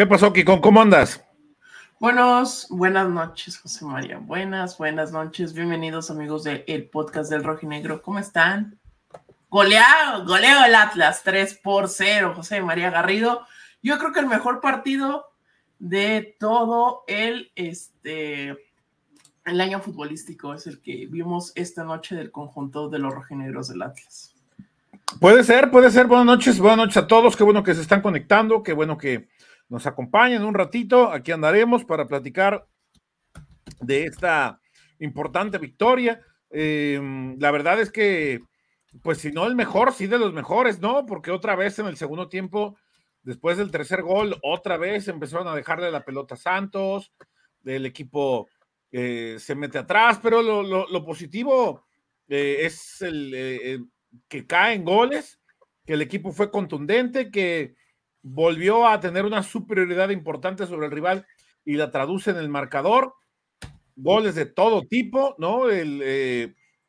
¿Qué 0.00 0.06
pasó, 0.06 0.32
Kiko? 0.32 0.62
¿Cómo 0.62 0.80
andas? 0.80 1.22
Buenos, 1.98 2.68
buenas 2.70 3.06
noches, 3.10 3.58
José 3.58 3.84
María. 3.84 4.16
Buenas, 4.16 4.78
buenas 4.78 5.12
noches. 5.12 5.52
Bienvenidos, 5.52 6.10
amigos 6.10 6.42
del 6.42 6.64
el 6.68 6.88
podcast 6.88 7.30
del 7.30 7.44
Rojinegro. 7.44 8.00
¿Cómo 8.00 8.18
están? 8.18 8.78
Goleado, 9.50 10.24
goleo 10.24 10.64
el 10.64 10.74
Atlas, 10.74 11.20
3 11.22 11.60
por 11.62 11.90
0, 11.90 12.32
José 12.34 12.62
María 12.62 12.88
Garrido. 12.88 13.42
Yo 13.82 13.98
creo 13.98 14.14
que 14.14 14.20
el 14.20 14.26
mejor 14.26 14.62
partido 14.62 15.26
de 15.78 16.34
todo 16.40 17.04
el, 17.06 17.52
este, 17.54 18.56
el 19.44 19.60
año 19.60 19.80
futbolístico 19.80 20.54
es 20.54 20.66
el 20.66 20.80
que 20.80 21.08
vimos 21.10 21.52
esta 21.56 21.84
noche 21.84 22.16
del 22.16 22.30
conjunto 22.30 22.88
de 22.88 23.00
los 23.00 23.12
rojinegros 23.12 23.68
del 23.68 23.82
Atlas. 23.82 24.34
Puede 25.20 25.44
ser, 25.44 25.70
puede 25.70 25.90
ser. 25.90 26.06
Buenas 26.06 26.24
noches, 26.24 26.58
buenas 26.58 26.78
noches 26.78 26.96
a 26.96 27.06
todos. 27.06 27.36
Qué 27.36 27.44
bueno 27.44 27.62
que 27.62 27.74
se 27.74 27.82
están 27.82 28.00
conectando, 28.00 28.62
qué 28.62 28.72
bueno 28.72 28.96
que 28.96 29.28
nos 29.70 29.86
acompañen 29.86 30.44
un 30.44 30.52
ratito. 30.52 31.10
Aquí 31.10 31.32
andaremos 31.32 31.84
para 31.84 32.06
platicar 32.06 32.66
de 33.80 34.04
esta 34.04 34.60
importante 34.98 35.56
victoria. 35.56 36.20
Em, 36.50 37.38
la 37.38 37.50
verdad 37.52 37.80
es 37.80 37.90
que, 37.90 38.40
pues 39.02 39.18
si 39.18 39.30
no 39.30 39.46
el 39.46 39.54
mejor, 39.54 39.92
sí 39.94 40.06
de 40.06 40.18
los 40.18 40.34
mejores, 40.34 40.80
¿no? 40.80 41.06
Porque 41.06 41.30
otra 41.30 41.54
vez 41.54 41.78
en 41.78 41.86
el 41.86 41.96
segundo 41.96 42.28
tiempo, 42.28 42.76
después 43.22 43.56
del 43.56 43.70
tercer 43.70 44.02
gol, 44.02 44.36
otra 44.42 44.76
vez 44.76 45.08
empezaron 45.08 45.46
a 45.46 45.54
dejarle 45.54 45.90
la 45.90 46.04
pelota 46.04 46.34
a 46.34 46.38
Santos, 46.38 47.12
el 47.64 47.86
equipo 47.86 48.48
eh, 48.90 49.36
se 49.38 49.54
mete 49.54 49.78
atrás, 49.78 50.18
pero 50.20 50.42
lo, 50.42 51.04
positivo 51.04 51.86
eh, 52.28 52.58
es 52.62 53.02
el, 53.02 53.32
eh, 53.34 53.78
que 54.26 54.46
caen 54.46 54.84
goles, 54.84 55.38
que 55.86 55.92
el 55.92 56.02
equipo 56.02 56.32
fue 56.32 56.50
contundente, 56.50 57.30
que 57.30 57.76
volvió 58.22 58.86
a 58.86 59.00
tener 59.00 59.24
una 59.24 59.42
superioridad 59.42 60.10
importante 60.10 60.66
sobre 60.66 60.86
el 60.86 60.92
rival 60.92 61.26
y 61.64 61.74
la 61.74 61.90
traduce 61.90 62.30
en 62.30 62.36
el 62.36 62.48
marcador. 62.48 63.14
Goles 63.96 64.34
de 64.34 64.46
todo 64.46 64.82
tipo, 64.82 65.34
¿no? 65.38 65.68
El, 65.68 66.02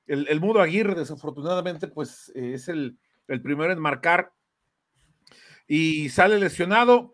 el, 0.07 0.39
Mudo 0.39 0.61
Aguirre, 0.61 0.95
desafortunadamente, 0.95 1.87
pues 1.87 2.31
es 2.35 2.69
el, 2.69 2.97
primero 3.25 3.71
en 3.71 3.79
marcar 3.79 4.33
y 5.67 6.09
sale 6.09 6.39
lesionado. 6.39 7.13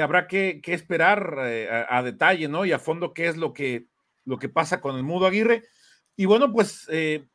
habrá 0.00 0.28
que, 0.28 0.60
esperar 0.66 1.38
a, 1.38 1.98
a, 1.98 2.02
detalle, 2.02 2.48
¿no? 2.48 2.64
Y 2.64 2.72
a 2.72 2.78
fondo 2.78 3.12
qué 3.14 3.28
es 3.28 3.36
lo 3.36 3.52
que 3.52 3.86
lo 4.24 4.38
que 4.38 4.48
pasa 4.48 4.80
con 4.80 4.96
el 4.96 5.02
Mudo 5.02 5.26
Aguirre. 5.26 5.64
Y 6.16 6.26
bueno, 6.26 6.52
pues 6.52 6.86
eh, 6.90 7.26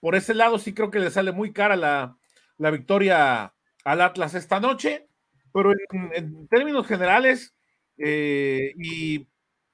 por 0.00 0.14
ese 0.14 0.34
lado 0.34 0.58
sí 0.58 0.74
creo 0.74 0.90
que 0.90 0.98
le 0.98 1.10
sale 1.10 1.32
muy 1.32 1.52
cara 1.52 1.76
la, 1.76 2.70
victoria 2.70 3.54
al 3.84 4.00
Atlas 4.00 4.34
esta 4.34 4.60
noche, 4.60 5.08
pero 5.54 5.72
en, 5.92 6.48
términos 6.48 6.84
generales 6.84 7.54
eh, 7.96 8.72
y 8.76 9.24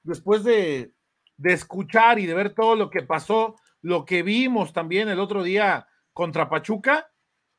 después 0.03 0.43
de, 0.43 0.93
escuchar 1.43 2.19
y 2.19 2.27
de 2.27 2.35
ver 2.35 2.53
todo 2.53 2.75
lo 2.75 2.91
que 2.91 3.01
pasó, 3.01 3.55
lo 3.81 4.05
que 4.05 4.21
vimos 4.21 4.73
también 4.73 5.09
el 5.09 5.19
otro 5.19 5.41
día 5.41 5.87
contra 6.13 6.49
Pachuca, 6.49 7.09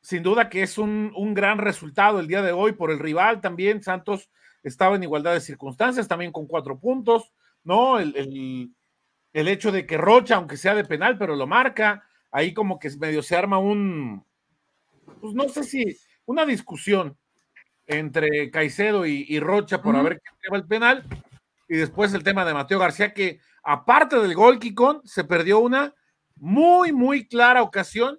sin 0.00 0.22
duda 0.22 0.48
que 0.48 0.62
es 0.62 0.78
un, 0.78 1.12
gran 1.34 1.58
resultado 1.58 2.20
el 2.20 2.28
día 2.28 2.42
de 2.42 2.52
hoy 2.52 2.74
por 2.74 2.92
el 2.92 3.00
rival 3.00 3.40
también. 3.40 3.82
Santos 3.82 4.30
estaba 4.62 4.94
en 4.94 5.02
igualdad 5.02 5.32
de 5.32 5.40
circunstancias, 5.40 6.06
también 6.06 6.30
con 6.30 6.46
cuatro 6.46 6.78
puntos, 6.78 7.32
¿no? 7.64 7.98
el, 7.98 8.72
el 9.32 9.48
hecho 9.48 9.72
de 9.72 9.84
que 9.84 9.98
Rocha, 9.98 10.36
aunque 10.36 10.56
sea 10.56 10.76
de 10.76 10.84
penal, 10.84 11.18
pero 11.18 11.34
lo 11.34 11.48
marca, 11.48 12.06
ahí 12.30 12.54
como 12.54 12.78
que 12.78 12.88
medio 13.00 13.20
se 13.20 13.34
arma 13.34 13.58
un, 13.58 14.24
pues 15.20 15.34
no 15.34 15.48
sé 15.48 15.64
si, 15.64 15.84
una 16.24 16.46
discusión 16.46 17.18
entre 17.86 18.50
Caicedo 18.50 19.06
y, 19.06 19.40
Rocha 19.40 19.82
por 19.82 19.96
haber 19.96 20.20
que 20.20 20.56
el 20.56 20.66
penal, 20.66 21.04
y 21.68 21.76
después 21.76 22.14
el 22.14 22.22
tema 22.22 22.44
de 22.44 22.54
Mateo 22.54 22.78
García, 22.78 23.12
que 23.12 23.40
aparte 23.62 24.18
del 24.18 24.34
gol, 24.34 24.58
Kikón, 24.58 25.00
se 25.04 25.24
perdió 25.24 25.58
una 25.58 25.94
muy, 26.36 26.92
muy 26.92 27.26
clara 27.28 27.62
ocasión 27.62 28.18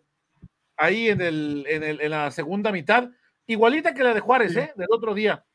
ahí 0.78 1.09
en, 1.09 1.22
el, 1.22 1.66
en, 1.68 1.84
el, 1.84 2.02
en 2.02 2.12
la 2.12 2.31
segunda 2.31 2.72
mitad, 2.72 3.09
igualita 3.47 3.94
que 3.94 4.03
la 4.03 4.13
de 4.13 4.19
Juárez, 4.19 4.56
¿eh? 4.56 4.73
del 4.75 4.88
otro 4.91 5.13
día. 5.13 5.46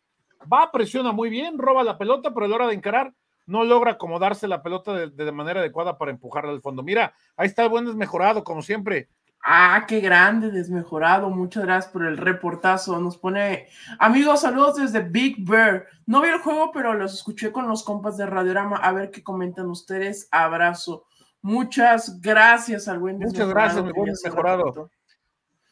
Va, 0.52 0.70
presiona 0.70 1.12
muy 1.12 1.30
bien, 1.30 1.58
roba 1.58 1.82
la 1.82 1.98
pelota, 1.98 2.32
pero 2.32 2.47
a 2.47 2.48
la 2.48 2.54
hora 2.54 2.66
de 2.68 2.74
encarar, 2.74 3.12
no 3.47 3.64
logra 3.64 3.92
acomodarse 3.92 4.47
la 4.47 4.62
pelota 4.62 4.92
de, 4.92 5.32
manera 5.32 5.60
adecuada 5.60 5.97
para 5.97 6.10
empujarla 6.10 6.52
al 6.52 6.60
fondo. 6.60 6.82
Mira, 6.82 7.14
ahí 7.36 7.47
está 7.47 7.64
el 7.64 7.70
buen 7.70 7.86
desmejorado, 7.86 8.44
como 8.44 8.60
siempre. 8.60 9.08
Ah, 9.44 9.84
qué 9.87 10.00
grande, 10.00 10.50
desmejorado. 10.50 11.31
Muchas 11.31 11.65
gracias 11.65 11.93
por 11.93 12.04
el 12.04 12.16
reportazo. 12.16 13.00
Nos 13.00 13.16
pone, 13.16 13.69
amigos, 13.99 14.41
saludos 14.41 14.76
desde 14.76 15.00
Big 15.00 15.37
Bear. 15.49 15.87
No 16.06 16.21
vi 16.21 16.28
el 16.28 16.38
juego, 16.38 16.71
pero 16.72 16.94
los 16.94 17.15
escuché 17.15 17.53
con 17.53 17.69
los 17.69 17.82
compas 17.82 18.16
de 18.16 18.27
Radiorama. 18.27 18.77
A 18.77 18.93
ver 18.93 19.10
qué 19.10 19.22
comentan 19.22 19.71
ustedes. 19.71 20.28
Abrazo. 20.31 21.06
Muchas 21.41 22.21
gracias 22.21 22.88
al 22.88 22.98
buen 22.98 23.19
Muchas 23.19 23.48
gracias, 23.48 23.84
mi 23.84 23.93
buen 23.93 24.10
desmejorado. 24.10 24.91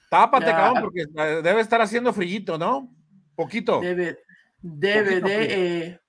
Tápate, 0.09 0.47
cabrón, 0.47 0.84
porque 0.84 1.05
debe 1.43 1.60
estar 1.60 1.81
haciendo 1.81 2.12
frillito, 2.12 2.56
¿no? 2.56 2.94
Poquito. 3.34 3.81
Debe, 3.81 4.19
debe 4.62 5.21
de. 5.21 6.00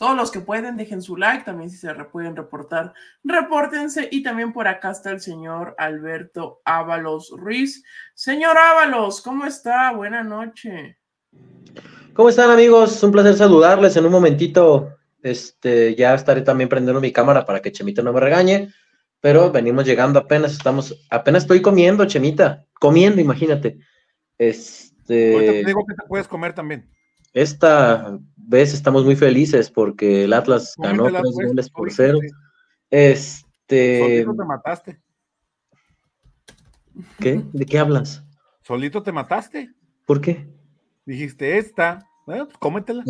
Todos 0.00 0.16
los 0.16 0.30
que 0.30 0.40
pueden, 0.40 0.78
dejen 0.78 1.02
su 1.02 1.14
like, 1.14 1.44
también 1.44 1.68
si 1.68 1.76
se 1.76 1.92
pueden 2.10 2.34
reportar, 2.34 2.94
repórtense. 3.22 4.08
Y 4.10 4.22
también 4.22 4.50
por 4.50 4.66
acá 4.66 4.92
está 4.92 5.10
el 5.10 5.20
señor 5.20 5.74
Alberto 5.76 6.62
Ábalos 6.64 7.30
Ruiz. 7.36 7.84
Señor 8.14 8.56
Ábalos, 8.56 9.20
¿cómo 9.20 9.44
está? 9.44 9.92
Buena 9.92 10.22
noche. 10.22 10.96
¿Cómo 12.14 12.30
están 12.30 12.50
amigos? 12.50 13.02
Un 13.02 13.12
placer 13.12 13.34
saludarles. 13.34 13.94
En 13.94 14.06
un 14.06 14.12
momentito, 14.12 14.96
este, 15.22 15.94
ya 15.94 16.14
estaré 16.14 16.40
también 16.40 16.70
prendiendo 16.70 17.02
mi 17.02 17.12
cámara 17.12 17.44
para 17.44 17.60
que 17.60 17.70
Chemita 17.70 18.00
no 18.00 18.14
me 18.14 18.20
regañe. 18.20 18.72
Pero 19.20 19.52
venimos 19.52 19.84
llegando 19.84 20.18
apenas, 20.18 20.52
estamos, 20.52 20.98
apenas 21.10 21.42
estoy 21.42 21.60
comiendo, 21.60 22.06
Chemita. 22.06 22.64
Comiendo, 22.72 23.20
imagínate. 23.20 23.76
Este. 24.38 25.04
te 25.06 25.64
digo 25.66 25.84
que 25.86 25.94
te 25.94 26.08
puedes 26.08 26.26
comer 26.26 26.54
también. 26.54 26.88
Esta 27.34 28.18
vez 28.46 28.74
estamos 28.74 29.04
muy 29.04 29.16
felices 29.16 29.70
porque 29.70 30.24
el 30.24 30.32
Atlas 30.32 30.74
ganó 30.78 31.04
tres 31.04 31.22
pues, 31.22 31.48
goles 31.48 31.70
por 31.70 31.92
cero. 31.92 32.18
Este. 32.90 33.98
Solito 33.98 34.34
te 34.34 34.44
mataste. 34.44 35.00
¿Qué? 37.18 37.42
¿De 37.52 37.64
qué 37.64 37.78
hablas? 37.78 38.24
Solito 38.62 39.02
te 39.02 39.12
mataste. 39.12 39.70
¿Por 40.06 40.20
qué? 40.20 40.48
Dijiste 41.06 41.58
esta. 41.58 42.06
Bueno, 42.26 42.46
pues 42.46 42.58
cómetela. 42.58 43.04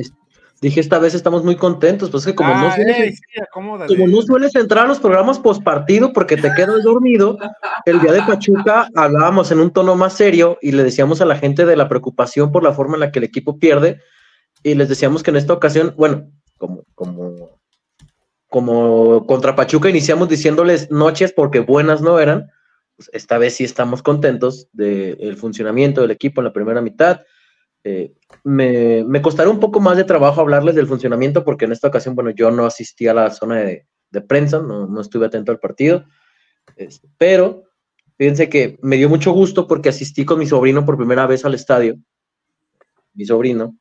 Dije, 0.60 0.80
esta 0.80 0.98
vez 0.98 1.14
estamos 1.14 1.42
muy 1.42 1.56
contentos, 1.56 2.10
pues 2.10 2.26
que 2.26 2.34
como, 2.34 2.54
no, 2.54 2.70
sueles, 2.74 3.18
como 3.50 3.78
no 3.78 4.20
sueles 4.20 4.54
entrar 4.54 4.84
a 4.84 4.88
los 4.88 5.00
programas 5.00 5.38
post 5.38 5.62
partido 5.62 6.12
porque 6.12 6.36
te 6.36 6.52
quedas 6.54 6.82
dormido, 6.84 7.38
el 7.86 7.98
día 7.98 8.12
de 8.12 8.22
Pachuca 8.22 8.86
hablábamos 8.94 9.50
en 9.52 9.60
un 9.60 9.70
tono 9.70 9.96
más 9.96 10.12
serio 10.12 10.58
y 10.60 10.72
le 10.72 10.84
decíamos 10.84 11.22
a 11.22 11.24
la 11.24 11.36
gente 11.36 11.64
de 11.64 11.76
la 11.76 11.88
preocupación 11.88 12.52
por 12.52 12.62
la 12.62 12.74
forma 12.74 12.96
en 12.96 13.00
la 13.00 13.10
que 13.10 13.20
el 13.20 13.24
equipo 13.24 13.58
pierde 13.58 14.02
y 14.62 14.74
les 14.74 14.88
decíamos 14.88 15.22
que 15.22 15.30
en 15.30 15.36
esta 15.36 15.52
ocasión, 15.52 15.94
bueno, 15.96 16.30
como, 16.58 16.84
como, 16.94 17.60
como 18.48 19.26
contra 19.26 19.56
Pachuca 19.56 19.88
iniciamos 19.88 20.28
diciéndoles 20.28 20.90
noches 20.90 21.32
porque 21.32 21.60
buenas 21.60 22.02
no 22.02 22.18
eran, 22.18 22.50
pues 22.96 23.08
esta 23.12 23.38
vez 23.38 23.54
sí 23.54 23.64
estamos 23.64 24.02
contentos 24.02 24.68
del 24.72 25.36
funcionamiento 25.36 26.02
del 26.02 26.10
equipo 26.10 26.40
en 26.40 26.46
la 26.46 26.52
primera 26.52 26.82
mitad. 26.82 27.22
Eh, 27.82 28.12
me, 28.44 29.04
me, 29.04 29.22
costará 29.22 29.48
un 29.48 29.58
poco 29.58 29.80
más 29.80 29.96
de 29.96 30.04
trabajo 30.04 30.42
hablarles 30.42 30.74
del 30.74 30.86
funcionamiento 30.86 31.42
porque 31.44 31.64
en 31.64 31.72
esta 31.72 31.88
ocasión, 31.88 32.14
bueno, 32.14 32.28
yo 32.30 32.50
no 32.50 32.66
asistí 32.66 33.08
a 33.08 33.14
la 33.14 33.30
zona 33.30 33.60
de, 33.60 33.86
prensa, 34.28 34.60
no, 34.60 34.86
no, 34.86 35.00
estuve 35.00 35.26
atento 35.26 35.50
al 35.50 35.60
partido, 35.60 36.04
pero 37.16 37.62
fíjense 38.18 38.50
que 38.50 38.78
me 38.82 38.96
dio 38.96 39.08
mucho 39.08 39.32
gusto 39.32 39.66
porque 39.66 39.88
asistí 39.88 40.26
con 40.26 40.38
mi 40.38 40.46
sobrino 40.46 40.84
por 40.84 40.98
primera 40.98 41.26
vez 41.26 41.46
al 41.46 41.54
estadio, 41.54 41.96
mi 43.14 43.24
sobrino, 43.24 43.79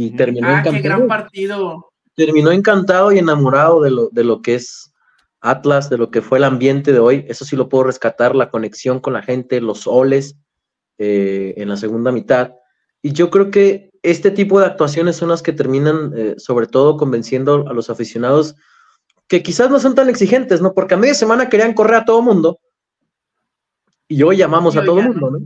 y 0.00 0.10
terminó 0.12 0.48
ah, 0.48 0.60
encantado. 0.60 0.76
Qué 0.76 0.82
gran 0.82 1.06
partido. 1.06 1.92
Terminó 2.14 2.50
encantado 2.52 3.12
y 3.12 3.18
enamorado 3.18 3.82
de 3.82 3.90
lo, 3.90 4.08
de 4.08 4.24
lo 4.24 4.40
que 4.40 4.54
es 4.54 4.94
Atlas, 5.42 5.90
de 5.90 5.98
lo 5.98 6.10
que 6.10 6.22
fue 6.22 6.38
el 6.38 6.44
ambiente 6.44 6.92
de 6.92 6.98
hoy. 6.98 7.26
Eso 7.28 7.44
sí 7.44 7.54
lo 7.54 7.68
puedo 7.68 7.84
rescatar, 7.84 8.34
la 8.34 8.48
conexión 8.48 9.00
con 9.00 9.12
la 9.12 9.22
gente, 9.22 9.60
los 9.60 9.86
oles 9.86 10.36
eh, 10.96 11.52
en 11.58 11.68
la 11.68 11.76
segunda 11.76 12.12
mitad. 12.12 12.52
Y 13.02 13.12
yo 13.12 13.30
creo 13.30 13.50
que 13.50 13.90
este 14.02 14.30
tipo 14.30 14.58
de 14.58 14.66
actuaciones 14.66 15.16
son 15.16 15.28
las 15.28 15.42
que 15.42 15.52
terminan, 15.52 16.12
eh, 16.16 16.34
sobre 16.38 16.66
todo, 16.66 16.96
convenciendo 16.96 17.68
a 17.68 17.74
los 17.74 17.90
aficionados 17.90 18.54
que 19.28 19.42
quizás 19.42 19.70
no 19.70 19.78
son 19.78 19.94
tan 19.94 20.08
exigentes, 20.08 20.62
¿no? 20.62 20.72
Porque 20.72 20.94
a 20.94 20.96
media 20.96 21.14
semana 21.14 21.50
querían 21.50 21.74
correr 21.74 21.96
a 21.96 22.04
todo 22.06 22.22
mundo 22.22 22.58
y 24.08 24.22
hoy 24.22 24.38
llamamos 24.38 24.76
a 24.76 24.84
todo 24.84 25.02
mundo, 25.02 25.30
¿no? 25.30 25.38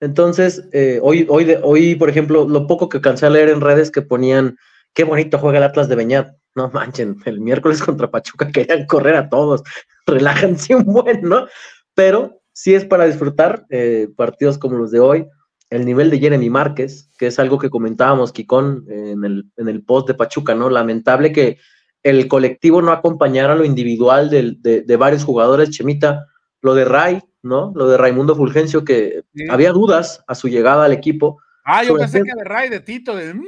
Entonces, 0.00 0.68
eh, 0.72 0.98
hoy, 1.02 1.26
hoy, 1.28 1.56
hoy, 1.62 1.94
por 1.94 2.08
ejemplo, 2.08 2.48
lo 2.48 2.66
poco 2.66 2.88
que 2.88 2.98
alcancé 2.98 3.26
a 3.26 3.30
leer 3.30 3.50
en 3.50 3.60
redes 3.60 3.90
que 3.90 4.02
ponían, 4.02 4.56
qué 4.94 5.04
bonito 5.04 5.38
juega 5.38 5.58
el 5.58 5.64
Atlas 5.64 5.88
de 5.88 5.96
Beñat. 5.96 6.34
No 6.54 6.70
manchen, 6.70 7.16
el 7.26 7.40
miércoles 7.40 7.82
contra 7.82 8.10
Pachuca 8.10 8.50
querían 8.50 8.86
correr 8.86 9.16
a 9.16 9.28
todos. 9.28 9.62
Relájense 10.06 10.74
un 10.74 10.84
buen, 10.84 11.22
¿no? 11.22 11.46
Pero 11.94 12.40
sí 12.52 12.74
es 12.74 12.84
para 12.84 13.06
disfrutar 13.06 13.66
eh, 13.70 14.08
partidos 14.16 14.58
como 14.58 14.76
los 14.76 14.90
de 14.90 15.00
hoy 15.00 15.26
el 15.70 15.86
nivel 15.86 16.10
de 16.10 16.18
Jeremy 16.18 16.50
Márquez, 16.50 17.08
que 17.16 17.28
es 17.28 17.38
algo 17.38 17.58
que 17.58 17.70
comentábamos, 17.70 18.32
Kikón, 18.32 18.84
en 18.88 19.24
el, 19.24 19.44
en 19.56 19.68
el 19.68 19.84
post 19.84 20.08
de 20.08 20.14
Pachuca, 20.14 20.52
¿no? 20.54 20.68
Lamentable 20.68 21.32
que 21.32 21.58
el 22.02 22.28
colectivo 22.28 22.82
no 22.82 22.92
acompañara 22.92 23.54
lo 23.54 23.64
individual 23.64 24.30
de, 24.30 24.96
varios 24.96 25.24
jugadores, 25.24 25.70
Chemita, 25.70 26.26
lo 26.62 26.74
de 26.74 26.84
Ray, 26.84 27.20
¿no? 27.42 27.72
Lo 27.74 27.88
de 27.88 27.96
Raimundo 27.96 28.36
Fulgencio, 28.36 28.84
que 28.84 29.22
había 29.48 29.72
dudas 29.72 30.22
a 30.26 30.34
su 30.34 30.48
llegada 30.48 30.84
al 30.84 30.92
equipo. 30.92 31.38
Ah, 31.64 31.84
yo 31.84 31.96
pensé 31.96 32.22
que 32.22 32.32
de 32.34 32.44
Ray, 32.44 32.68
de 32.68 32.80
Tito, 32.80 33.16
de... 33.16 33.34
Mm, 33.34 33.44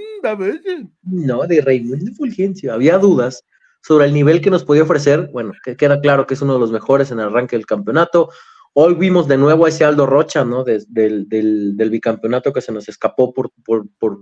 no, 1.02 1.42
de 1.46 1.60
Raimundo 1.60 2.12
Fulgencio, 2.14 2.72
había 2.72 2.98
dudas 2.98 3.44
sobre 3.82 4.06
el 4.06 4.14
nivel 4.14 4.40
que 4.40 4.50
nos 4.50 4.64
podía 4.64 4.84
ofrecer, 4.84 5.28
bueno, 5.32 5.52
que 5.64 5.76
queda 5.76 6.00
claro 6.00 6.26
que 6.26 6.34
es 6.34 6.42
uno 6.42 6.54
de 6.54 6.60
los 6.60 6.70
mejores 6.70 7.10
en 7.10 7.18
el 7.18 7.26
arranque 7.26 7.56
del 7.56 7.66
campeonato, 7.66 8.30
Hoy 8.74 8.94
vimos 8.94 9.28
de 9.28 9.36
nuevo 9.36 9.66
a 9.66 9.68
ese 9.68 9.84
Aldo 9.84 10.06
Rocha, 10.06 10.46
¿no? 10.46 10.64
del, 10.64 11.76
bicampeonato 11.90 12.54
que 12.54 12.62
se 12.62 12.72
nos 12.72 12.88
escapó 12.88 13.34
por, 13.34 13.52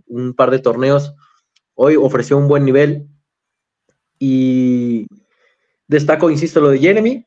un 0.08 0.34
par 0.34 0.50
de 0.50 0.58
torneos. 0.58 1.14
Hoy 1.74 1.94
ofreció 1.94 2.36
un 2.36 2.48
buen 2.48 2.64
nivel. 2.64 3.06
Y 4.18 5.06
destaco, 5.86 6.30
insisto, 6.30 6.60
lo 6.60 6.70
de 6.70 6.80
Jeremy. 6.80 7.24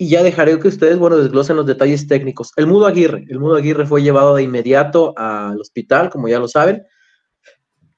Y 0.00 0.08
ya 0.08 0.22
dejaré 0.22 0.58
que 0.58 0.68
ustedes, 0.68 0.98
bueno, 0.98 1.18
desglosen 1.18 1.56
los 1.56 1.66
detalles 1.66 2.06
técnicos. 2.06 2.52
El 2.56 2.66
Mudo 2.66 2.86
Aguirre. 2.86 3.26
El 3.28 3.38
Mudo 3.38 3.56
Aguirre 3.56 3.86
fue 3.86 4.02
llevado 4.02 4.34
de 4.34 4.42
inmediato 4.42 5.12
al 5.16 5.60
hospital, 5.60 6.08
como 6.08 6.26
ya 6.26 6.38
lo 6.38 6.48
saben 6.48 6.82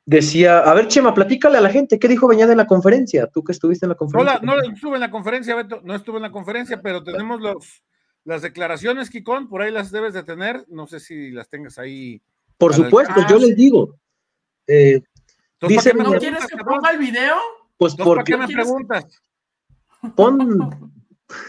decía, 0.04 0.58
a 0.58 0.74
ver, 0.74 0.88
Chema, 0.88 1.14
platícale 1.14 1.58
a 1.58 1.60
la 1.60 1.70
gente, 1.70 1.98
¿qué 1.98 2.08
dijo 2.08 2.26
Beñat 2.26 2.50
en 2.50 2.56
la 2.56 2.66
conferencia? 2.66 3.28
Tú 3.28 3.44
que 3.44 3.52
estuviste 3.52 3.86
en 3.86 3.90
la 3.90 3.94
conferencia. 3.94 4.40
No, 4.42 4.56
no 4.56 4.62
estuve 4.62 4.94
en 4.94 5.00
la 5.00 5.10
conferencia, 5.10 5.54
Beto, 5.54 5.80
no 5.84 5.94
estuve 5.94 6.16
en 6.16 6.22
la 6.22 6.32
conferencia, 6.32 6.80
pero 6.82 7.02
tenemos 7.02 7.40
los, 7.40 7.82
las 8.24 8.42
declaraciones, 8.42 9.10
Kikón, 9.10 9.48
por 9.48 9.62
ahí 9.62 9.70
las 9.70 9.90
debes 9.90 10.14
de 10.14 10.22
tener, 10.22 10.64
no 10.68 10.86
sé 10.86 11.00
si 11.00 11.30
las 11.30 11.48
tengas 11.48 11.78
ahí. 11.78 12.20
Por 12.58 12.74
supuesto, 12.74 13.14
yo 13.28 13.38
les 13.38 13.56
digo. 13.56 13.96
Eh, 14.66 15.02
dice, 15.68 15.94
¿No 15.94 16.12
quieres 16.12 16.46
que 16.46 16.56
ponga 16.64 16.90
el 16.90 16.98
video? 16.98 17.36
Pues 17.76 17.94
porque... 17.94 18.36
¿Para 18.36 18.46
qué 18.46 18.52
me 18.52 18.54
preguntas? 18.54 19.04
Pon, 20.16 20.92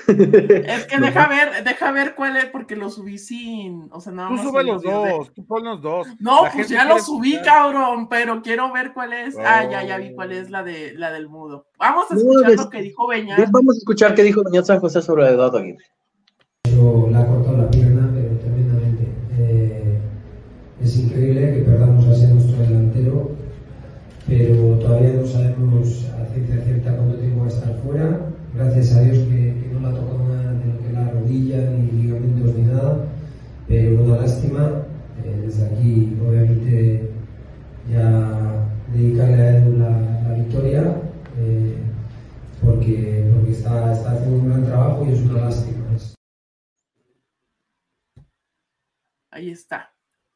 es 0.08 0.86
que 0.86 1.00
deja 1.00 1.28
ver, 1.28 1.64
deja 1.64 1.92
ver 1.92 2.16
cuál 2.16 2.38
es, 2.38 2.46
porque 2.46 2.76
lo 2.76 2.90
subí 2.90 3.18
sin. 3.18 3.88
O 3.92 4.00
sea, 4.00 4.12
nada 4.12 4.30
Tú 4.30 4.38
sube 4.38 4.64
los 4.64 4.82
dos, 4.82 5.34
tú 5.34 5.46
pon 5.46 5.64
los 5.64 5.82
dos. 5.82 6.08
No, 6.20 6.44
pues 6.54 6.70
ya 6.70 6.86
lo 6.86 7.00
subí, 7.00 7.40
cabrón, 7.44 8.08
pero 8.10 8.42
quiero 8.42 8.72
ver 8.72 8.94
cuál 8.94 9.14
es. 9.14 9.36
Ah, 9.38 9.64
ya, 9.70 9.84
ya 9.84 9.98
vi 9.98 10.14
cuál 10.14 10.32
es 10.32 10.50
la 10.50 10.64
de 10.64 10.94
la 10.94 11.12
del 11.12 11.30
mudo. 11.30 11.68
Vamos 11.78 12.12
a 12.12 12.16
escuchar 12.16 12.52
lo 12.54 12.70
que 12.70 12.82
dijo 12.82 13.08
Beñat. 13.08 13.52
Vamos 13.52 13.76
a 13.76 13.78
escuchar 13.78 14.16
qué 14.16 14.24
dijo 14.24 14.44
Beñat 14.44 14.66
San 14.66 14.80
José 14.80 15.02
sobre 15.02 15.28
Eduardo 15.28 15.58
Aguirre. 15.58 15.86
La 17.12 17.22
ha 17.22 17.28
cortado 17.28 17.58
la 17.58 17.70
pierna, 17.70 18.10
pero 18.14 18.38
tremendamente. 18.40 19.08
Eh, 19.38 20.00
es 20.82 20.98
increíble 20.98 21.54
que 21.54 21.62
perdamos 21.62 22.06
así 22.08 22.26
a 22.26 22.30
nuestro 22.30 22.58
delantero, 22.58 23.32
pero 24.28 24.80
todavía 24.80 25.14
no 25.14 25.26
sabemos 25.26 26.06
a 26.20 26.26
ciencia 26.34 26.62
cierta 26.64 26.96
cuánto 26.96 27.18
tiempo 27.18 27.42
va 27.42 27.46
a 27.46 27.50
estar 27.50 27.80
fuera. 27.82 28.34
Gracias 28.56 28.96
a 28.96 29.02
Dios 29.02 29.18
que 29.28 29.63
lo 29.92 30.80
que 30.82 30.94
la 30.94 31.10
rodilla, 31.12 31.70
ni 31.72 31.92
ligamentos, 31.92 32.56
ni 32.56 32.64
nada, 32.64 33.06
pero 33.68 34.04
una 34.04 34.18
lástima. 34.18 34.84
Eh, 35.24 35.42
desde 35.46 35.66
aquí, 35.68 36.18
obviamente, 36.22 37.12
ya 37.90 38.68
dedicarle 38.94 39.42
a 39.42 39.58
él 39.58 39.80
la, 39.80 40.34
victoria, 40.34 41.02
eh, 41.38 41.78
porque, 42.64 43.30
porque 43.34 43.52
está, 43.52 43.94
está, 43.94 44.12
haciendo 44.12 44.38
un 44.38 44.50
gran 44.50 44.66
trabajo 44.66 45.06
y 45.06 45.14
es 45.14 45.22
una 45.22 45.46
lástima. 45.46 45.84
Ahí 49.34 49.50
está. 49.50 49.92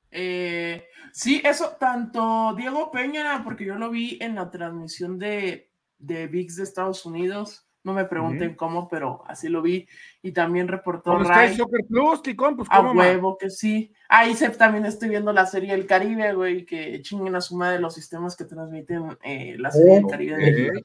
Eh, 0.10 0.86
sí, 1.14 1.42
eso, 1.46 1.76
tanto 1.80 2.56
Diego 2.56 2.90
Peña, 2.92 3.44
porque 3.44 3.66
yo 3.66 3.76
lo 3.76 3.92
vi 3.92 4.18
en 4.22 4.34
la 4.36 4.50
transmisión 4.50 5.20
de, 5.20 5.72
de 6.00 6.28
VIX 6.28 6.56
de 6.56 6.64
Estados 6.64 7.06
Unidos, 7.06 7.67
no 7.88 7.94
me 7.94 8.04
pregunten 8.04 8.54
cómo, 8.54 8.90
pero 8.90 9.24
así 9.28 9.48
lo 9.48 9.62
vi. 9.62 9.88
Y 10.22 10.34
también 10.34 10.68
reportó 10.68 11.18
Ray. 11.18 11.56
Soccer 11.56 11.86
Plus, 11.88 12.22
pues, 12.22 12.68
A 12.70 12.82
huevo 12.82 13.38
que 13.38 13.50
sí. 13.50 13.94
Ahí 14.10 14.36
se, 14.36 14.50
también 14.50 14.86
estoy 14.86 15.08
viendo 15.08 15.32
la 15.32 15.46
serie 15.46 15.74
El 15.74 15.88
Caribe, 15.88 16.34
güey, 16.34 16.66
que 16.66 17.02
chinguen 17.02 17.36
a 17.36 17.42
suma 17.42 17.72
de 17.72 17.80
los 17.80 17.94
sistemas 17.94 18.36
que 18.36 18.44
transmiten 18.44 19.18
eh, 19.24 19.56
la 19.58 19.72
serie 19.72 19.98
El 19.98 20.08
Caribe. 20.08 20.84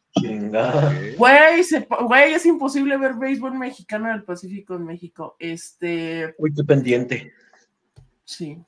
Güey, 1.18 1.62
güey, 2.06 2.32
es 2.34 2.46
imposible 2.46 2.96
ver 2.96 3.14
béisbol 3.14 3.58
mexicano 3.58 4.08
del 4.08 4.22
Pacífico 4.22 4.76
en 4.76 4.84
México. 4.84 5.34
Este. 5.40 6.36
Muy 6.38 6.52
pendiente. 6.64 7.32
Sí. 8.24 8.58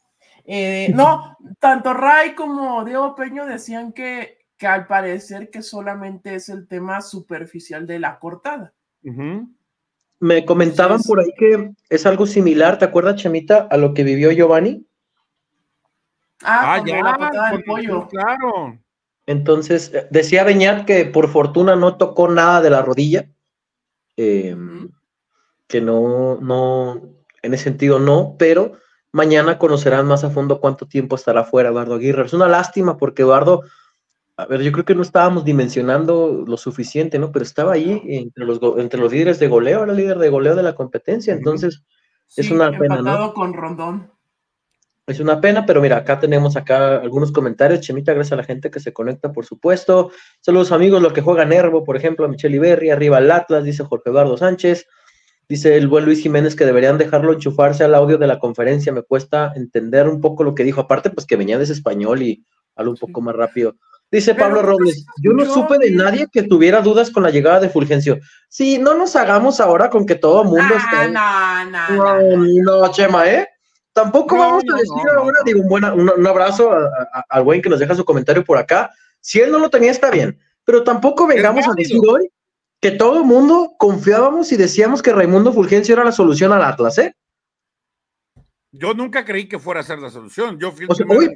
Eh, 0.45 0.93
no, 0.93 1.39
tanto 1.61 1.95
Ray 1.95 2.35
como 2.35 2.85
Diego 2.85 3.15
Peño 3.15 3.47
decían 3.47 3.93
que 3.93 4.44
que 4.57 4.67
al 4.67 4.87
parecer 4.87 5.51
que 5.51 5.63
solamente 5.63 6.35
es 6.35 6.49
el 6.49 6.67
tema 6.67 7.01
superficial 7.01 7.87
de 7.87 7.99
la 7.99 8.19
cortada. 8.19 8.73
Me 10.21 10.45
comentaban 10.45 11.03
por 11.03 11.21
ahí 11.21 11.33
que 11.37 11.73
es 11.89 12.07
algo 12.07 12.27
similar, 12.27 12.79
¿te 12.79 12.85
acuerdas, 12.85 13.17
Chemita, 13.17 13.69
a 13.71 13.77
lo 13.77 13.93
que 13.93 14.05
vivió 14.05 14.31
Giovanni? 14.31 14.87
Ah, 16.43 16.75
ah 16.75 16.85
ya, 16.85 17.03
la 17.03 17.17
patada 17.17 17.51
del 17.53 17.65
pollo. 17.65 18.09
Claro. 18.09 18.79
Entonces, 19.27 19.93
eh, 19.95 20.07
decía 20.11 20.45
Beñat 20.45 20.85
que 20.85 21.07
por 21.07 21.29
fortuna 21.29 21.77
no 21.77 21.97
tocó 21.97 22.29
nada 22.29 22.61
de 22.61 22.71
la 22.71 22.83
rodilla, 22.83 23.27
em, 24.17 24.91
que 25.67 25.81
no, 25.81 26.39
no, 26.41 27.01
en 27.43 27.55
ese 27.55 27.65
sentido 27.65 27.99
no, 27.99 28.37
pero 28.39 28.73
mañana 29.13 29.59
conocerán 29.59 30.07
más 30.07 30.25
a 30.25 30.31
fondo 30.31 30.61
cuánto 30.61 30.87
tiempo 30.87 31.17
estará 31.17 31.45
fuera 31.45 31.71
Eduardo 31.71 31.95
Aguirre. 31.95 32.27
Es 32.27 32.33
una 32.35 32.49
lástima 32.49 32.97
porque 32.97 33.23
Eduardo 33.23 33.63
a 34.37 34.47
ver, 34.47 34.63
yo 34.63 34.73
creo 34.73 34.85
que 34.85 34.95
no 34.95 35.03
estábamos 35.03 35.45
dimensionando 35.45 36.45
lo 36.47 36.57
suficiente, 36.57 37.19
¿no? 37.19 37.31
Pero 37.31 37.45
estaba 37.45 37.75
ahí 37.75 38.03
entre 38.05 38.45
los, 38.45 38.61
entre 38.79 39.01
los 39.01 39.13
líderes 39.13 39.39
de 39.39 39.49
goleo, 39.49 39.85
era 39.85 39.93
líder 39.93 40.19
de 40.19 40.29
goleo 40.29 40.57
de 40.57 40.63
la 40.63 40.75
competencia, 40.75 41.33
entonces 41.33 41.85
es 42.37 42.51
una 42.51 42.77
pena, 42.77 43.01
¿no? 43.01 43.33
con 43.33 43.53
Rondón. 43.55 44.11
Es 45.07 45.21
una 45.21 45.39
pena, 45.41 45.67
pero 45.67 45.83
mira, 45.83 45.99
acá 45.99 46.19
tenemos 46.19 46.57
acá 46.57 46.97
algunos 46.97 47.31
comentarios. 47.31 47.83
Chemita, 47.83 48.15
gracias 48.15 48.33
a 48.33 48.37
la 48.37 48.45
gente 48.45 48.71
que 48.71 48.81
se 48.81 48.95
conecta, 48.95 49.33
por 49.33 49.45
supuesto. 49.45 50.11
Saludos 50.41 50.73
amigos, 50.73 51.03
los 51.03 51.13
que 51.13 51.21
juegan 51.21 51.51
Nervo, 51.51 51.85
por 51.85 51.97
ejemplo, 51.97 52.25
a 52.25 52.29
Michelle 52.29 52.57
Iberri, 52.57 52.89
arriba 52.89 53.19
el 53.19 53.31
Atlas, 53.31 53.65
dice 53.65 53.85
Jorge 53.85 54.09
Eduardo 54.09 54.39
Sánchez. 54.39 54.87
Dice 55.47 55.77
el 55.77 55.89
buen 55.89 56.07
Luis 56.07 56.23
Jiménez 56.23 56.57
que 56.57 56.65
deberían 56.65 56.97
dejarlo 56.97 57.35
enchufarse 57.35 57.85
al 57.85 57.95
audio 57.95 58.17
de 58.17 58.27
la 58.27 58.39
conferencia. 58.39 58.95
Me 58.95 59.03
cuesta 59.03 59.53
entender 59.55 60.09
un 60.09 60.23
poco 60.23 60.43
lo 60.43 60.55
que 60.55 60.65
dijo. 60.65 60.81
Aparte, 60.81 61.11
pues 61.11 61.27
que 61.27 61.37
venía 61.37 61.59
de 61.59 61.65
español 61.65 62.23
y 62.23 62.43
algo 62.75 62.93
un 62.93 62.99
poco 62.99 63.21
más 63.21 63.37
rápido. 63.37 63.77
Dice 64.15 64.33
Pablo 64.37 64.63
Robles, 64.63 65.05
yo 65.21 65.33
no 65.33 65.45
supe 65.45 65.77
de 65.77 65.91
nadie 65.91 66.29
que 66.31 66.45
tuviera 66.45 66.81
dudas 66.81 67.11
con 67.11 67.25
la 67.25 67.31
llegada 67.31 67.59
de 67.59 67.69
Fulgencio. 67.69 68.21
Sí, 68.49 68.79
no 68.79 68.95
nos 68.95 69.17
hagamos 69.17 69.59
ahora 69.59 69.91
con 69.91 70.07
que 70.07 70.15
todo 70.15 70.43
el 70.43 70.49
mundo 70.51 70.73
esté. 70.73 71.11
No, 71.11 71.65
no, 71.65 72.21
no, 72.21 72.47
no, 72.63 72.93
Chema, 72.93 73.29
¿eh? 73.29 73.49
Tampoco 73.93 74.39
vamos 74.39 74.63
a 74.73 74.77
decir 74.77 75.03
ahora, 75.17 75.37
digo, 75.45 75.63
un, 75.63 75.69
buen, 75.69 75.85
un, 75.85 76.27
abrazo 76.29 76.71
al 77.29 77.43
buen 77.43 77.61
que 77.61 77.69
nos 77.69 77.81
deja 77.81 77.97
su 77.97 78.05
comentario 78.05 78.45
por 78.45 78.57
acá. 78.57 78.93
Si 79.21 79.41
él 79.41 79.51
no 79.51 79.59
lo 79.59 79.69
tenía, 79.69 79.91
está 79.91 80.13
bien. 80.13 80.39
Pero 80.65 80.85
tampoco 80.85 81.27
vengamos 81.27 81.67
a 81.67 81.73
decir 81.77 81.99
hoy 82.09 82.31
que 82.81 82.93
todo 82.93 83.19
el 83.19 83.25
mundo 83.25 83.75
confiábamos 83.81 84.53
y 84.53 84.57
decíamos 84.57 85.03
que 85.03 85.13
Raimundo 85.13 85.53
Fulgencio 85.53 85.93
era 85.93 86.05
la 86.05 86.13
solución 86.13 86.53
al 86.53 86.63
Atlas, 86.63 86.99
¿eh? 86.99 87.17
Yo 88.71 88.95
nunca 88.95 89.25
creí 89.25 89.49
que 89.49 89.59
fuera 89.59 89.81
a 89.81 89.83
ser 89.83 89.99
la 89.99 90.11
solución. 90.11 90.57
Yo 90.61 90.73
hoy, 91.09 91.35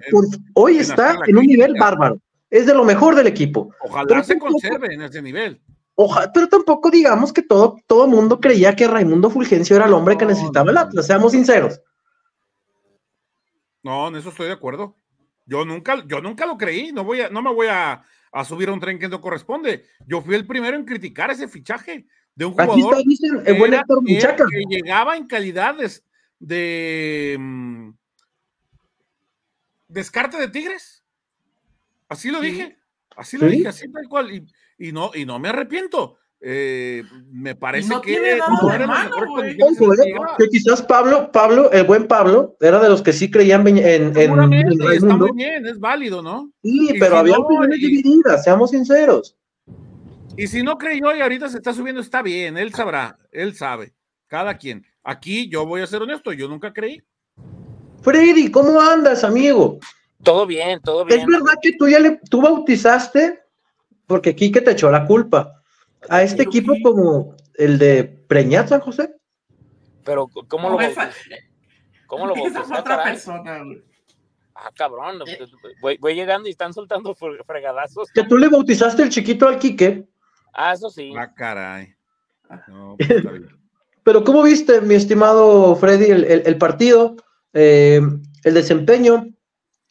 hoy 0.55 0.79
está 0.79 1.19
en 1.27 1.39
un 1.39 1.47
nivel 1.47 1.75
bárbaro 1.77 2.21
es 2.51 2.67
de 2.67 2.75
lo 2.75 2.85
mejor 2.85 3.15
del 3.15 3.27
equipo. 3.27 3.75
Ojalá 3.81 4.23
se 4.23 4.39
conserve 4.39 4.95
en 4.95 5.03
ese 5.03 5.23
nivel. 5.23 5.61
Ojalá, 5.95 6.31
pero 6.33 6.49
tampoco 6.49 6.91
digamos 6.91 7.33
que 7.33 7.43
todo 7.43 7.77
todo 7.87 8.07
mundo 8.07 8.41
creía 8.41 8.77
que 8.77 8.87
Raimundo 8.87 9.31
Fulgencio 9.31 9.77
era 9.77 9.87
el 9.87 9.93
hombre 9.93 10.17
que 10.17 10.27
necesitaba 10.27 10.71
el 10.71 10.79
Atlas, 10.79 11.07
seamos 11.07 11.33
sinceros. 11.33 11.81
No, 13.83 14.09
en 14.09 14.17
eso 14.17 14.29
estoy 14.29 14.47
de 14.47 14.53
acuerdo. 14.53 14.97
Yo 15.47 15.65
nunca, 15.65 16.05
yo 16.07 16.21
nunca 16.21 16.47
lo 16.47 16.59
creí, 16.59 16.93
no, 16.93 17.05
voy 17.05 17.23
a, 17.23 17.31
no 17.31 17.41
me 17.41 17.53
voy 17.53 17.69
a, 17.69 18.05
subir 18.45 18.69
a 18.69 18.73
un 18.73 18.81
tren 18.81 18.99
que 18.99 19.09
no 19.09 19.21
corresponde. 19.21 19.87
Yo 20.07 20.21
fui 20.21 20.35
el 20.35 20.47
primero 20.47 20.77
en 20.77 20.85
criticar 20.85 21.31
ese 21.31 21.49
fichaje 21.49 22.07
de 22.35 22.45
un 22.45 22.53
jugador 22.53 22.97
que, 22.99 24.65
llegaba 24.69 25.17
en 25.17 25.27
calidades 25.27 26.05
de 26.39 27.37
mm, 27.41 27.91
descarte 29.89 30.37
de 30.37 30.49
Tigres. 30.49 30.98
Así 32.09 32.31
lo 32.31 32.41
dije, 32.41 32.79
así 33.17 33.37
lo 33.37 33.47
dije, 33.47 33.69
así 33.69 33.91
tal 33.91 34.09
cual, 34.09 34.31
y, 34.79 34.93
no, 34.93 35.11
y 35.15 35.25
no 35.25 35.39
me 35.39 35.51
arrepiento. 35.51 36.17
Eh, 36.41 37.03
me 37.33 37.57
parece 37.57 37.93
que, 38.01 38.39
que 40.39 40.49
quizás 40.49 40.83
Pablo, 40.83 41.33
Pablo, 41.33 41.73
el 41.73 41.85
buen 41.85 42.07
Pablo, 42.07 42.57
era 42.61 42.79
de 42.79 42.89
los 42.89 43.03
que 43.03 43.13
sí 43.13 43.29
creían 43.29 43.67
en, 43.67 43.79
en, 43.79 44.17
está 44.17 45.17
muy 45.17 45.33
bien, 45.35 45.67
es 45.67 45.81
válido, 45.81 46.23
¿no? 46.23 46.53
Sí, 46.63 46.95
pero 47.01 47.19
había 47.19 47.39
opiniones 47.39 47.81
divididas, 47.81 48.45
seamos 48.45 48.71
sinceros. 48.71 49.37
Y 50.37 50.47
si 50.47 50.63
no 50.63 50.79
creyó 50.79 51.13
y 51.17 51.21
ahorita 51.21 51.49
se 51.49 51.57
está 51.57 51.73
subiendo, 51.73 52.01
está 52.01 52.23
bien, 52.23 52.57
él 52.57 52.73
sabrá, 52.73 53.19
él 53.33 53.57
sabe, 53.57 53.93
cada 54.29 54.57
quien. 54.57 54.87
Aquí 55.03 55.49
yo 55.49 55.67
voy 55.67 55.81
a 55.81 55.87
ser 55.89 56.03
honesto, 56.03 56.33
yo 56.33 56.47
nunca 56.47 56.73
creí. 56.73 57.03
Freddy, 58.03 58.49
¿cómo 58.49 58.81
andas, 58.81 59.25
amigo? 59.25 59.81
Todo 60.23 60.47
bien, 60.47 60.81
todo 60.81 61.05
bien. 61.05 61.21
¿Es 61.21 61.27
verdad 61.27 61.55
que 61.61 61.73
tú 61.77 61.89
ya 61.89 62.01
le, 62.01 62.21
tú 62.29 62.41
bautizaste, 62.43 63.41
porque 64.07 64.35
Quique 64.35 64.61
te 64.61 64.73
echó 64.73 64.91
la 64.91 65.07
culpa, 65.07 65.63
a 66.09 66.23
este 66.23 66.43
equipo 66.43 66.75
como 66.83 67.35
el 67.55 67.79
de 67.79 68.05
Preñat 68.05 68.69
San 68.69 68.81
José? 68.81 69.15
Pero, 70.05 70.29
¿cómo 70.49 70.71
lo 70.71 70.77
bautizaste? 70.77 71.51
¿Cómo 72.07 72.27
lo 72.27 72.35
bautizaste? 72.37 72.75
otra 72.75 73.03
persona, 73.05 73.63
Ah, 74.61 74.73
cabrón, 74.75 75.21
eh. 75.29 75.39
voy, 75.81 75.99
voy, 75.99 76.15
llegando 76.17 76.49
y 76.49 76.51
están 76.51 76.73
soltando 76.73 77.15
fregadazos. 77.15 78.11
Que 78.11 78.25
tú 78.25 78.37
le 78.37 78.49
bautizaste 78.49 79.03
el 79.03 79.09
chiquito 79.09 79.47
al 79.47 79.57
Quique. 79.57 80.05
Ah, 80.53 80.73
eso 80.73 80.91
sí. 80.91 81.13
Ah, 81.17 81.33
caray. 81.33 81.95
Pues, 82.97 83.09
Pero 84.03 84.25
¿cómo 84.25 84.43
viste, 84.43 84.81
mi 84.81 84.95
estimado 84.95 85.77
Freddy, 85.77 86.11
el, 86.11 86.59
partido, 86.59 87.15
eh, 87.53 88.01
el 88.43 88.55
desempeño? 88.55 89.27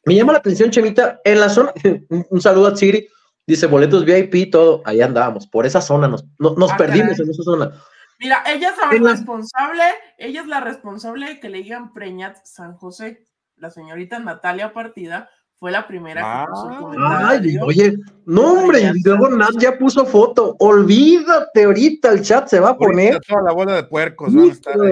Me 0.08 0.16
llama 0.16 0.32
la 0.32 0.40
atención, 0.40 0.72
Chemita, 0.72 1.20
en 1.26 1.38
la 1.38 1.50
zona, 1.50 1.74
un 2.30 2.42
saludo 2.42 2.68
a 2.68 2.78
Siri, 2.78 3.10
dice 3.46 3.68
boletos 3.68 4.06
VIP, 4.06 4.50
todo, 4.50 4.82
ahí 4.86 5.02
andábamos, 5.02 5.48
por 5.48 5.66
esa 5.66 5.82
zona, 5.82 6.08
nos, 6.08 6.24
nos 6.40 6.72
ah, 6.72 6.78
perdimos 6.78 7.20
en 7.20 7.30
esa 7.30 7.44
zona. 7.44 7.72
Mira, 8.18 8.42
ella 8.48 8.70
es 8.70 9.02
la 9.02 9.12
responsable, 9.12 9.84
ella 10.18 10.42
es 10.42 10.48
la 10.48 10.62
responsable 10.62 11.26
de 11.26 11.40
que 11.42 11.50
le 11.50 11.58
digan 11.58 11.94
Preñat 11.94 12.38
San 12.46 12.78
José, 12.78 13.28
la 13.58 13.70
señorita 13.70 14.18
Natalia 14.20 14.72
Partida, 14.72 15.30
fue 15.60 15.72
la 15.72 15.88
primera 15.88 16.22
que 16.22 16.52
puso 16.52 16.92
ah, 17.00 17.30
Ay, 17.30 17.58
oye, 17.58 17.98
no 18.26 18.54
hombre, 18.54 18.92
y 18.94 19.02
luego 19.02 19.30
Nat 19.30 19.58
ya 19.58 19.78
puso 19.78 20.06
foto. 20.06 20.56
Olvídate 20.60 21.64
ahorita, 21.64 22.12
el 22.12 22.22
chat 22.22 22.48
se 22.48 22.60
va 22.60 22.70
a 22.70 22.78
poner. 22.78 23.20
Toda 23.28 23.42
la 23.42 23.54
bola 23.54 23.76
de 23.76 23.84
puercos 23.84 24.34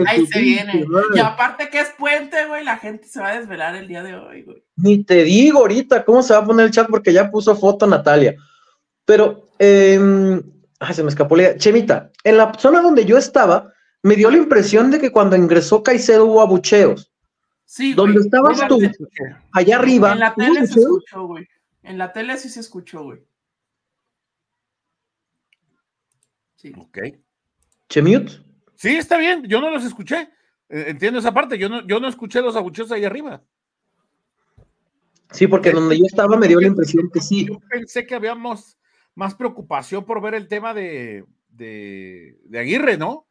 ahí. 0.08 0.26
se 0.26 0.40
viene. 0.40 0.86
Y 1.14 1.20
aparte 1.20 1.70
que 1.70 1.82
es 1.82 1.90
puente, 1.98 2.48
güey, 2.48 2.64
la 2.64 2.78
gente 2.78 3.08
se 3.08 3.20
va 3.20 3.30
a 3.30 3.40
desvelar 3.40 3.76
el 3.76 3.88
día 3.88 4.02
de 4.02 4.16
hoy, 4.16 4.42
güey. 4.42 4.64
Ni 4.78 5.04
te 5.04 5.24
digo 5.24 5.60
ahorita 5.60 6.04
cómo 6.04 6.24
se 6.24 6.34
va 6.34 6.40
a 6.40 6.46
poner 6.46 6.66
el 6.66 6.72
chat 6.72 6.88
porque 6.90 7.14
ya 7.14 7.30
puso 7.30 7.56
foto 7.56 7.86
Natalia. 7.86 8.36
Pero, 9.06 9.50
eh, 9.60 10.42
se 10.92 11.04
me 11.04 11.10
escapó 11.10 11.36
la 11.36 11.58
Chemita, 11.58 12.12
en 12.24 12.38
la 12.38 12.52
zona 12.58 12.82
donde 12.82 13.06
yo 13.06 13.18
estaba, 13.18 13.72
me 14.02 14.16
dio 14.16 14.32
la 14.32 14.38
impresión 14.38 14.90
de 14.90 15.00
que 15.00 15.12
cuando 15.12 15.36
ingresó 15.36 15.84
Caicedo 15.84 16.26
hubo 16.26 16.42
abucheos. 16.42 17.12
Sí, 17.66 17.94
¿Dónde 17.94 18.22
estabas 18.22 18.68
tú? 18.68 18.80
Allá 19.52 19.78
arriba. 19.78 20.14
En 20.14 20.20
la 20.20 20.36
tele 20.36 20.68
se 20.68 20.80
escuchó, 20.80 21.28
güey. 21.28 21.48
En 21.84 21.98
la 21.98 22.14
tele 22.14 22.38
sí 22.38 22.50
se 22.50 22.60
escuchó, 22.60 23.04
güey. 23.04 23.24
Sí. 26.56 26.74
Ok. 26.78 27.00
¿Chemute? 27.90 28.32
Sí, 28.76 28.96
está 28.96 29.18
bien. 29.18 29.44
Yo 29.48 29.62
no 29.62 29.70
los 29.72 29.84
escuché. 29.84 30.30
Eh, 30.70 30.86
entiendo 30.88 31.20
esa 31.20 31.34
parte. 31.34 31.58
Yo 31.58 31.68
no, 31.70 31.86
yo 31.86 32.00
no 32.00 32.08
escuché 32.08 32.42
los 32.42 32.56
abucheos 32.56 32.92
ahí 32.92 33.04
arriba. 33.04 33.44
Sí, 35.32 35.48
porque 35.48 35.72
donde 35.72 35.98
yo 35.98 36.06
estaba 36.06 36.38
me 36.38 36.48
dio 36.48 36.60
la 36.60 36.68
impresión 36.68 37.10
que 37.12 37.20
sí. 37.20 37.46
Yo 37.48 37.60
pensé 37.70 38.06
que 38.06 38.16
habíamos 38.16 38.78
más 39.16 39.34
preocupación 39.34 40.06
por 40.06 40.22
ver 40.22 40.36
el 40.36 40.48
tema 40.48 40.74
de, 40.74 41.26
de, 41.50 42.38
de 42.46 42.60
Aguirre, 42.60 42.98
¿no? 42.98 43.28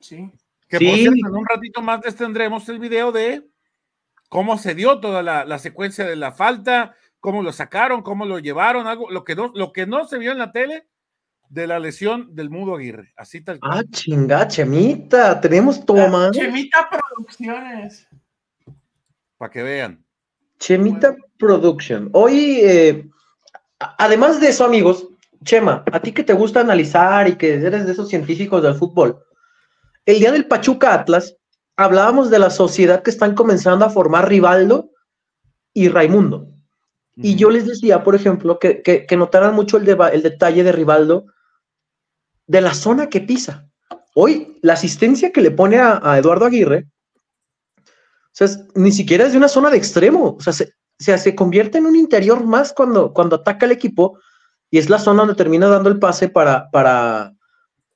Sí. 0.00 0.30
Que 0.68 0.78
por 0.78 0.94
cierto, 0.94 1.28
en 1.28 1.34
un 1.34 1.46
ratito 1.46 1.80
más 1.80 2.04
les 2.04 2.16
tendremos 2.16 2.68
el 2.68 2.78
video 2.78 3.12
de 3.12 3.48
cómo 4.28 4.58
se 4.58 4.74
dio 4.74 5.00
toda 5.00 5.22
la, 5.22 5.58
secuencia 5.58 6.04
de 6.04 6.16
la 6.16 6.32
falta, 6.32 6.94
cómo 7.20 7.42
lo 7.42 7.52
sacaron, 7.52 8.02
cómo 8.02 8.26
lo 8.26 8.38
llevaron, 8.38 8.86
algo, 8.86 9.10
lo 9.10 9.24
que 9.24 9.34
no, 9.34 9.50
lo 9.54 9.72
que 9.72 9.86
no 9.86 10.04
se 10.06 10.18
vio 10.18 10.32
en 10.32 10.38
la 10.38 10.52
tele 10.52 10.86
de 11.48 11.66
la 11.66 11.78
lesión 11.78 12.34
del 12.34 12.50
Mudo 12.50 12.76
Aguirre. 12.76 13.12
Así 13.16 13.40
tal 13.40 13.58
Ah, 13.62 13.82
chinga, 13.90 14.46
Chemita, 14.48 15.40
tenemos 15.40 15.84
toma. 15.84 16.30
Chemita 16.30 16.88
Producciones. 16.90 18.06
Para 19.38 19.50
que 19.50 19.62
vean. 19.62 20.04
Chemita 20.58 21.16
Production. 21.38 22.10
Hoy, 22.12 22.60
eh, 22.62 23.08
además 23.78 24.40
de 24.40 24.48
eso, 24.48 24.64
amigos, 24.64 25.08
Chema, 25.44 25.84
a 25.90 26.00
ti 26.00 26.12
que 26.12 26.24
te 26.24 26.32
gusta 26.32 26.60
analizar 26.60 27.28
y 27.28 27.36
que 27.36 27.54
eres 27.54 27.86
de 27.86 27.92
esos 27.92 28.08
científicos 28.08 28.62
del 28.62 28.74
fútbol, 28.74 29.24
el 30.04 30.18
día 30.18 30.32
del 30.32 30.46
Pachuca 30.46 30.94
Atlas, 30.94 31.37
hablábamos 31.78 32.28
de 32.28 32.40
la 32.40 32.50
sociedad 32.50 33.02
que 33.02 33.10
están 33.10 33.34
comenzando 33.36 33.84
a 33.84 33.90
formar 33.90 34.28
Rivaldo 34.28 34.90
y 35.72 35.88
Raimundo. 35.88 36.48
Y 37.14 37.36
yo 37.36 37.50
les 37.50 37.66
decía, 37.66 38.04
por 38.04 38.14
ejemplo, 38.14 38.58
que, 38.58 38.82
que, 38.82 39.16
notaran 39.16 39.54
mucho 39.54 39.76
el, 39.76 39.88
el 39.88 40.22
detalle 40.22 40.62
de 40.62 40.72
Rivaldo 40.72 41.26
de 42.46 42.60
la 42.60 42.74
zona 42.74 43.08
que 43.08 43.20
pisa. 43.20 43.68
Hoy, 44.14 44.58
la 44.62 44.74
asistencia 44.74 45.32
que 45.32 45.40
le 45.40 45.50
pone 45.50 45.78
a, 45.78 46.18
Eduardo 46.18 46.46
Aguirre, 46.46 46.88
o 47.78 48.32
sea, 48.32 48.48
ni 48.74 48.92
siquiera 48.92 49.26
es 49.26 49.32
de 49.32 49.38
una 49.38 49.48
zona 49.48 49.70
de 49.70 49.78
extremo, 49.78 50.36
o 50.38 50.40
sea, 50.40 50.52
se, 50.52 50.72
se, 50.98 51.34
convierte 51.34 51.78
en 51.78 51.86
un 51.86 51.96
interior 51.96 52.44
más 52.44 52.72
cuando, 52.72 53.12
cuando 53.12 53.36
ataca 53.36 53.66
el 53.66 53.72
equipo 53.72 54.18
y 54.70 54.78
es 54.78 54.88
la 54.88 54.98
zona 54.98 55.20
donde 55.20 55.34
termina 55.34 55.68
dando 55.68 55.88
el 55.88 55.98
pase 55.98 56.28
para, 56.28 56.70
para, 56.70 57.32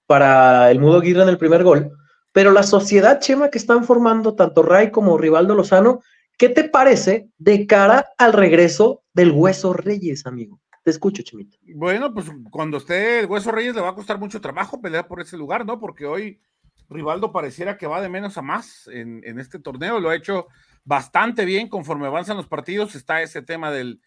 para 0.07 0.71
el 0.71 0.81
Mudo 0.81 0.99
Aguirre 0.99 1.23
en 1.23 1.29
el 1.29 1.39
primer 1.39 1.63
gol. 1.63 1.93
Pero 2.33 2.51
la 2.51 2.63
sociedad, 2.63 3.21
Chema, 3.21 3.51
que 3.51 3.59
están 3.59 3.85
formando 3.85 4.35
tanto 4.35 4.63
Ray 4.63 4.91
como 4.91 5.19
Rivaldo 5.19 5.55
Lozano, 5.55 6.01
¿qué 6.39 6.49
te 6.49 6.65
parece 6.65 7.29
de 7.39 7.67
cara 7.67 8.07
al 8.19 8.33
regreso 8.33 9.03
del 9.13 9.33
Hueso 9.33 9.73
Reyes, 9.75 10.27
amigo? 10.27 10.61
Te 10.83 10.91
escucho, 10.91 11.23
Chimito. 11.23 11.59
Bueno, 11.75 12.13
pues 12.13 12.27
cuando 12.51 12.79
esté 12.79 13.21
el 13.21 13.27
Hueso 13.27 13.53
Reyes 13.53 13.75
le 13.75 13.83
va 13.83 13.91
a 13.91 13.95
costar 13.95 14.19
mucho 14.19 14.41
trabajo 14.41 14.81
pelear 14.81 15.07
por 15.07 15.21
ese 15.21 15.37
lugar, 15.37 15.65
¿no? 15.65 15.79
Porque 15.79 16.07
hoy 16.07 16.41
Rivaldo 16.89 17.33
pareciera 17.33 17.77
que 17.77 17.87
va 17.87 18.01
de 18.01 18.09
menos 18.09 18.37
a 18.37 18.43
más 18.43 18.89
en, 18.93 19.39
este 19.39 19.59
torneo, 19.59 20.01
lo 20.01 20.11
ha 20.11 20.17
hecho 20.17 20.49
bastante 20.85 21.45
bien 21.45 21.69
conforme 21.69 22.07
avanzan 22.07 22.37
los 22.37 22.49
partidos, 22.49 22.95
está 22.95 23.23
ese 23.23 23.43
tema 23.43 23.71
del, 23.71 24.01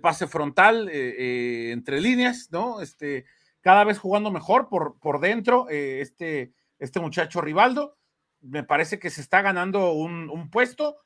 pase 0.00 0.26
frontal 0.26 0.88
eh, 0.88 1.14
eh, 1.18 1.72
entre 1.72 2.00
líneas, 2.00 2.48
¿no? 2.50 2.80
Este, 2.80 3.24
cada 3.60 3.84
vez 3.84 3.98
jugando 3.98 4.30
mejor 4.30 4.68
por, 4.68 4.98
por 4.98 5.20
dentro, 5.20 5.68
eh, 5.70 6.00
este 6.00 6.52
este 6.78 7.00
muchacho 7.00 7.40
Rivaldo. 7.40 7.96
Me 8.40 8.64
parece 8.64 8.98
que 8.98 9.10
se 9.10 9.20
está 9.20 9.42
ganando 9.42 9.92
un, 9.92 10.50
puesto 10.50 10.96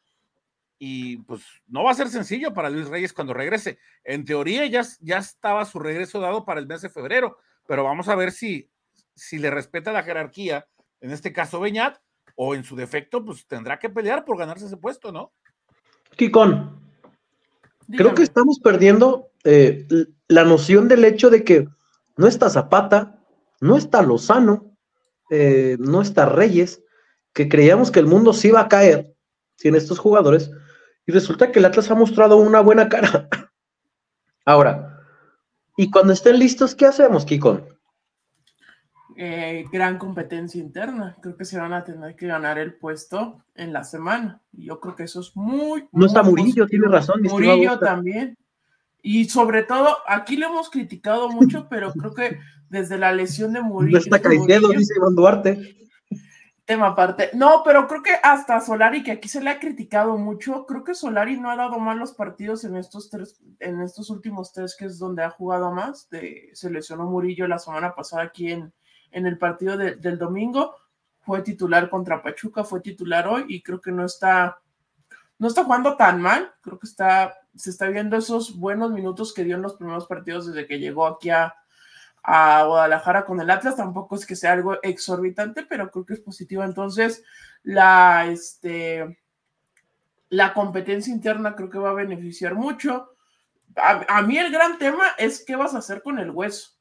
y 0.78 1.18
pues 1.18 1.42
no 1.66 1.84
va 1.84 1.92
a 1.92 1.94
ser 1.94 2.08
sencillo 2.08 2.52
para 2.52 2.70
Luis 2.70 2.88
Reyes 2.88 3.12
cuando 3.12 3.34
regrese. 3.34 3.78
En 4.04 4.24
teoría 4.24 4.66
ya, 4.66 4.82
ya 5.00 5.18
estaba 5.18 5.64
su 5.64 5.78
regreso 5.78 6.20
dado 6.20 6.44
para 6.44 6.60
el 6.60 6.66
mes 6.66 6.82
de 6.82 6.90
febrero, 6.90 7.38
pero 7.66 7.84
vamos 7.84 8.08
a 8.08 8.16
ver 8.16 8.32
si, 8.32 8.70
si 9.14 9.38
le 9.38 9.50
respeta 9.50 9.92
la 9.92 10.02
jerarquía, 10.02 10.66
en 11.00 11.10
este 11.10 11.32
caso 11.32 11.60
Beñat, 11.60 11.98
o 12.34 12.54
en 12.54 12.64
su 12.64 12.76
defecto, 12.76 13.24
pues 13.24 13.46
tendrá 13.46 13.78
que 13.78 13.90
pelear 13.90 14.24
por 14.24 14.38
ganarse 14.38 14.66
ese 14.66 14.76
puesto, 14.76 15.12
¿no? 15.12 15.32
Kikón, 16.16 16.80
creo 17.90 18.14
que 18.14 18.22
estamos 18.22 18.58
perdiendo 18.60 19.30
eh, 19.44 19.86
la 20.28 20.44
noción 20.44 20.88
del 20.88 21.04
hecho 21.04 21.30
de 21.30 21.44
que 21.44 21.68
no 22.16 22.26
está 22.26 22.48
Zapata, 22.50 23.22
no 23.60 23.76
está 23.76 24.02
Lozano, 24.02 24.69
eh, 25.30 25.76
no 25.78 26.02
está 26.02 26.26
Reyes, 26.26 26.82
que 27.32 27.48
creíamos 27.48 27.90
que 27.90 28.00
el 28.00 28.06
mundo 28.06 28.32
sí 28.32 28.48
iba 28.48 28.60
a 28.60 28.68
caer 28.68 29.14
sin 29.56 29.74
estos 29.74 29.98
jugadores, 29.98 30.50
y 31.06 31.12
resulta 31.12 31.50
que 31.50 31.58
el 31.58 31.64
Atlas 31.64 31.90
ha 31.90 31.94
mostrado 31.94 32.36
una 32.36 32.60
buena 32.60 32.88
cara. 32.88 33.28
Ahora, 34.44 35.00
y 35.76 35.90
cuando 35.90 36.12
estén 36.12 36.38
listos, 36.38 36.74
¿qué 36.74 36.86
hacemos, 36.86 37.24
Kiko? 37.24 37.66
Eh, 39.16 39.66
gran 39.70 39.98
competencia 39.98 40.60
interna. 40.60 41.16
Creo 41.20 41.36
que 41.36 41.44
se 41.44 41.58
van 41.58 41.74
a 41.74 41.84
tener 41.84 42.16
que 42.16 42.26
ganar 42.26 42.58
el 42.58 42.74
puesto 42.74 43.44
en 43.54 43.72
la 43.72 43.84
semana. 43.84 44.40
Y 44.52 44.66
yo 44.66 44.80
creo 44.80 44.96
que 44.96 45.02
eso 45.02 45.20
es 45.20 45.36
muy. 45.36 45.86
No 45.92 46.06
está 46.06 46.22
Murillo, 46.22 46.66
tiene 46.66 46.88
razón. 46.88 47.20
Murillo 47.22 47.78
también. 47.78 48.36
Y 49.02 49.26
sobre 49.26 49.62
todo, 49.62 49.98
aquí 50.06 50.36
lo 50.36 50.46
hemos 50.46 50.70
criticado 50.70 51.28
mucho, 51.28 51.68
pero 51.70 51.92
creo 51.92 52.14
que 52.14 52.38
desde 52.68 52.98
la 52.98 53.12
lesión 53.12 53.52
de 53.52 53.60
Murillo. 53.60 53.98
No 53.98 53.98
está 53.98 54.20
Caicedo, 54.20 54.68
dice 54.68 54.94
Iván 54.96 55.14
Duarte. 55.14 55.76
Tema 56.64 56.88
aparte. 56.88 57.30
No, 57.34 57.62
pero 57.64 57.88
creo 57.88 58.02
que 58.02 58.12
hasta 58.22 58.60
Solari, 58.60 59.02
que 59.02 59.10
aquí 59.10 59.28
se 59.28 59.42
le 59.42 59.50
ha 59.50 59.58
criticado 59.58 60.16
mucho, 60.16 60.66
creo 60.66 60.84
que 60.84 60.94
Solari 60.94 61.38
no 61.38 61.50
ha 61.50 61.56
dado 61.56 61.80
malos 61.80 62.12
partidos 62.12 62.62
en 62.64 62.76
estos 62.76 63.10
tres, 63.10 63.40
en 63.58 63.80
estos 63.80 64.08
últimos 64.08 64.52
tres, 64.52 64.76
que 64.78 64.84
es 64.84 64.98
donde 64.98 65.24
ha 65.24 65.30
jugado 65.30 65.72
más. 65.72 66.08
De, 66.10 66.50
se 66.52 66.70
lesionó 66.70 67.06
Murillo 67.06 67.48
la 67.48 67.58
semana 67.58 67.92
pasada 67.94 68.22
aquí 68.22 68.52
en, 68.52 68.72
en 69.10 69.26
el 69.26 69.36
partido 69.36 69.76
del 69.76 70.18
domingo. 70.18 70.76
Fue 71.22 71.42
titular 71.42 71.90
contra 71.90 72.22
Pachuca, 72.22 72.62
fue 72.62 72.80
titular 72.80 73.26
hoy 73.26 73.46
y 73.48 73.62
creo 73.62 73.80
que 73.80 73.90
no 73.90 74.04
está, 74.04 74.60
no 75.40 75.48
está 75.48 75.64
jugando 75.64 75.96
tan 75.96 76.20
mal. 76.20 76.52
Creo 76.60 76.78
que 76.78 76.86
está, 76.86 77.34
se 77.56 77.70
está 77.70 77.88
viendo 77.88 78.16
esos 78.16 78.56
buenos 78.56 78.92
minutos 78.92 79.32
que 79.32 79.42
dio 79.42 79.56
en 79.56 79.62
los 79.62 79.74
primeros 79.74 80.06
partidos 80.06 80.46
desde 80.46 80.66
que 80.66 80.78
llegó 80.78 81.06
aquí 81.06 81.30
a, 81.30 81.54
a 82.22 82.64
Guadalajara 82.64 83.24
con 83.24 83.40
el 83.40 83.48
Atlas, 83.48 83.76
tampoco 83.76 84.16
es 84.16 84.26
que 84.26 84.36
sea 84.36 84.52
algo 84.52 84.78
exorbitante, 84.82 85.64
pero 85.64 85.90
creo 85.90 86.04
que 86.04 86.12
es 86.12 86.20
positivo. 86.20 86.62
Entonces, 86.62 87.24
la, 87.62 88.26
este, 88.26 89.18
la 90.28 90.52
competencia 90.52 91.12
interna 91.12 91.56
creo 91.56 91.70
que 91.70 91.78
va 91.78 91.90
a 91.90 91.94
beneficiar 91.94 92.54
mucho. 92.54 93.14
A, 93.76 94.20
mí 94.20 94.36
el 94.36 94.52
gran 94.52 94.76
tema 94.76 95.04
es 95.16 95.42
qué 95.42 95.56
vas 95.56 95.74
a 95.74 95.78
hacer 95.78 96.02
con 96.02 96.18
el 96.18 96.30
hueso. 96.30 96.72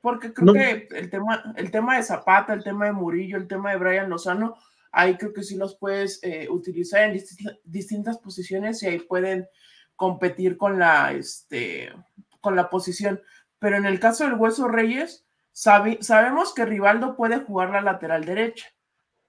Porque 0.00 0.32
creo 0.32 0.52
que 0.52 0.86
el 0.92 1.10
tema, 1.10 1.52
el 1.56 1.72
tema 1.72 1.96
de 1.96 2.04
Zapata, 2.04 2.52
el 2.52 2.62
tema 2.62 2.84
de 2.84 2.92
Murillo, 2.92 3.36
el 3.36 3.48
tema 3.48 3.72
de 3.72 3.78
Brian 3.78 4.08
Lozano, 4.08 4.56
ahí 4.96 5.18
creo 5.18 5.34
que 5.34 5.42
sí 5.42 5.56
los 5.56 5.76
puedes 5.76 6.20
eh, 6.22 6.48
utilizar 6.48 7.02
en 7.02 7.22
distintas 7.64 8.18
posiciones 8.18 8.82
y 8.82 8.86
ahí 8.86 8.98
pueden 8.98 9.46
competir 9.94 10.56
con 10.56 10.78
la, 10.78 11.12
este, 11.12 11.92
con 12.40 12.56
la 12.56 12.70
posición. 12.70 13.20
Pero 13.58 13.76
en 13.76 13.84
el 13.84 14.00
caso 14.00 14.24
del 14.24 14.34
Hueso 14.34 14.68
Reyes, 14.68 15.26
sabemos 15.52 16.54
que 16.54 16.64
Rivaldo 16.64 17.14
puede 17.14 17.40
jugar 17.40 17.70
la 17.70 17.82
lateral 17.82 18.24
derecha, 18.24 18.66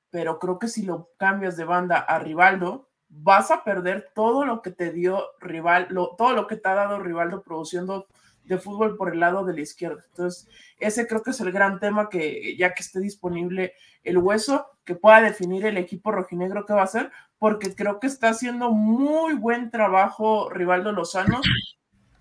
pero 0.09 0.39
creo 0.39 0.57
que 0.57 0.69
si 0.69 0.83
lo 0.83 1.09
cambias 1.17 1.57
de 1.57 1.65
banda 1.65 1.97
a 1.97 2.17
Rivaldo, 2.19 2.89
vas 3.09 3.51
a 3.51 3.65
perder 3.65 4.11
todo 4.15 4.45
lo 4.45 4.61
que 4.61 4.71
te 4.71 4.93
dio 4.93 5.21
Rivaldo, 5.41 6.15
todo 6.17 6.31
lo 6.31 6.47
que 6.47 6.55
te 6.55 6.69
ha 6.69 6.75
dado 6.75 6.99
Rivaldo 6.99 7.43
produciendo 7.43 8.07
de 8.45 8.57
fútbol 8.57 8.95
por 8.95 9.11
el 9.11 9.19
lado 9.19 9.43
de 9.43 9.53
la 9.53 9.61
izquierda. 9.61 10.01
Entonces, 10.07 10.47
ese 10.79 11.07
creo 11.07 11.23
que 11.23 11.31
es 11.31 11.41
el 11.41 11.51
gran 11.51 11.81
tema 11.81 12.07
que 12.09 12.55
ya 12.55 12.73
que 12.73 12.83
esté 12.83 13.01
disponible 13.01 13.73
el 14.03 14.17
hueso, 14.17 14.76
que 14.87 14.95
pueda 14.95 15.21
definir 15.21 15.65
el 15.65 15.77
equipo 15.77 16.13
rojinegro 16.13 16.65
que 16.65 16.71
va 16.71 16.79
a 16.79 16.85
hacer, 16.85 17.11
porque 17.37 17.75
creo 17.75 17.99
que 17.99 18.07
está 18.07 18.29
haciendo 18.29 18.71
muy 18.71 19.33
buen 19.33 19.69
trabajo 19.69 20.49
Rivaldo 20.49 20.93
Lozano. 20.93 21.41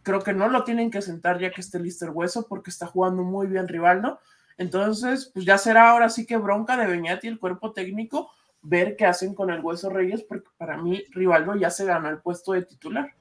Creo 0.02 0.20
que 0.20 0.34
no 0.34 0.48
lo 0.48 0.64
tienen 0.64 0.90
que 0.90 1.00
sentar 1.00 1.38
ya 1.38 1.52
que 1.52 1.60
esté 1.60 1.78
listo 1.78 2.04
el 2.04 2.10
hueso, 2.10 2.48
porque 2.48 2.70
está 2.70 2.86
jugando 2.86 3.22
muy 3.22 3.46
bien 3.46 3.68
Rivaldo. 3.68 4.18
Entonces, 4.58 5.30
pues 5.32 5.46
ya 5.46 5.58
será 5.58 5.90
ahora 5.90 6.08
sí 6.08 6.26
que 6.26 6.36
bronca 6.36 6.76
de 6.76 6.88
Beñat 6.88 7.22
y 7.22 7.28
el 7.28 7.38
cuerpo 7.38 7.72
técnico 7.72 8.30
ver 8.62 8.96
qué 8.96 9.06
hacen 9.06 9.32
con 9.32 9.50
el 9.50 9.60
Hueso 9.60 9.88
Reyes, 9.88 10.24
porque 10.24 10.48
para 10.56 10.76
mí 10.76 11.04
Rivaldo 11.12 11.54
ya 11.54 11.70
se 11.70 11.84
ganó 11.84 12.08
el 12.08 12.18
puesto 12.18 12.52
de 12.52 12.62
titular. 12.62 13.14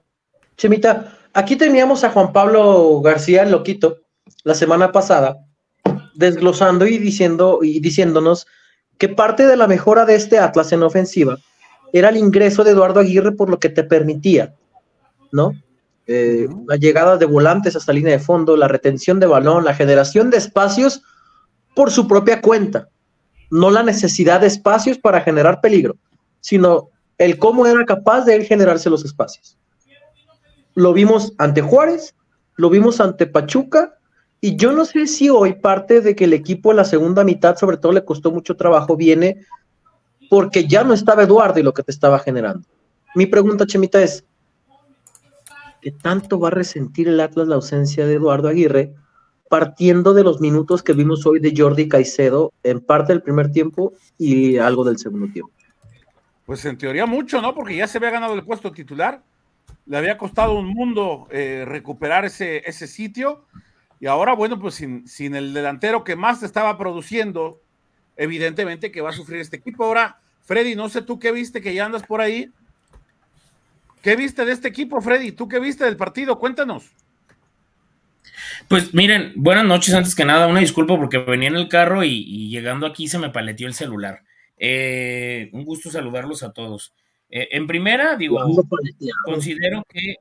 Chemita, 0.58 1.20
aquí 1.34 1.56
teníamos 1.56 2.04
a 2.04 2.10
Juan 2.10 2.34
Pablo 2.34 3.00
García, 3.02 3.44
el 3.44 3.52
loquito, 3.52 4.00
la 4.44 4.56
semana 4.56 4.92
pasada, 4.92 5.38
desglosando 6.16 6.88
y 6.88 6.98
diciendo 6.98 7.60
y 7.62 7.80
diciéndonos 7.80 8.48
que 8.98 9.10
parte 9.10 9.46
de 9.46 9.58
la 9.58 9.68
mejora 9.68 10.06
de 10.06 10.16
este 10.16 10.40
Atlas 10.40 10.72
en 10.72 10.84
ofensiva 10.84 11.38
era 11.94 12.10
el 12.10 12.18
ingreso 12.18 12.64
de 12.64 12.72
Eduardo 12.72 13.00
Aguirre 13.00 13.32
por 13.32 13.50
lo 13.50 13.60
que 13.60 13.70
te 13.70 13.84
permitía, 13.84 14.54
¿no? 15.32 15.54
Eh, 16.08 16.48
la 16.68 16.76
llegada 16.76 17.18
de 17.18 17.26
volantes 17.26 17.76
hasta 17.76 17.94
línea 17.94 18.14
de 18.14 18.20
fondo, 18.20 18.56
la 18.56 18.68
retención 18.68 19.20
de 19.20 19.26
balón, 19.26 19.66
la 19.66 19.74
generación 19.74 20.30
de 20.30 20.38
espacios 20.38 21.02
por 21.76 21.92
su 21.92 22.08
propia 22.08 22.42
cuenta, 22.42 22.90
no 23.50 23.72
la 23.72 23.82
necesidad 23.82 24.42
de 24.42 24.48
espacios 24.48 24.98
para 24.98 25.22
generar 25.22 25.62
peligro, 25.62 25.98
sino 26.42 26.90
el 27.18 27.40
cómo 27.40 27.66
era 27.66 27.84
capaz 27.86 28.26
de 28.26 28.36
él 28.36 28.46
generarse 28.46 28.90
los 28.90 29.04
espacios. 29.04 29.58
Lo 30.76 30.94
vimos 30.94 31.34
ante 31.38 31.62
Juárez, 31.62 32.16
lo 32.56 32.70
vimos 32.70 33.00
ante 33.00 33.26
Pachuca, 33.26 33.95
y 34.46 34.58
yo 34.58 34.72
no 34.72 34.86
sé 34.86 35.08
si 35.08 35.28
hoy 35.28 35.54
parte 35.54 36.02
de 36.02 36.16
que 36.16 36.26
el 36.26 36.34
equipo 36.34 36.70
en 36.70 36.78
la 36.78 36.86
segunda 36.86 37.24
mitad, 37.24 37.58
sobre 37.58 37.78
todo, 37.78 37.94
le 37.94 38.06
costó 38.06 38.32
mucho 38.32 38.56
trabajo, 38.56 38.96
viene 38.96 39.38
porque 40.30 40.68
ya 40.68 40.84
no 40.84 40.94
estaba 40.94 41.24
Eduardo 41.24 41.60
y 41.60 41.64
lo 41.64 41.74
que 41.74 41.82
te 41.82 41.90
estaba 41.90 42.20
generando. 42.20 42.68
Mi 43.16 43.26
pregunta, 43.26 43.66
Chemita, 43.66 44.04
es: 44.04 44.24
¿qué 45.82 45.90
tanto 45.90 46.40
va 46.40 46.50
a 46.50 46.52
resentir 46.52 47.08
el 47.08 47.22
Atlas 47.22 47.48
la 47.48 47.56
ausencia 47.56 48.06
de 48.06 48.14
Eduardo 48.14 48.48
Aguirre? 48.48 48.94
partiendo 49.50 50.14
de 50.14 50.24
los 50.24 50.42
minutos 50.42 50.84
que 50.84 50.94
vimos 50.94 51.26
hoy 51.26 51.40
de 51.40 51.54
Jordi 51.56 51.88
Caicedo 51.88 52.52
en 52.64 52.82
parte 52.82 53.14
del 53.14 53.22
primer 53.22 53.52
tiempo 53.52 53.94
y 54.18 54.58
algo 54.58 54.84
del 54.84 54.98
segundo 54.98 55.32
tiempo. 55.32 55.52
Pues 56.46 56.66
en 56.66 56.78
teoría 56.78 57.06
mucho, 57.06 57.42
¿no? 57.42 57.54
Porque 57.54 57.76
ya 57.76 57.88
se 57.88 58.00
había 58.00 58.10
ganado 58.10 58.34
el 58.34 58.44
puesto 58.44 58.72
titular, 58.72 59.22
le 59.86 59.98
había 59.98 60.18
costado 60.18 60.54
un 60.56 60.68
mundo 60.68 61.28
eh, 61.30 61.64
recuperar 61.66 62.26
ese, 62.26 62.68
ese 62.68 62.88
sitio 62.88 63.46
y 64.00 64.08
ahora, 64.08 64.34
bueno, 64.34 64.60
pues 64.60 64.76
sin, 64.76 65.08
sin 65.08 65.36
el 65.36 65.54
delantero 65.54 66.04
que 66.04 66.16
más 66.16 66.44
estaba 66.44 66.78
produciendo, 66.78 67.62
evidentemente 68.18 68.92
que 68.92 69.02
va 69.02 69.10
a 69.10 69.14
sufrir 69.14 69.40
este 69.40 69.58
equipo. 69.58 69.86
Ahora, 69.86 70.20
Freddy, 70.44 70.76
no 70.76 70.90
sé 70.90 71.02
tú 71.02 71.20
qué 71.20 71.32
viste 71.32 71.62
que 71.62 71.74
ya 71.74 71.86
andas 71.86 72.04
por 72.04 72.22
ahí. 72.22 72.52
¿Qué 74.02 74.16
viste 74.16 74.46
de 74.46 74.52
este 74.52 74.68
equipo, 74.68 75.02
Freddy? 75.02 75.32
¿Tú 75.32 75.48
qué 75.48 75.60
viste 75.60 75.86
del 75.86 75.98
partido? 75.98 76.38
Cuéntanos. 76.38 76.92
Pues 78.68 78.94
miren, 78.94 79.34
buenas 79.36 79.66
noches 79.66 79.94
antes 79.94 80.16
que 80.16 80.26
nada, 80.26 80.48
una 80.48 80.60
disculpa 80.60 80.96
porque 80.98 81.18
venía 81.18 81.50
en 81.50 81.56
el 81.56 81.68
carro 81.68 82.04
y, 82.04 82.50
llegando 82.50 82.86
aquí 82.86 83.08
se 83.08 83.20
me 83.20 83.30
paleteó 83.30 83.68
el 83.68 83.74
celular. 83.74 84.24
Eh, 84.58 85.50
un 85.54 85.66
gusto 85.66 85.90
saludarlos 85.90 86.44
a 86.44 86.54
todos. 86.54 86.94
Eh, 87.30 87.50
en 87.52 87.68
primera, 87.68 88.16
digo, 88.16 88.40
considero 89.26 89.84
que 89.90 90.18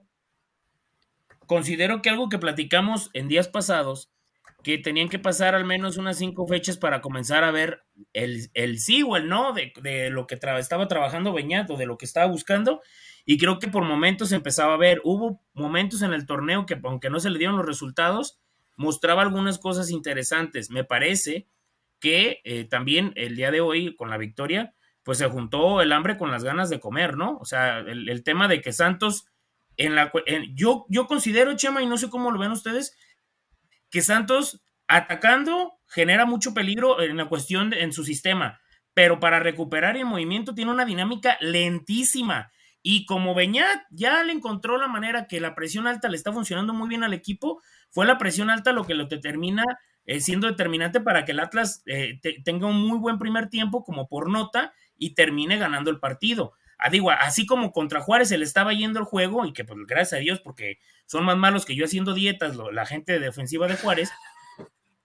considero 1.47 2.03
que 2.03 2.11
algo 2.11 2.29
que 2.29 2.39
platicamos 2.39 3.11
en 3.13 3.29
días 3.29 3.49
pasados, 3.49 4.11
que 4.63 4.79
tenían 4.79 5.09
que 5.09 5.19
pasar 5.19 5.55
al 5.55 5.65
menos 5.65 5.99
unas 5.99 6.19
cinco 6.19 6.47
fechas 6.47 6.79
para 6.79 7.03
comenzar 7.03 7.45
a 7.45 7.51
ver 7.51 7.83
el, 8.13 8.51
el 8.55 8.79
sí 8.79 9.03
o 9.03 9.17
el 9.17 9.29
no 9.29 9.53
de, 9.53 9.73
de 9.83 10.11
lo 10.11 10.27
que 10.27 10.39
estaba 10.59 10.89
trabajando 10.89 11.33
Beñat 11.33 11.71
o 11.71 11.77
de 11.77 11.87
lo 11.87 11.99
que 11.99 12.07
estaba 12.07 12.27
buscando, 12.27 12.81
y 13.27 13.39
creo 13.39 13.59
que 13.59 13.69
por 13.69 13.85
momentos 13.85 14.33
empezaba 14.33 14.75
a 14.75 14.79
ver, 14.79 15.01
hubo 15.05 15.43
momentos 15.55 16.03
en 16.03 16.13
el 16.13 16.27
torneo 16.27 16.67
que 16.67 16.79
aunque 16.83 17.11
no 17.11 17.21
se 17.21 17.31
le 17.31 17.39
dieron 17.39 17.57
los 17.57 17.67
resultados, 17.67 18.39
mostraba 18.77 19.23
algunas 19.23 19.59
cosas 19.59 19.91
interesantes. 19.91 20.71
Me 20.71 20.85
parece 20.85 21.49
que 22.01 22.41
eh, 22.45 22.65
también 22.65 23.13
el 23.17 23.37
día 23.37 23.51
de 23.51 23.61
hoy 23.61 23.95
con 23.95 24.11
la 24.11 24.19
victoria, 24.19 24.75
pues 25.03 25.19
se 25.19 25.29
juntó 25.29 25.81
el 25.81 25.93
hambre 25.93 26.19
con 26.19 26.31
las 26.31 26.45
ganas 26.45 26.71
de 26.71 26.81
comer, 26.81 27.17
¿no? 27.17 27.39
O 27.39 27.45
sea, 27.45 27.79
el, 27.79 28.23
tema 28.25 28.49
de 28.49 28.61
que 28.61 28.73
Santos, 28.73 29.27
en 29.77 29.95
la, 29.95 30.13
yo, 30.55 30.87
yo 30.89 31.07
considero, 31.07 31.57
Chema, 31.57 31.83
y 31.83 31.87
no 31.87 31.99
sé 31.99 32.11
cómo 32.11 32.31
lo 32.31 32.39
ven 32.39 32.53
ustedes, 32.53 32.97
que 33.91 34.03
Santos 34.03 34.63
atacando 34.87 35.75
genera 35.87 36.27
mucho 36.27 36.55
peligro 36.55 37.01
en 37.01 37.17
la 37.17 37.27
cuestión 37.27 37.73
en 37.73 37.93
su 37.93 38.05
sistema, 38.05 38.61
pero 38.93 39.21
para 39.21 39.41
recuperar 39.41 39.97
el 39.97 40.05
movimiento 40.05 40.55
tiene 40.55 40.71
una 40.71 40.85
dinámica 40.85 41.37
lentísima 41.41 42.51
y 42.83 43.07
como 43.07 43.35
Beñat 43.35 43.83
ya 43.91 44.23
le 44.23 44.33
encontró 44.33 44.77
la 44.77 44.89
manera 44.89 45.27
que 45.27 45.41
la 45.41 45.55
presión 45.55 45.87
alta 45.87 46.09
le 46.09 46.17
está 46.17 46.33
funcionando 46.33 46.75
muy 46.75 46.89
bien 46.89 47.03
al 47.03 47.15
equipo, 47.15 47.63
fue 47.91 48.05
la 48.05 48.19
presión 48.19 48.51
alta 48.51 48.73
lo 48.73 48.85
que 48.85 48.95
lo 48.95 49.07
determina 49.07 49.65
eh, 50.07 50.21
siendo 50.21 50.47
determinante 50.47 51.01
para 51.01 51.25
que 51.25 51.33
el 51.33 51.41
Atlas 51.41 51.83
eh, 51.87 52.21
tenga 52.45 52.67
un 52.67 52.87
muy 52.87 52.99
buen 52.99 53.19
primer 53.19 53.49
tiempo 53.49 53.85
como 53.85 54.07
por 54.07 54.31
nota 54.31 54.75
y 54.99 55.15
termine 55.15 55.57
ganando 55.57 55.91
el 55.91 55.99
partido. 55.99 56.53
Ah, 56.79 56.91
digo, 56.91 57.11
así 57.11 57.47
como 57.47 57.73
contra 57.73 58.01
Juárez 58.01 58.29
se 58.29 58.39
le 58.39 58.45
estaba 58.45 58.73
yendo 58.73 58.99
el 58.99 59.05
juego 59.05 59.45
y 59.47 59.53
que 59.53 59.65
pues 59.65 59.79
gracias 59.87 60.15
a 60.15 60.23
Dios 60.23 60.41
porque 60.41 60.79
son 61.07 61.25
más 61.25 61.37
malos 61.37 61.65
que 61.65 61.77
yo 61.77 61.85
haciendo 61.85 62.15
dietas 62.15 62.57
la 62.73 62.87
gente 62.87 63.19
de 63.19 63.29
ofensiva 63.29 63.67
de 63.69 63.77
Juárez. 63.77 64.11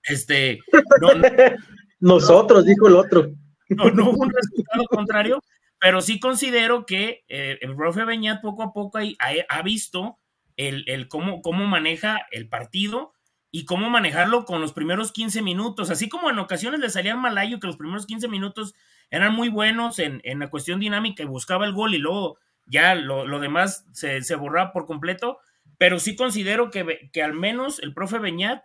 Este, 0.04 0.60
nosotros, 2.00 2.66
dijo 2.66 2.88
el 2.88 2.96
otro. 2.96 3.32
No, 3.70 3.92
no 3.92 4.10
hubo 4.10 4.24
un 4.24 4.32
resultado 4.34 4.84
contrario, 4.90 5.44
pero 5.80 6.02
sí 6.02 6.20
considero 6.20 6.86
que 6.86 7.24
eh, 7.28 7.58
el 7.62 7.76
profe 7.76 8.04
Beñat 8.04 8.42
poco 8.42 8.64
a 8.64 8.74
poco 8.74 8.98
ha, 8.98 9.62
visto 9.62 10.18
el, 10.58 11.08
cómo, 11.08 11.42
cómo, 11.42 11.66
maneja 11.68 12.26
el 12.32 12.50
partido 12.50 13.14
y 13.52 13.66
cómo 13.66 13.90
manejarlo 13.90 14.46
con 14.46 14.62
los 14.62 14.74
primeros 14.74 15.12
15 15.12 15.42
minutos. 15.42 15.90
Así 15.90 16.10
como 16.10 16.30
en 16.30 16.40
ocasiones 16.40 16.80
le 16.80 16.90
salía 16.90 17.14
al 17.14 17.20
Malayo 17.20 17.60
que 17.60 17.68
los 17.68 17.78
primeros 17.78 18.06
15 18.06 18.28
minutos 18.28 18.74
eran 19.12 19.34
muy 19.34 19.50
buenos 19.50 20.00
en, 20.00 20.22
la 20.24 20.50
cuestión 20.50 20.80
dinámica 20.80 21.24
y 21.24 21.28
buscaba 21.28 21.66
el 21.66 21.74
gol 21.74 21.96
y 21.96 21.98
luego 21.98 22.38
ya 22.66 22.96
lo, 22.96 23.40
demás 23.40 23.86
se, 23.94 24.22
se, 24.22 24.36
borraba 24.36 24.72
por 24.72 24.86
completo. 24.86 25.40
Pero 25.78 26.00
sí 26.00 26.16
considero 26.16 26.72
que, 26.72 27.10
que 27.12 27.24
al 27.24 27.34
menos 27.34 27.80
el 27.80 27.94
profe 27.94 28.20
Beñat 28.20 28.64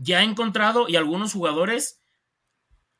ya 0.00 0.20
ha 0.20 0.22
encontrado 0.22 0.88
y 0.88 0.96
algunos 0.96 1.32
jugadores 1.32 2.00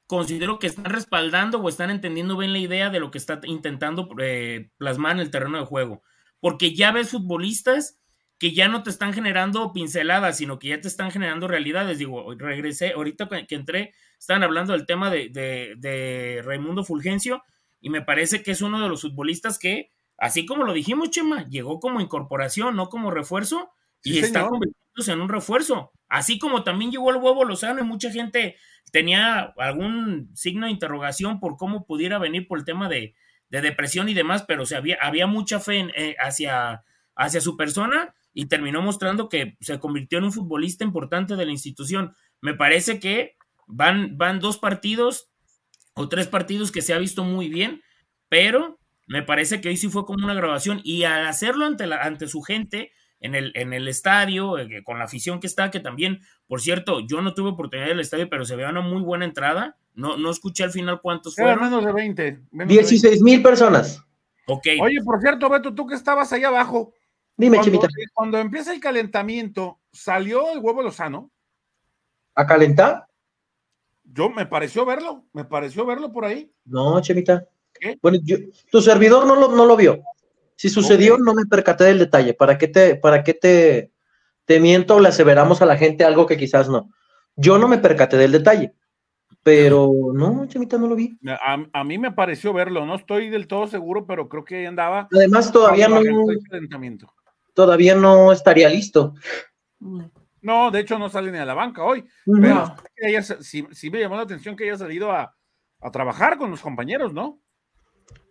considero 0.07 0.59
que 0.59 0.67
están 0.67 0.93
respaldando 0.93 1.59
o 1.59 1.69
están 1.69 1.91
entendiendo 1.91 2.37
bien 2.37 2.53
la 2.53 2.59
idea 2.59 2.91
de 2.91 3.01
lo 3.01 3.11
que 3.11 3.19
está 3.19 3.41
intentando 3.45 4.09
eh, 4.21 4.71
plasmar 4.77 5.13
en 5.13 5.21
el 5.21 5.31
terreno 5.31 5.59
de 5.59 5.65
juego. 5.65 6.03
Porque 6.39 6.75
ya 6.75 6.93
ves 6.93 7.11
futbolistas 7.11 7.99
que 8.39 8.53
ya 8.53 8.69
no 8.69 8.83
te 8.83 8.91
están 8.91 9.15
generando 9.15 9.73
pinceladas, 9.73 10.37
sino 10.37 10.59
que 10.59 10.69
ya 10.69 10.81
te 10.81 10.89
están 10.89 11.13
generando 11.13 11.49
realidades. 11.49 11.99
Digo, 11.99 12.35
regresé, 12.35 12.93
ahorita 12.93 13.29
que 13.47 13.55
entré, 13.55 13.95
estaban 14.23 14.45
hablando 14.45 14.73
del 14.73 14.87
tema 14.87 15.11
de, 15.11 15.31
de, 15.77 16.43
Raimundo 16.45 16.85
Fulgencio, 16.85 17.43
y 17.81 17.91
me 17.91 18.03
parece 18.03 18.45
que 18.45 18.53
es 18.53 18.63
uno 18.63 18.81
de 18.81 18.89
los 18.89 19.03
futbolistas 19.03 19.59
que, 19.59 19.91
así 20.17 20.47
como 20.47 20.63
lo 20.63 20.73
dijimos, 20.73 21.11
Chema, 21.11 21.49
llegó 21.49 21.81
como 21.81 22.01
incorporación, 22.01 22.77
no 22.77 22.89
como 22.89 23.11
refuerzo, 23.11 23.73
y 24.05 24.19
está 24.19 24.47
convirtiéndose 24.47 25.11
en 25.11 25.21
un 25.21 25.29
refuerzo. 25.29 25.91
Así 26.09 26.39
como 26.39 26.63
también 26.63 26.93
llegó 26.93 27.11
el 27.11 27.17
huevo 27.17 27.45
Lozano 27.45 27.81
y 27.81 27.85
mucha 27.85 28.13
gente 28.13 28.55
tenía 28.93 29.53
algún 29.57 30.31
signo 30.37 30.67
de 30.67 30.73
interrogación 30.73 31.41
por 31.41 31.57
cómo 31.57 31.85
pudiera 31.85 32.19
venir 32.21 32.47
por 32.47 32.61
el 32.61 32.65
tema 32.65 32.89
de, 32.89 33.17
depresión 33.49 34.09
y 34.09 34.15
demás, 34.15 34.45
pero 34.47 34.63
había, 34.77 34.99
había 35.01 35.27
mucha 35.27 35.59
fe 35.59 35.91
eh, 35.97 36.15
hacia, 36.21 36.85
hacia 37.17 37.41
su 37.41 37.57
persona 37.57 38.15
y 38.33 38.47
terminó 38.47 38.83
mostrando 38.83 39.29
que 39.29 39.57
se 39.61 39.81
convirtió 39.81 40.19
en 40.19 40.25
un 40.25 40.33
futbolista 40.33 40.85
importante 40.85 41.35
de 41.35 41.45
la 41.45 41.51
institución. 41.51 42.15
Me 42.41 42.55
parece 42.55 43.01
que 43.01 43.37
van, 43.67 44.17
van 44.19 44.41
dos 44.41 44.59
partidos 44.59 45.31
o 45.95 46.09
tres 46.09 46.29
partidos 46.29 46.73
que 46.73 46.83
se 46.83 46.95
ha 46.95 46.99
visto 46.99 47.25
muy 47.25 47.49
bien, 47.49 47.83
pero 48.29 48.79
me 49.07 49.23
parece 49.23 49.61
que 49.61 49.69
hoy 49.69 49.77
sí 49.77 49.89
fue 49.89 50.05
como 50.05 50.25
una 50.25 50.35
grabación 50.35 50.81
y 50.85 51.05
al 51.05 51.27
hacerlo 51.27 51.67
ante, 51.67 51.87
la, 51.87 52.03
ante 52.03 52.29
su 52.29 52.41
gente, 52.43 52.93
en 53.23 53.35
el, 53.35 53.53
en 53.55 53.73
el 53.73 53.89
estadio, 53.89 54.59
eh, 54.59 54.83
con 54.85 54.99
la 54.99 55.05
afición 55.05 55.41
que 55.41 55.47
está, 55.47 55.71
que 55.71 55.81
también, 55.81 56.21
por 56.47 56.61
cierto, 56.61 57.01
yo 57.01 57.23
no 57.23 57.35
tuve 57.35 57.51
oportunidad 57.51 57.89
del 57.89 58.01
estadio, 58.01 58.29
pero 58.29 58.45
se 58.45 58.57
veía 58.57 58.71
una 58.71 58.81
muy 58.81 59.01
buena 59.01 59.25
entrada, 59.25 59.77
No, 59.95 60.17
no 60.17 60.31
escuché 60.31 60.65
al 60.65 60.73
final 60.73 61.01
cuántos 61.01 61.37
fueron. 61.37 61.61
menos 61.61 61.85
de 61.85 61.93
20. 61.93 62.41
16 62.51 63.23
mil 63.23 63.43
personas. 63.43 64.03
Ok. 64.47 64.67
Oye, 64.81 65.01
por 65.05 65.21
cierto, 65.21 65.49
Beto, 65.49 65.75
tú 65.75 65.87
que 65.87 65.95
estabas 65.95 66.33
ahí 66.33 66.43
abajo. 66.43 66.93
Dime, 67.37 67.59
cuando, 67.59 67.79
Chimita. 67.79 67.89
Cuando 68.13 68.39
empieza 68.39 68.73
el 68.73 68.81
calentamiento, 68.81 69.79
¿salió 69.93 70.53
el 70.53 70.59
huevo 70.59 70.83
Lozano? 70.83 71.31
¿A 72.35 72.47
calentar? 72.47 73.07
Yo 74.05 74.29
me 74.29 74.47
pareció 74.47 74.85
verlo, 74.85 75.25
me 75.33 75.45
pareció 75.45 75.87
verlo 75.87 76.13
por 76.13 76.25
ahí. 76.25 76.53
No, 76.65 77.01
Chemita. 77.01 77.47
Bueno, 78.01 78.19
tu 78.71 78.83
servidor 78.83 79.27
no 79.27 79.35
lo, 79.35 79.49
no 79.49 79.67
lo 79.67 79.77
vio. 79.77 80.03
Si 80.57 80.69
sucedió, 80.69 81.19
no 81.19 81.35
me 81.35 81.47
percaté 81.47 81.85
del 81.85 81.99
detalle. 81.99 82.35
¿Para 82.35 82.59
qué 82.59 82.69
te, 82.69 82.95
para 82.95 83.25
qué 83.25 83.35
te, 83.35 83.93
te 84.45 84.61
miento 84.61 84.97
o 84.97 85.01
le 85.01 85.09
aseveramos 85.09 85.63
a 85.63 85.67
la 85.67 85.77
gente 85.77 86.05
algo 86.05 86.27
que 86.27 86.37
quizás 86.37 86.69
no? 86.69 86.91
Yo 87.35 87.59
no 87.59 87.67
me 87.67 87.79
percaté 87.79 88.17
del 88.17 88.33
detalle. 88.33 88.75
Pero 89.43 89.91
no, 90.15 90.47
Chemita, 90.47 90.79
no 90.79 90.87
lo 90.87 90.95
vi. 90.95 91.19
A, 91.25 91.85
mí 91.85 91.99
me 91.99 92.13
pareció 92.13 92.53
verlo, 92.53 92.87
no 92.87 92.95
estoy 92.95 93.29
del 93.29 93.49
todo 93.49 93.67
seguro, 93.67 94.07
pero 94.07 94.29
creo 94.29 94.45
que 94.45 94.67
andaba. 94.67 95.09
Además, 95.13 95.51
todavía 95.51 95.89
no. 95.89 96.01
Todavía 97.53 97.95
no 97.97 98.33
estaría 98.33 98.69
listo. 98.69 99.15
No, 100.43 100.71
de 100.71 100.81
hecho 100.81 100.99
no 100.99 101.09
sale 101.09 101.33
ni 101.33 101.39
a 101.39 101.45
la 101.45 101.55
banca 101.55 101.83
hoy. 101.83 102.05
Pero 102.41 102.75
sí, 103.41 103.91
me 103.91 104.01
llamó 104.01 104.17
la 104.17 104.23
atención 104.23 104.57
que 104.57 104.65
haya 104.65 104.77
salido 104.77 105.11
a, 105.11 105.35
a 105.81 105.91
trabajar 105.91 106.37
con 106.37 106.51
los 106.51 106.61
compañeros, 106.61 107.13
¿no? 107.15 107.41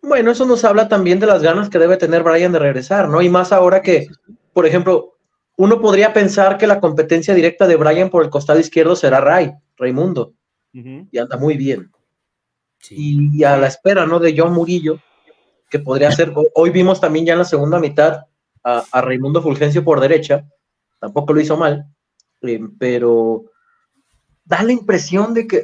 Bueno, 0.03 0.31
eso 0.31 0.45
nos 0.45 0.63
habla 0.63 0.87
también 0.87 1.19
de 1.19 1.27
las 1.27 1.41
ganas 1.41 1.69
que 1.69 1.79
debe 1.79 1.97
tener 1.97 2.23
Brian 2.23 2.51
de 2.51 2.59
regresar, 2.59 3.07
¿no? 3.07 3.21
Y 3.21 3.29
más 3.29 3.51
ahora 3.51 3.81
que, 3.81 4.07
por 4.53 4.65
ejemplo, 4.65 5.17
uno 5.57 5.79
podría 5.79 6.13
pensar 6.13 6.57
que 6.57 6.67
la 6.67 6.79
competencia 6.79 7.33
directa 7.33 7.67
de 7.67 7.75
Brian 7.75 8.09
por 8.09 8.23
el 8.23 8.29
costado 8.29 8.59
izquierdo 8.59 8.95
será 8.95 9.21
Ray, 9.21 9.53
Raimundo. 9.77 10.33
Y 10.73 11.17
anda 11.17 11.37
muy 11.37 11.57
bien. 11.57 11.91
Y, 12.89 13.43
a 13.43 13.57
la 13.57 13.67
espera, 13.67 14.05
¿no? 14.05 14.19
De 14.19 14.33
John 14.35 14.53
Murillo, 14.53 14.99
que 15.69 15.79
podría 15.79 16.11
ser. 16.11 16.33
Hoy 16.55 16.69
vimos 16.69 16.99
también 16.99 17.25
ya 17.25 17.33
en 17.33 17.39
la 17.39 17.45
segunda 17.45 17.79
mitad 17.79 18.25
a, 18.63 19.01
Raimundo 19.01 19.41
Fulgencio 19.41 19.83
por 19.83 19.99
derecha. 19.99 20.47
Tampoco 20.99 21.33
lo 21.33 21.41
hizo 21.41 21.57
mal. 21.57 21.85
Eh, 22.41 22.59
pero 22.79 23.45
da 24.45 24.63
la 24.63 24.71
impresión 24.71 25.33
de 25.33 25.47
que 25.47 25.63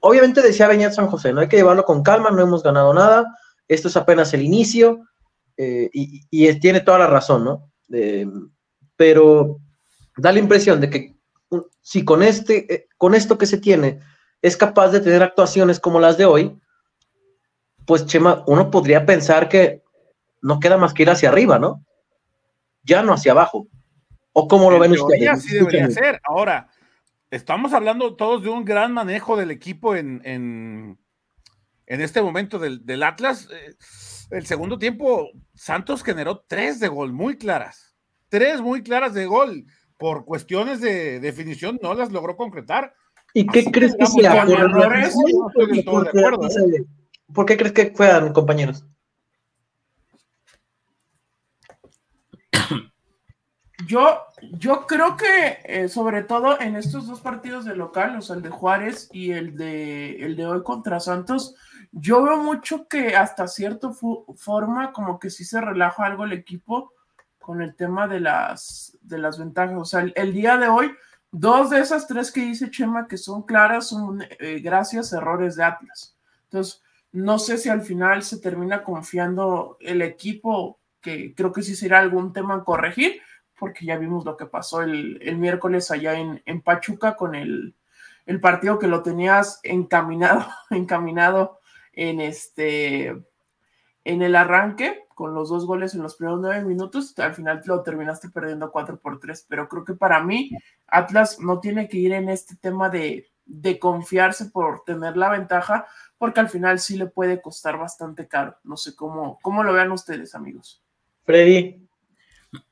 obviamente 0.00 0.42
decía 0.42 0.68
Beñat 0.68 0.92
San 0.92 1.08
José, 1.08 1.32
no 1.32 1.40
hay 1.40 1.48
que 1.48 1.56
llevarlo 1.56 1.84
con 1.84 2.02
calma, 2.02 2.30
no 2.30 2.42
hemos 2.42 2.62
ganado 2.62 2.94
nada, 2.94 3.36
esto 3.68 3.88
es 3.88 3.96
apenas 3.96 4.32
el 4.34 4.42
inicio, 4.42 5.06
eh, 5.56 5.88
y, 5.92 6.60
tiene 6.60 6.80
toda 6.80 6.98
la 6.98 7.06
razón, 7.06 7.44
¿no? 7.44 7.70
pero 8.96 9.58
da 10.16 10.32
la 10.32 10.38
impresión 10.38 10.80
de 10.80 10.90
que 10.90 11.14
si 11.80 12.04
con, 12.04 12.22
este, 12.22 12.72
eh, 12.72 12.88
con 12.96 13.14
esto 13.14 13.38
que 13.38 13.46
se 13.46 13.58
tiene 13.58 14.00
es 14.42 14.56
capaz 14.56 14.88
de 14.88 15.00
tener 15.00 15.22
actuaciones 15.22 15.78
como 15.80 16.00
las 16.00 16.16
de 16.18 16.24
hoy, 16.24 16.58
pues 17.86 18.06
Chema, 18.06 18.42
uno 18.46 18.70
podría 18.70 19.04
pensar 19.06 19.48
que 19.48 19.82
no 20.42 20.60
queda 20.60 20.76
más 20.76 20.92
que 20.94 21.02
ir 21.02 21.10
hacia 21.10 21.28
arriba, 21.28 21.58
¿no? 21.58 21.84
Ya 22.82 23.02
no 23.02 23.12
hacia 23.12 23.32
abajo. 23.32 23.68
¿O 24.36 24.48
cómo 24.48 24.70
lo 24.70 24.80
ven 24.80 24.92
ustedes? 24.92 25.28
Así 25.28 25.54
debería 25.54 25.88
ser. 25.90 26.20
Ahora, 26.24 26.68
estamos 27.30 27.72
hablando 27.72 28.16
todos 28.16 28.42
de 28.42 28.48
un 28.48 28.64
gran 28.64 28.92
manejo 28.92 29.36
del 29.36 29.52
equipo 29.52 29.94
en, 29.94 30.20
en, 30.24 30.98
este 31.86 32.20
momento 32.20 32.58
del, 32.58 33.02
Atlas. 33.04 33.48
Eh, 33.52 33.76
el 34.32 34.44
segundo 34.44 34.76
tiempo, 34.76 35.30
Santos 35.54 36.02
generó 36.02 36.44
tres 36.48 36.80
de 36.80 36.88
gol 36.88 37.12
muy 37.12 37.38
claras. 37.38 37.96
Tres 38.28 38.60
muy 38.60 38.82
claras 38.82 39.14
de 39.14 39.26
gol. 39.26 39.66
Por 39.98 40.24
cuestiones 40.24 40.80
de 40.80 41.20
definición 41.20 41.78
no 41.80 41.94
las 41.94 42.10
logró 42.10 42.36
concretar. 42.36 42.92
¿Y 43.34 43.46
qué 43.46 43.64
crees 43.70 43.94
que 43.94 44.06
sea? 44.06 44.44
¿Por, 44.44 44.60
errores? 44.60 45.14
¿Por 47.32 47.46
qué 47.46 47.56
crees 47.56 47.72
que 47.72 47.92
fueran, 47.94 48.32
compañeros? 48.32 48.84
Yo, 53.86 54.20
yo 54.52 54.86
creo 54.86 55.16
que 55.16 55.58
eh, 55.64 55.88
sobre 55.88 56.22
todo 56.22 56.60
en 56.60 56.76
estos 56.76 57.06
dos 57.06 57.20
partidos 57.20 57.64
de 57.64 57.76
local, 57.76 58.16
o 58.16 58.22
sea, 58.22 58.36
el 58.36 58.42
de 58.42 58.50
Juárez 58.50 59.08
y 59.12 59.32
el 59.32 59.56
de, 59.56 60.22
el 60.24 60.36
de 60.36 60.46
hoy 60.46 60.62
contra 60.62 61.00
Santos, 61.00 61.54
yo 61.92 62.22
veo 62.22 62.42
mucho 62.42 62.88
que 62.88 63.16
hasta 63.16 63.46
cierta 63.46 63.90
forma 64.36 64.92
como 64.92 65.18
que 65.18 65.30
sí 65.30 65.44
se 65.44 65.60
relaja 65.60 66.04
algo 66.04 66.24
el 66.24 66.32
equipo 66.32 66.92
con 67.38 67.62
el 67.62 67.76
tema 67.76 68.08
de 68.08 68.20
las, 68.20 68.98
de 69.02 69.18
las 69.18 69.38
ventajas. 69.38 69.76
O 69.76 69.84
sea, 69.84 70.06
el, 70.14 70.32
día 70.32 70.56
de 70.56 70.68
hoy, 70.68 70.90
dos 71.30 71.70
de 71.70 71.80
esas 71.80 72.06
tres 72.06 72.32
que 72.32 72.40
dice 72.40 72.70
Chema 72.70 73.06
que 73.06 73.18
son 73.18 73.42
claras 73.42 73.88
son 73.88 74.22
eh, 74.22 74.60
gracias 74.60 75.12
errores 75.12 75.56
de 75.56 75.64
Atlas. 75.64 76.16
Entonces, 76.44 76.82
no 77.12 77.38
sé 77.38 77.58
si 77.58 77.68
al 77.68 77.82
final 77.82 78.22
se 78.22 78.38
termina 78.40 78.82
confiando 78.82 79.76
el 79.80 80.02
equipo, 80.02 80.80
que 81.00 81.34
creo 81.34 81.52
que 81.52 81.62
sí 81.62 81.76
será 81.76 82.00
algún 82.00 82.32
tema 82.32 82.54
a 82.54 82.64
corregir, 82.64 83.20
porque 83.58 83.86
ya 83.86 83.96
vimos 83.96 84.24
lo 84.24 84.36
que 84.36 84.46
pasó 84.46 84.82
el, 84.82 85.36
miércoles 85.38 85.90
allá 85.90 86.14
en, 86.14 86.60
Pachuca 86.62 87.16
con 87.16 87.34
el, 87.34 87.74
partido 88.40 88.78
que 88.78 88.86
lo 88.86 89.02
tenías 89.02 89.60
encaminado, 89.62 90.46
encaminado 90.70 91.60
en 91.92 92.20
este 92.20 93.14
en 94.04 94.20
el 94.20 94.36
arranque, 94.36 95.04
con 95.14 95.34
los 95.34 95.48
dos 95.48 95.66
goles 95.66 95.94
en 95.94 96.02
los 96.02 96.16
primeros 96.16 96.40
nueve 96.40 96.62
minutos, 96.64 97.18
al 97.18 97.34
final 97.34 97.62
lo 97.64 97.82
terminaste 97.82 98.28
perdiendo 98.28 98.70
4 98.70 98.98
por 98.98 99.18
3. 99.18 99.46
Pero 99.48 99.68
creo 99.68 99.84
que 99.84 99.94
para 99.94 100.22
mí, 100.22 100.50
Atlas 100.86 101.40
no 101.40 101.58
tiene 101.60 101.88
que 101.88 101.96
ir 101.96 102.12
en 102.12 102.28
este 102.28 102.56
tema 102.56 102.90
de, 102.90 103.30
de 103.46 103.78
confiarse 103.78 104.46
por 104.46 104.84
tener 104.84 105.16
la 105.16 105.30
ventaja, 105.30 105.86
porque 106.18 106.40
al 106.40 106.48
final 106.48 106.78
sí 106.78 106.96
le 106.96 107.06
puede 107.06 107.40
costar 107.40 107.78
bastante 107.78 108.28
caro. 108.28 108.56
No 108.64 108.76
sé 108.76 108.94
cómo, 108.94 109.38
cómo 109.42 109.62
lo 109.62 109.72
vean 109.72 109.92
ustedes, 109.92 110.34
amigos. 110.34 110.82
Freddy, 111.24 111.83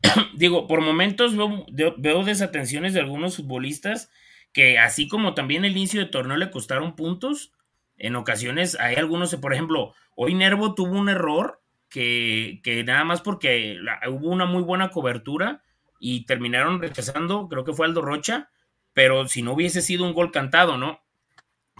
digo, 0.34 0.66
por 0.66 0.80
momentos 0.80 1.34
veo, 1.36 2.24
desatenciones 2.24 2.94
de 2.94 3.00
algunos 3.00 3.36
futbolistas 3.36 4.10
que 4.52 4.78
así 4.78 5.08
como 5.08 5.34
también 5.34 5.64
el 5.64 5.72
inicio 5.72 6.00
de 6.00 6.10
torneo 6.10 6.36
le 6.36 6.50
costaron 6.50 6.94
puntos, 6.94 7.52
en 7.96 8.16
ocasiones 8.16 8.76
hay 8.78 8.96
algunos, 8.96 9.34
por 9.36 9.54
ejemplo, 9.54 9.94
hoy 10.14 10.34
Nervo 10.34 10.74
tuvo 10.74 10.98
un 10.98 11.08
error 11.08 11.62
que, 11.88 12.60
nada 12.86 13.04
más 13.04 13.22
porque 13.22 13.78
hubo 14.08 14.28
una 14.28 14.44
muy 14.44 14.62
buena 14.62 14.90
cobertura 14.90 15.62
y 15.98 16.26
terminaron 16.26 16.80
rechazando, 16.80 17.48
creo 17.48 17.64
que 17.64 17.72
fue 17.72 17.86
Aldo 17.86 18.02
Rocha, 18.02 18.50
pero 18.92 19.28
si 19.28 19.42
no 19.42 19.52
hubiese 19.52 19.80
sido 19.80 20.04
un 20.04 20.12
gol 20.12 20.32
cantado, 20.32 20.76
¿no? 20.76 21.02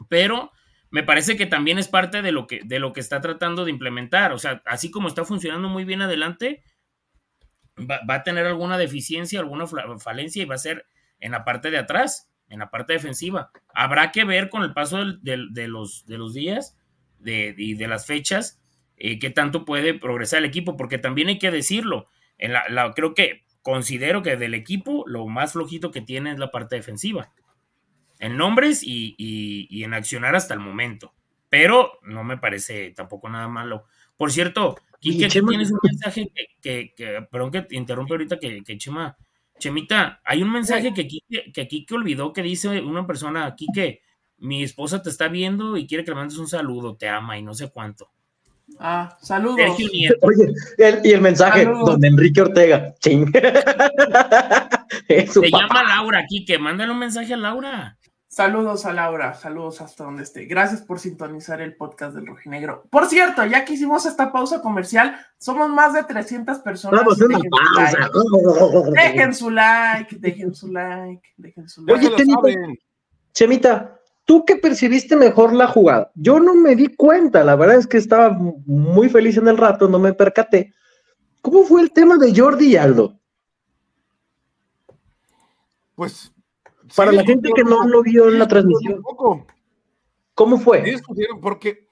Pero 0.08 0.52
me 0.90 1.02
parece 1.02 1.36
que 1.36 1.46
también 1.46 1.78
es 1.78 1.88
parte 1.88 2.22
de 2.22 2.32
lo 2.32 2.46
que, 2.46 2.60
de 2.64 2.78
lo 2.78 2.92
que 2.92 3.00
está 3.00 3.20
tratando 3.20 3.64
de 3.64 3.70
implementar, 3.70 4.32
o 4.32 4.38
sea, 4.38 4.62
así 4.64 4.90
como 4.90 5.08
está 5.08 5.24
funcionando 5.24 5.68
muy 5.68 5.84
bien 5.84 6.02
adelante, 6.02 6.62
va, 7.78 8.14
a 8.14 8.22
tener 8.22 8.46
alguna 8.46 8.78
deficiencia, 8.78 9.40
alguna 9.40 9.66
falencia 9.98 10.42
y 10.42 10.46
va 10.46 10.56
a 10.56 10.58
ser 10.58 10.86
en 11.20 11.32
la 11.32 11.44
parte 11.44 11.70
de 11.70 11.78
atrás, 11.78 12.30
en 12.48 12.58
la 12.58 12.70
parte 12.70 12.92
defensiva. 12.92 13.50
Habrá 13.74 14.12
que 14.12 14.24
ver 14.24 14.48
con 14.48 14.62
el 14.62 14.72
paso 14.72 15.04
de, 15.04 15.36
los, 15.68 16.06
de 16.06 16.18
los 16.18 16.34
días 16.34 16.76
y 17.24 17.74
de 17.74 17.88
las 17.88 18.06
fechas 18.06 18.60
eh, 18.96 19.18
qué 19.18 19.30
tanto 19.30 19.64
puede 19.64 19.94
progresar 19.94 20.40
el 20.40 20.44
equipo, 20.44 20.76
porque 20.76 20.98
también 20.98 21.28
hay 21.28 21.38
que 21.38 21.50
decirlo, 21.50 22.08
en 22.38 22.52
la, 22.52 22.92
creo 22.94 23.14
que 23.14 23.44
considero 23.62 24.22
que 24.22 24.36
del 24.36 24.54
equipo 24.54 25.04
lo 25.06 25.26
más 25.26 25.52
flojito 25.52 25.90
que 25.90 26.00
tiene 26.00 26.32
es 26.32 26.38
la 26.38 26.50
parte 26.50 26.76
defensiva, 26.76 27.32
en 28.18 28.36
nombres 28.36 28.82
y 28.84 29.82
en 29.82 29.94
accionar 29.94 30.36
hasta 30.36 30.54
el 30.54 30.60
momento, 30.60 31.14
pero 31.48 31.98
no 32.02 32.24
me 32.24 32.38
parece 32.38 32.92
tampoco 32.92 33.28
nada 33.28 33.46
malo. 33.46 33.84
Por 34.16 34.32
cierto, 34.32 34.76
Quique, 35.00 35.26
aquí 35.26 35.40
tienes 35.42 35.70
un 35.70 35.78
mensaje 35.82 36.32
que, 36.60 36.94
que, 36.94 37.26
perdón 37.30 37.50
que 37.50 37.62
te 37.62 37.76
interrumpe 37.76 38.14
ahorita, 38.14 38.38
que, 38.38 38.62
que, 38.62 38.78
Chema, 38.78 39.16
Chemita, 39.58 40.20
hay 40.24 40.42
un 40.42 40.52
mensaje 40.52 40.94
que 40.94 41.08
Quique, 41.08 41.50
que 41.52 41.68
Quique 41.68 41.94
olvidó 41.94 42.32
que 42.32 42.42
dice 42.42 42.80
una 42.80 43.06
persona 43.06 43.46
aquí 43.46 43.66
que 43.74 44.00
mi 44.38 44.62
esposa 44.62 45.02
te 45.02 45.10
está 45.10 45.28
viendo 45.28 45.76
y 45.76 45.86
quiere 45.86 46.04
que 46.04 46.10
le 46.10 46.16
mandes 46.16 46.38
un 46.38 46.48
saludo, 46.48 46.96
te 46.96 47.08
ama 47.08 47.38
y 47.38 47.42
no 47.42 47.54
sé 47.54 47.70
cuánto. 47.70 48.10
Ah, 48.78 49.16
saludos. 49.20 49.58
Oye, 50.22 50.52
y 51.04 51.10
el 51.10 51.20
mensaje, 51.20 51.64
don 51.64 52.04
Enrique 52.04 52.40
Ortega, 52.40 52.94
ching. 53.00 53.30
Se 55.08 55.50
llama 55.50 55.82
Laura, 55.84 56.24
Quique, 56.28 56.58
mándale 56.58 56.92
un 56.92 56.98
mensaje 56.98 57.34
a 57.34 57.36
Laura. 57.36 57.98
Saludos 58.32 58.86
a 58.86 58.94
Laura, 58.94 59.34
saludos 59.34 59.82
hasta 59.82 60.04
donde 60.04 60.22
esté. 60.22 60.46
Gracias 60.46 60.80
por 60.80 60.98
sintonizar 60.98 61.60
el 61.60 61.76
podcast 61.76 62.14
del 62.14 62.26
Rojinegro. 62.26 62.82
Por 62.88 63.04
cierto, 63.04 63.44
ya 63.44 63.66
que 63.66 63.74
hicimos 63.74 64.06
esta 64.06 64.32
pausa 64.32 64.62
comercial, 64.62 65.14
somos 65.36 65.68
más 65.68 65.92
de 65.92 66.02
300 66.02 66.60
personas. 66.60 67.04
Dejen, 67.18 67.44
su 67.44 67.50
like. 67.50 68.96
dejen 68.96 69.34
su 69.34 69.50
like, 69.50 70.16
dejen 70.16 70.54
su 70.54 70.72
like, 70.72 71.28
dejen 71.36 71.68
su 71.68 71.84
like. 71.84 72.06
Oye, 72.08 72.78
Chemita, 73.34 74.00
¿tú 74.24 74.46
qué 74.46 74.56
percibiste 74.56 75.14
mejor 75.14 75.52
la 75.52 75.66
jugada? 75.66 76.10
Yo 76.14 76.40
no 76.40 76.54
me 76.54 76.74
di 76.74 76.88
cuenta, 76.88 77.44
la 77.44 77.54
verdad 77.54 77.76
es 77.76 77.86
que 77.86 77.98
estaba 77.98 78.30
muy 78.30 79.10
feliz 79.10 79.36
en 79.36 79.48
el 79.48 79.58
rato, 79.58 79.88
no 79.88 79.98
me 79.98 80.14
percaté. 80.14 80.72
¿Cómo 81.42 81.64
fue 81.64 81.82
el 81.82 81.92
tema 81.92 82.16
de 82.16 82.34
Jordi 82.34 82.68
y 82.68 82.76
Aldo? 82.76 83.20
Pues 85.94 86.32
para 86.96 87.12
la 87.12 87.24
gente 87.24 87.50
que 87.54 87.64
no 87.64 87.86
lo 87.86 88.02
vio 88.02 88.28
en 88.28 88.38
la 88.38 88.48
transmisión. 88.48 89.02
¿Cómo 90.34 90.58
fue? 90.58 90.82
discutieron 90.82 91.40
porque 91.40 91.88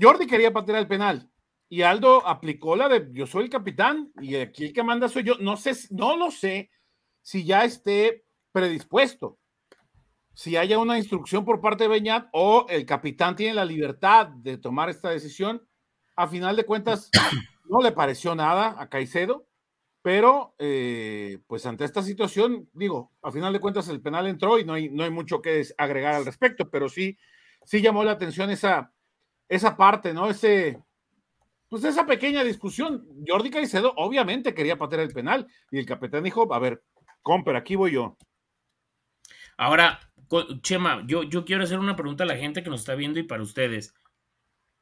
Jordi 0.00 0.26
quería 0.26 0.52
patear 0.52 0.78
el 0.78 0.86
penal 0.86 1.30
y 1.68 1.82
Aldo 1.82 2.26
aplicó 2.26 2.76
la 2.76 2.88
de 2.88 3.08
yo 3.12 3.26
soy 3.26 3.44
el 3.44 3.50
capitán 3.50 4.12
y 4.20 4.36
aquí 4.36 4.66
el 4.66 4.72
que 4.72 4.82
manda 4.82 5.08
soy 5.08 5.24
yo. 5.24 5.34
No 5.40 5.56
sé, 5.56 5.72
no 5.90 6.16
lo 6.16 6.30
sé 6.30 6.70
si 7.22 7.44
ya 7.44 7.64
esté 7.64 8.24
predispuesto, 8.52 9.38
si 10.34 10.56
haya 10.56 10.78
una 10.78 10.98
instrucción 10.98 11.44
por 11.44 11.60
parte 11.60 11.84
de 11.84 11.88
Beñat 11.88 12.28
o 12.32 12.66
el 12.68 12.86
capitán 12.86 13.34
tiene 13.34 13.54
la 13.54 13.64
libertad 13.64 14.28
de 14.28 14.58
tomar 14.58 14.88
esta 14.88 15.10
decisión. 15.10 15.66
A 16.16 16.28
final 16.28 16.54
de 16.54 16.64
cuentas, 16.64 17.10
no 17.68 17.80
le 17.80 17.90
pareció 17.90 18.34
nada 18.34 18.76
a 18.78 18.88
Caicedo, 18.88 19.46
pero 20.04 20.54
eh, 20.58 21.38
pues 21.46 21.64
ante 21.64 21.86
esta 21.86 22.02
situación, 22.02 22.68
digo, 22.74 23.10
a 23.22 23.32
final 23.32 23.54
de 23.54 23.58
cuentas 23.58 23.88
el 23.88 24.02
penal 24.02 24.26
entró 24.26 24.58
y 24.58 24.64
no 24.66 24.74
hay, 24.74 24.90
no 24.90 25.02
hay 25.02 25.08
mucho 25.08 25.40
que 25.40 25.66
agregar 25.78 26.12
al 26.12 26.26
respecto, 26.26 26.68
pero 26.68 26.90
sí, 26.90 27.16
sí 27.64 27.80
llamó 27.80 28.04
la 28.04 28.10
atención 28.10 28.50
esa, 28.50 28.92
esa 29.48 29.78
parte, 29.78 30.12
¿no? 30.12 30.28
Ese, 30.28 30.78
pues 31.70 31.84
esa 31.84 32.04
pequeña 32.04 32.44
discusión. 32.44 33.08
Jordi 33.26 33.50
Caicedo 33.50 33.94
obviamente 33.96 34.52
quería 34.52 34.76
patear 34.76 35.00
el 35.00 35.14
penal 35.14 35.46
y 35.70 35.78
el 35.78 35.86
capitán 35.86 36.22
dijo, 36.22 36.52
a 36.52 36.58
ver, 36.58 36.84
comper, 37.22 37.56
aquí 37.56 37.74
voy 37.74 37.92
yo. 37.92 38.18
Ahora, 39.56 40.12
Chema, 40.60 41.02
yo, 41.06 41.22
yo 41.22 41.46
quiero 41.46 41.64
hacer 41.64 41.78
una 41.78 41.96
pregunta 41.96 42.24
a 42.24 42.26
la 42.26 42.36
gente 42.36 42.62
que 42.62 42.68
nos 42.68 42.80
está 42.80 42.94
viendo 42.94 43.20
y 43.20 43.22
para 43.22 43.42
ustedes. 43.42 43.94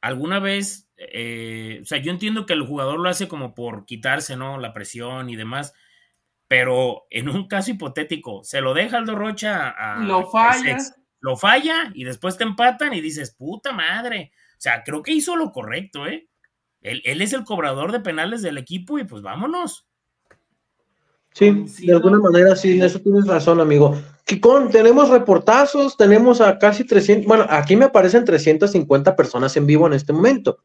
¿Alguna 0.03 0.39
vez, 0.39 0.89
eh, 0.97 1.79
o 1.81 1.85
sea, 1.85 1.97
yo 1.97 2.11
entiendo 2.11 2.45
que 2.45 2.51
el 2.51 2.67
jugador 2.67 2.99
lo 2.99 3.07
hace 3.07 3.29
como 3.29 3.55
por 3.55 3.85
quitarse, 3.85 4.35
¿no? 4.35 4.57
La 4.57 4.73
presión 4.73 5.29
y 5.29 5.37
demás, 5.37 5.73
pero 6.49 7.03
en 7.09 7.29
un 7.29 7.47
caso 7.47 7.71
hipotético, 7.71 8.43
se 8.43 8.59
lo 8.59 8.73
deja 8.73 8.97
Aldo 8.97 9.15
Rocha 9.15 9.69
a... 9.69 10.03
Lo 10.03 10.29
falla. 10.29 10.77
Lo 11.21 11.37
falla 11.37 11.89
y 11.93 12.03
después 12.03 12.37
te 12.37 12.43
empatan 12.43 12.93
y 12.93 12.99
dices, 12.99 13.33
puta 13.33 13.71
madre. 13.71 14.33
O 14.35 14.59
sea, 14.59 14.83
creo 14.83 15.03
que 15.03 15.13
hizo 15.13 15.37
lo 15.37 15.53
correcto, 15.53 16.05
¿eh? 16.05 16.27
Él, 16.81 17.21
es 17.21 17.31
el 17.31 17.45
cobrador 17.45 17.93
de 17.93 18.01
penales 18.01 18.41
del 18.41 18.57
equipo 18.57 18.99
y 18.99 19.05
pues 19.05 19.21
vámonos. 19.21 19.87
Sí, 21.31 21.65
de 21.79 21.93
alguna 21.93 22.19
manera 22.19 22.57
sí, 22.57 22.73
en 22.73 22.83
eso 22.83 22.99
tienes 22.99 23.25
razón, 23.25 23.61
amigo. 23.61 23.97
Kikón, 24.33 24.71
tenemos 24.71 25.09
reportazos, 25.09 25.95
tenemos 25.95 26.41
a 26.41 26.57
casi 26.57 26.83
300, 26.83 27.27
bueno, 27.27 27.45
aquí 27.47 27.75
me 27.75 27.85
aparecen 27.85 28.25
350 28.25 29.15
personas 29.15 29.55
en 29.57 29.67
vivo 29.67 29.85
en 29.85 29.93
este 29.93 30.11
momento. 30.11 30.57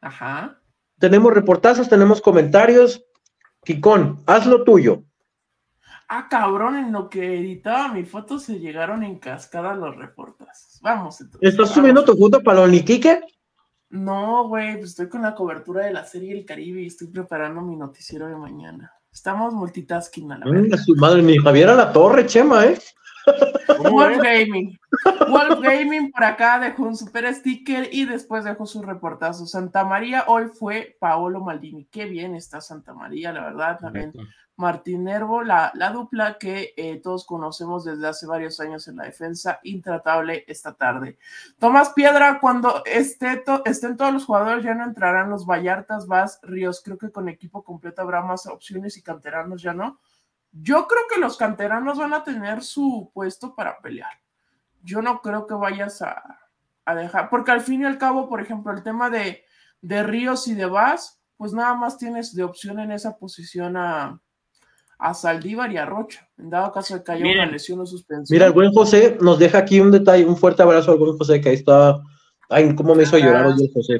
Ajá. 0.00 0.62
Tenemos 0.98 1.34
reportazos, 1.34 1.90
tenemos 1.90 2.22
comentarios. 2.22 3.04
Kikón, 3.64 4.22
haz 4.24 4.46
lo 4.46 4.64
tuyo. 4.64 5.04
Ah, 6.08 6.26
cabrón, 6.30 6.76
en 6.76 6.90
lo 6.90 7.10
que 7.10 7.38
editaba 7.38 7.92
mi 7.92 8.04
foto 8.04 8.38
se 8.38 8.60
llegaron 8.60 9.02
en 9.02 9.18
cascada 9.18 9.74
los 9.74 9.94
reportazos. 9.94 10.80
Vamos. 10.80 11.20
Entonces, 11.20 11.50
¿Estás 11.50 11.74
subiendo 11.74 12.02
tu 12.02 12.16
foto 12.16 12.42
para 12.42 12.64
el 12.64 12.72
no, 13.90 14.48
güey, 14.48 14.78
pues 14.78 14.90
estoy 14.90 15.08
con 15.10 15.20
la 15.22 15.34
cobertura 15.34 15.84
de 15.84 15.92
la 15.92 16.04
serie 16.04 16.32
El 16.32 16.46
Caribe 16.46 16.80
y 16.80 16.86
estoy 16.86 17.08
preparando 17.08 17.60
mi 17.60 17.76
noticiero 17.76 18.26
de 18.26 18.36
mañana. 18.36 18.95
Estamos 19.16 19.54
multitasking 19.54 20.30
a 20.30 20.38
la 20.38 20.44
vez. 20.44 20.84
su 20.84 20.94
madre, 20.94 21.22
mi 21.22 21.38
Javier 21.38 21.70
a 21.70 21.74
la 21.74 21.90
torre, 21.90 22.26
Chema, 22.26 22.66
¿eh? 22.66 22.78
Wolf 23.90 24.18
Gaming. 24.22 24.78
Wolf 25.28 25.60
Gaming 25.60 26.12
por 26.12 26.24
acá 26.24 26.58
dejó 26.58 26.84
un 26.84 26.96
super 26.96 27.32
sticker 27.34 27.88
y 27.92 28.04
después 28.04 28.44
dejó 28.44 28.66
su 28.66 28.82
reportazo. 28.82 29.46
Santa 29.46 29.84
María 29.84 30.24
hoy 30.28 30.46
fue 30.46 30.96
Paolo 31.00 31.40
Maldini. 31.40 31.86
Qué 31.86 32.06
bien 32.06 32.34
está 32.34 32.60
Santa 32.60 32.94
María, 32.94 33.32
la 33.32 33.44
verdad. 33.44 33.78
También 33.80 34.12
Martín 34.56 35.04
Nervo, 35.04 35.42
la, 35.42 35.70
la 35.74 35.90
dupla 35.90 36.38
que 36.38 36.72
eh, 36.76 36.96
todos 37.02 37.26
conocemos 37.26 37.84
desde 37.84 38.08
hace 38.08 38.26
varios 38.26 38.58
años 38.58 38.88
en 38.88 38.96
la 38.96 39.04
defensa, 39.04 39.60
intratable 39.62 40.44
esta 40.46 40.72
tarde. 40.72 41.18
Tomás 41.58 41.90
Piedra, 41.90 42.38
cuando 42.40 42.82
esté 42.86 43.44
estén 43.66 43.96
todos 43.96 44.14
los 44.14 44.24
jugadores, 44.24 44.64
ya 44.64 44.74
no 44.74 44.84
entrarán 44.84 45.28
los 45.28 45.44
Vallartas, 45.44 46.06
Vas, 46.06 46.40
Ríos. 46.42 46.80
Creo 46.82 46.96
que 46.96 47.10
con 47.10 47.28
equipo 47.28 47.62
completo 47.62 48.00
habrá 48.00 48.22
más 48.22 48.46
opciones 48.46 48.96
y 48.96 49.02
canteranos 49.02 49.60
ya 49.60 49.74
no. 49.74 49.98
Yo 50.62 50.86
creo 50.86 51.02
que 51.12 51.20
los 51.20 51.36
canteranos 51.36 51.98
van 51.98 52.14
a 52.14 52.24
tener 52.24 52.62
su 52.62 53.10
puesto 53.12 53.54
para 53.54 53.78
pelear. 53.80 54.12
Yo 54.82 55.02
no 55.02 55.20
creo 55.20 55.46
que 55.46 55.54
vayas 55.54 56.02
a, 56.02 56.22
dejar, 56.94 57.28
porque 57.30 57.50
al 57.50 57.60
fin 57.60 57.82
y 57.82 57.84
al 57.84 57.98
cabo, 57.98 58.28
por 58.28 58.40
ejemplo, 58.40 58.72
el 58.72 58.82
tema 58.82 59.10
de, 59.10 59.44
de 59.80 60.02
Ríos 60.04 60.46
y 60.46 60.54
de 60.54 60.66
Vaz, 60.66 61.20
pues 61.36 61.52
nada 61.52 61.74
más 61.74 61.98
tienes 61.98 62.34
de 62.34 62.44
opción 62.44 62.78
en 62.78 62.92
esa 62.92 63.16
posición 63.16 63.76
a 63.76 64.20
a 64.98 65.14
Saldívar 65.14 65.70
y 65.72 65.76
a 65.76 65.84
Rocha, 65.84 66.28
en 66.38 66.50
dado 66.50 66.72
caso 66.72 66.94
de 66.94 67.04
que 67.04 67.12
haya 67.12 67.24
una 67.24 67.46
lesión 67.46 67.80
o 67.80 67.86
suspensión. 67.86 68.34
Mira, 68.34 68.46
el 68.46 68.52
buen 68.52 68.72
José 68.72 69.18
nos 69.20 69.38
deja 69.38 69.58
aquí 69.58 69.80
un 69.80 69.90
detalle, 69.90 70.24
un 70.24 70.36
fuerte 70.36 70.62
abrazo 70.62 70.92
al 70.92 70.98
buen 70.98 71.16
José, 71.16 71.40
que 71.40 71.50
ahí 71.50 71.54
está, 71.56 72.00
ay, 72.48 72.74
cómo 72.74 72.94
me 72.94 73.02
hizo 73.02 73.18
llorar 73.18 73.46
hoy 73.46 73.54
el 73.62 73.72
José. 73.72 73.98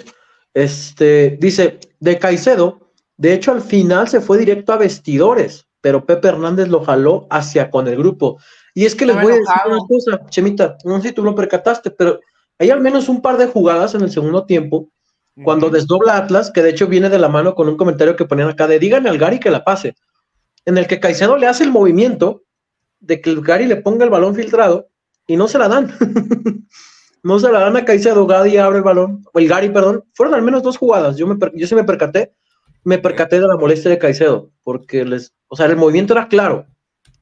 Este, 0.55 1.37
dice, 1.38 1.81
de 2.01 2.19
Caicedo, 2.19 2.92
de 3.19 3.35
hecho 3.35 3.53
al 3.53 3.61
final 3.61 4.09
se 4.09 4.21
fue 4.21 4.38
directo 4.38 4.73
a 4.73 4.79
vestidores, 4.79 5.66
pero 5.87 6.05
Pepe 6.05 6.27
Hernández 6.27 6.66
lo 6.66 6.83
jaló 6.83 7.29
hacia 7.31 7.70
con 7.70 7.87
el 7.87 7.96
grupo. 7.96 8.40
Y 8.75 8.87
es 8.87 8.96
que 8.96 9.07
les 9.07 9.14
voy 9.14 9.35
a 9.35 9.37
decir 9.37 9.55
una 9.66 9.79
cosa, 9.88 10.20
Chemita, 10.31 10.77
no 10.85 11.01
sé 11.01 11.11
si 11.11 11.14
tú 11.14 11.22
lo 11.22 11.33
percataste, 11.33 11.92
pero 11.92 12.18
hay 12.59 12.70
al 12.70 12.81
menos 12.81 13.09
un 13.09 13.22
par 13.22 13.37
de 13.37 13.46
jugadas 13.46 13.94
en 13.94 14.01
el 14.01 14.11
segundo 14.11 14.46
tiempo, 14.46 14.88
cuando 15.44 15.70
desdobla 15.70 16.16
Atlas, 16.16 16.51
que 16.51 16.61
de 16.61 16.70
hecho 16.70 16.88
viene 16.88 17.09
de 17.09 17.20
la 17.20 17.29
mano 17.29 17.55
con 17.55 17.68
un 17.68 17.77
comentario 17.77 18.16
que 18.16 18.25
ponían 18.25 18.49
acá 18.49 18.66
de 18.66 18.81
díganle 18.81 19.11
al 19.11 19.16
Gary 19.18 19.38
que 19.38 19.49
la 19.49 19.62
pase 19.62 19.94
en 20.64 20.77
el 20.77 20.88
que 20.88 20.99
Caicedo 20.99 21.37
le 21.37 21.46
hace 21.46 21.62
el 21.62 21.70
movimiento 21.70 22.42
de 22.99 23.20
que 23.20 23.31
el 23.31 23.42
Gary 23.42 23.66
le 23.66 23.77
ponga 23.77 24.05
el 24.05 24.11
balón 24.11 24.35
filtrado 24.35 24.88
y 25.29 25.37
no 25.37 25.46
se 25.46 25.59
la 25.59 25.68
dan. 25.68 25.94
no 27.22 27.38
se 27.38 27.53
la 27.53 27.61
dan 27.61 27.77
a 27.77 27.85
Caicedo, 27.85 28.27
Gary 28.27 28.57
abre 28.57 28.79
el 28.79 28.83
balón, 28.83 29.22
o 29.33 29.38
el 29.38 29.46
Gary, 29.46 29.68
perdón. 29.68 30.03
Fueron 30.14 30.35
al 30.35 30.42
menos 30.42 30.64
dos 30.64 30.79
jugadas. 30.79 31.16
Yo, 31.16 31.29
me, 31.29 31.37
yo 31.55 31.68
sí 31.68 31.77
me 31.77 31.85
percaté, 31.85 32.33
me 32.83 32.99
percaté 32.99 33.38
de 33.38 33.46
la 33.46 33.57
molestia 33.57 33.88
de 33.88 33.99
Caicedo, 33.99 34.51
porque 34.64 35.05
les, 35.05 35.36
o 35.49 35.57
sea, 35.57 35.67
el 35.67 35.77
movimiento 35.77 36.13
era 36.13 36.29
claro 36.29 36.67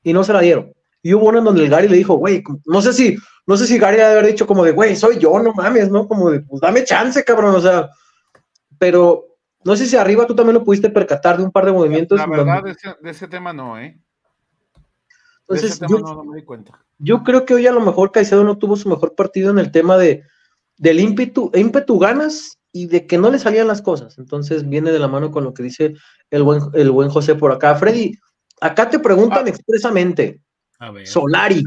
y 0.03 0.13
no 0.13 0.25
se 0.25 0.33
la 0.33 0.41
dieron. 0.41 0.73
Y 1.03 1.13
hubo 1.15 1.29
uno 1.29 1.39
en 1.39 1.45
donde 1.45 1.65
el 1.65 1.71
Gary 1.71 1.89
le 1.89 1.97
dijo, 1.97 2.15
güey, 2.15 2.43
no 2.65 2.81
sé 2.81 2.93
si, 2.93 3.17
no 3.47 3.57
sé 3.57 3.67
si 3.67 3.79
Gary 3.79 3.97
debe 3.97 4.13
haber 4.13 4.27
dicho 4.27 4.47
como 4.47 4.65
de, 4.65 4.73
güey, 4.73 4.97
soy 4.97 5.19
yo, 5.19 5.39
no 5.41 5.53
mames, 5.53 5.91
¿no? 5.91 6.09
Como 6.09 6.31
de, 6.31 6.41
pues 6.41 6.61
dame 6.61 6.85
chance, 6.85 7.23
cabrón, 7.25 7.55
o 7.55 7.61
sea, 7.61 7.91
pero 8.79 9.27
no 9.65 9.77
sé 9.77 9.87
si 9.87 9.97
arriba 9.97 10.27
tú 10.27 10.35
también 10.35 10.55
lo 10.55 10.65
pudiste 10.65 10.91
percatar 10.91 11.37
de 11.37 11.45
un 11.45 11.51
par 11.51 11.67
de 11.67 11.73
movimientos. 11.73 12.19
La 12.19 12.27
verdad, 12.27 12.63
de, 12.63 13.11
ese, 13.11 13.29
tema 13.29 13.53
no, 13.53 13.79
¿eh? 13.79 13.99
Entonces, 15.41 15.79
yo, 15.89 15.99
no, 15.99 16.25
me 16.25 16.37
di 16.37 16.45
cuenta. 16.45 16.85
Yo 16.99 17.23
creo 17.23 17.45
que 17.45 17.55
hoy 17.55 17.67
a 17.67 17.73
lo 17.73 17.81
mejor 17.81 18.13
Caicedo 18.13 18.45
no 18.45 18.57
tuvo 18.57 18.77
su 18.77 18.89
mejor 18.89 19.15
partido 19.15 19.51
en 19.51 19.59
el 19.59 19.71
tema 19.71 19.99
de 19.99 20.23
del 20.77 21.01
ímpetu, 21.01 21.51
ímpetu 21.55 21.99
ganas 21.99 22.59
y 22.75 22.89
de 22.89 23.07
que 23.07 23.19
no 23.19 23.31
le 23.31 23.39
salían 23.39 23.69
las 23.69 23.81
cosas. 23.81 24.19
Entonces 24.19 24.69
viene 24.69 24.91
de 24.91 24.99
la 24.99 25.07
mano 25.07 25.31
con 25.31 25.45
lo 25.45 25.55
que 25.55 25.63
dice 25.63 25.95
el 26.31 26.43
buen, 26.43 26.61
el 26.75 26.91
buen 26.91 27.09
José 27.09 27.37
por 27.37 27.53
acá. 27.53 27.77
Freddy, 27.77 28.19
acá 28.61 28.91
te 28.91 28.99
preguntan 28.99 29.47
ah. 29.47 29.49
expresamente. 29.49 30.41
A 30.81 30.91
ver. 30.91 31.07
Solari. 31.07 31.63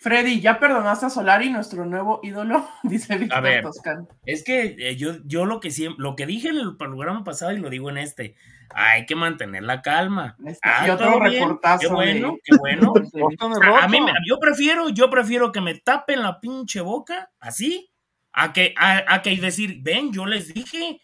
Freddy, 0.00 0.42
¿ya 0.42 0.60
perdonaste 0.60 1.06
a 1.06 1.10
Solari, 1.10 1.50
nuestro 1.50 1.86
nuevo 1.86 2.20
ídolo? 2.22 2.68
Dice 2.82 3.16
Víctor 3.16 3.62
Toscano. 3.62 4.08
Es 4.26 4.44
que 4.44 4.76
eh, 4.78 4.96
yo, 4.96 5.14
yo 5.24 5.46
lo 5.46 5.60
que 5.60 5.70
siempre, 5.70 6.02
lo 6.02 6.14
que 6.14 6.26
dije 6.26 6.48
en 6.48 6.58
el 6.58 6.76
programa 6.76 7.24
pasado 7.24 7.52
y 7.52 7.58
lo 7.58 7.70
digo 7.70 7.88
en 7.88 7.96
este, 7.96 8.34
hay 8.74 9.06
que 9.06 9.16
mantener 9.16 9.62
la 9.62 9.80
calma. 9.80 10.36
Este, 10.44 10.68
ah, 10.68 10.86
yo 10.86 11.18
reportazo. 11.18 11.80
Qué 11.80 11.88
bueno, 11.88 12.36
qué 12.44 12.56
bueno. 12.58 12.92
a 13.80 13.88
mí 13.88 13.98
yo 14.28 14.38
prefiero, 14.38 14.90
yo 14.90 15.08
prefiero 15.08 15.52
que 15.52 15.62
me 15.62 15.76
tapen 15.76 16.20
la 16.22 16.38
pinche 16.38 16.82
boca, 16.82 17.30
así, 17.40 17.89
a 18.32 18.52
que, 18.52 18.74
a, 18.76 19.22
que 19.22 19.36
decir, 19.36 19.78
ven, 19.82 20.12
yo 20.12 20.26
les 20.26 20.54
dije, 20.54 21.00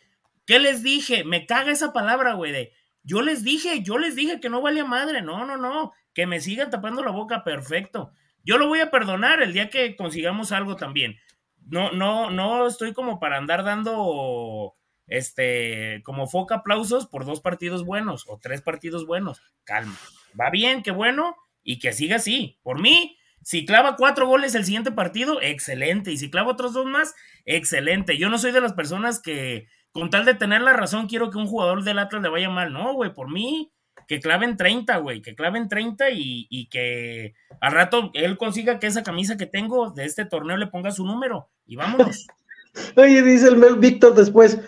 ¿qué 0.47 0.59
les 0.59 0.83
dije? 0.83 1.25
Me 1.25 1.47
caga 1.47 1.73
esa 1.73 1.93
palabra, 1.93 2.35
güey, 2.35 2.53
de 2.53 2.73
yo 3.03 3.23
les 3.23 3.45
dije, 3.45 3.83
yo 3.83 3.99
les 3.99 4.17
dije 4.17 4.41
que 4.41 4.49
no 4.49 4.61
valía 4.61 4.85
madre, 4.85 5.23
no, 5.23 5.45
no, 5.45 5.57
no, 5.57 5.93
que 6.13 6.27
me 6.27 6.41
sigan 6.41 6.71
tapando 6.71 7.05
la 7.05 7.13
boca, 7.13 7.45
perfecto 7.45 8.13
yo 8.47 8.59
lo 8.59 8.69
voy 8.69 8.79
a 8.79 8.93
perdonar 8.93 9.43
el 9.43 9.53
día 9.53 9.69
que 9.69 9.97
consigamos 9.97 10.53
algo 10.53 10.77
también. 10.77 11.19
No, 11.67 11.91
no, 11.91 12.31
no 12.31 12.69
estoy 12.69 12.95
como 12.95 13.19
para 13.19 13.39
andar 13.39 13.65
dando 13.65 14.77
este 15.09 16.01
como 16.05 16.29
foca 16.29 16.57
aplausos 16.57 17.07
por 17.07 17.25
dos 17.25 17.41
partidos 17.41 17.85
buenos 17.85 18.25
o 18.29 18.39
tres 18.39 18.63
partidos 18.63 19.05
buenos. 19.05 19.43
Calma. 19.65 19.99
Va 20.41 20.51
bien, 20.51 20.85
qué 20.85 20.93
bueno, 20.93 21.37
y 21.65 21.81
que 21.81 21.93
siga 21.93 22.17
así. 22.17 22.61
Por 22.63 22.81
mí, 22.81 23.16
si 23.47 23.65
clava 23.65 23.95
cuatro 23.95 24.27
goles 24.27 24.57
el 24.57 24.65
siguiente 24.65 24.91
partido, 24.91 25.41
excelente. 25.41 26.11
Y 26.11 26.17
si 26.17 26.33
clava 26.33 26.51
otros 26.51 26.73
dos 26.73 26.85
más, 26.85 27.15
excelente. 27.45 28.19
Yo 28.19 28.29
no 28.29 28.39
soy 28.39 28.51
de 28.51 28.61
las 28.61 28.73
personas 28.73 29.21
que, 29.21 29.69
con 29.93 30.11
tal 30.11 30.25
de 30.25 30.35
tener 30.35 30.63
la 30.63 30.73
razón, 30.73 31.07
quiero 31.07 31.31
que 31.31 31.39
un 31.39 31.47
jugador 31.47 31.85
del 31.85 32.01
Atlas 32.01 32.23
le 32.23 32.29
vaya 32.29 32.51
mal. 32.51 32.73
No, 32.73 32.93
güey, 32.95 33.15
por 33.15 33.31
mí, 33.31 33.71
que 34.09 34.19
claven 34.19 34.57
30, 34.57 34.97
güey, 34.97 35.23
que 35.23 35.37
claven 35.37 35.69
30 35.69 36.11
y, 36.11 36.49
y, 36.51 36.67
que 36.67 37.35
al 37.61 37.71
rato 37.71 38.11
él 38.15 38.37
consiga 38.37 38.81
que 38.81 38.89
esa 38.89 39.05
camisa 39.05 39.37
que 39.37 39.47
tengo 39.47 39.93
de 39.93 40.07
este 40.07 40.25
torneo 40.25 40.57
le 40.57 40.67
ponga 40.67 40.91
su 40.91 41.07
número 41.07 41.49
y 41.67 41.77
vámonos. 41.77 42.27
Oye, 42.97 43.23
dice 43.23 43.47
el 43.47 43.59
Mel 43.59 43.77
Víctor 43.77 44.17
después, 44.17 44.59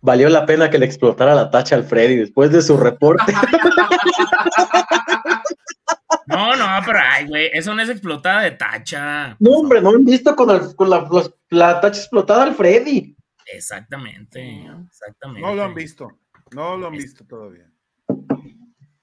valió 0.00 0.28
la 0.28 0.46
pena 0.46 0.70
que 0.70 0.78
le 0.78 0.86
explotara 0.86 1.34
la 1.34 1.50
tacha 1.50 1.74
al 1.74 1.82
Freddy 1.82 2.14
después 2.14 2.52
de 2.52 2.62
su 2.62 2.76
reporte. 2.76 3.32
No, 6.26 6.56
no, 6.56 6.66
pero 6.86 6.98
ay, 7.02 7.26
güey, 7.26 7.50
eso 7.52 7.74
no 7.74 7.82
es 7.82 7.88
explotada 7.88 8.42
de 8.42 8.52
tacha. 8.52 9.36
No, 9.40 9.50
hombre, 9.50 9.80
no 9.80 9.90
han 9.90 10.04
visto 10.04 10.34
con, 10.34 10.48
la, 10.48 11.80
tacha 11.80 12.00
explotada 12.00 12.44
al 12.44 12.54
Freddy. 12.54 13.16
Exactamente, 13.46 14.66
exactamente. 14.86 15.46
No 15.46 15.54
lo 15.54 15.62
han 15.62 15.74
visto, 15.74 16.18
no 16.52 16.76
lo 16.76 16.86
han 16.88 16.92
visto 16.92 17.24
todavía. 17.26 17.70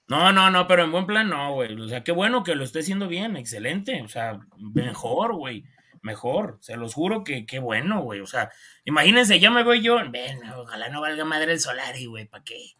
No, 0.08 0.32
no, 0.32 0.50
no, 0.50 0.68
pero 0.68 0.84
en 0.84 0.92
buen 0.92 1.06
plan 1.06 1.28
no, 1.28 1.54
güey. 1.54 1.80
O 1.80 1.88
sea, 1.88 2.04
qué 2.04 2.12
bueno 2.12 2.44
que 2.44 2.54
lo 2.54 2.62
esté 2.62 2.80
haciendo 2.80 3.08
bien, 3.08 3.36
excelente. 3.36 4.02
O 4.02 4.08
sea, 4.08 4.38
mejor, 4.56 5.34
güey. 5.34 5.64
Mejor, 6.02 6.58
se 6.60 6.76
los 6.76 6.94
juro 6.94 7.24
que 7.24 7.44
qué 7.46 7.58
bueno, 7.58 8.02
güey. 8.02 8.20
O 8.20 8.26
sea, 8.26 8.52
imagínense, 8.84 9.40
yo 9.40 9.50
me 9.50 9.64
voy 9.64 9.82
yo, 9.82 9.98
ven, 10.08 10.38
ojalá 10.56 10.88
no 10.88 11.00
valga 11.00 11.24
madre 11.24 11.50
el 11.50 11.58
Solari, 11.58 12.06
güey, 12.06 12.26
¿para 12.26 12.44
qué? 12.44 12.74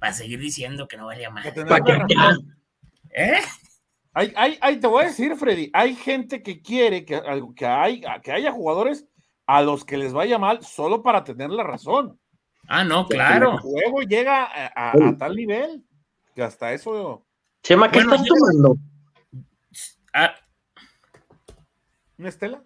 Para 0.00 0.12
seguir 0.12 0.40
diciendo 0.40 0.88
que 0.88 0.96
no 0.96 1.06
valía 1.06 1.30
madre. 1.30 1.64
¿Para 1.64 1.84
qué? 1.84 2.16
¿Eh? 3.14 3.38
Hay, 4.14 4.32
hay, 4.36 4.58
hay, 4.60 4.76
te 4.78 4.86
voy 4.86 5.04
a 5.04 5.06
decir, 5.06 5.36
Freddy, 5.36 5.70
hay 5.72 5.94
gente 5.94 6.42
que 6.42 6.60
quiere 6.60 7.04
que, 7.04 7.20
que, 7.56 7.66
hay, 7.66 8.02
que 8.22 8.32
haya 8.32 8.52
jugadores 8.52 9.06
a 9.46 9.62
los 9.62 9.84
que 9.84 9.96
les 9.96 10.12
vaya 10.12 10.38
mal 10.38 10.62
solo 10.62 11.02
para 11.02 11.24
tener 11.24 11.50
la 11.50 11.62
razón. 11.62 12.18
Ah, 12.68 12.84
no, 12.84 13.06
claro. 13.06 13.52
El 13.52 13.58
juego 13.58 14.02
llega 14.02 14.48
a, 14.74 14.92
tal 15.18 15.34
nivel 15.34 15.84
que 16.34 16.42
hasta 16.42 16.72
eso. 16.72 17.26
Chema, 17.62 17.90
¿qué 17.90 18.00
estás 18.00 18.22
tomando? 18.24 18.76
Ah. 20.12 20.34
¿Una 22.18 22.28
estela? 22.28 22.62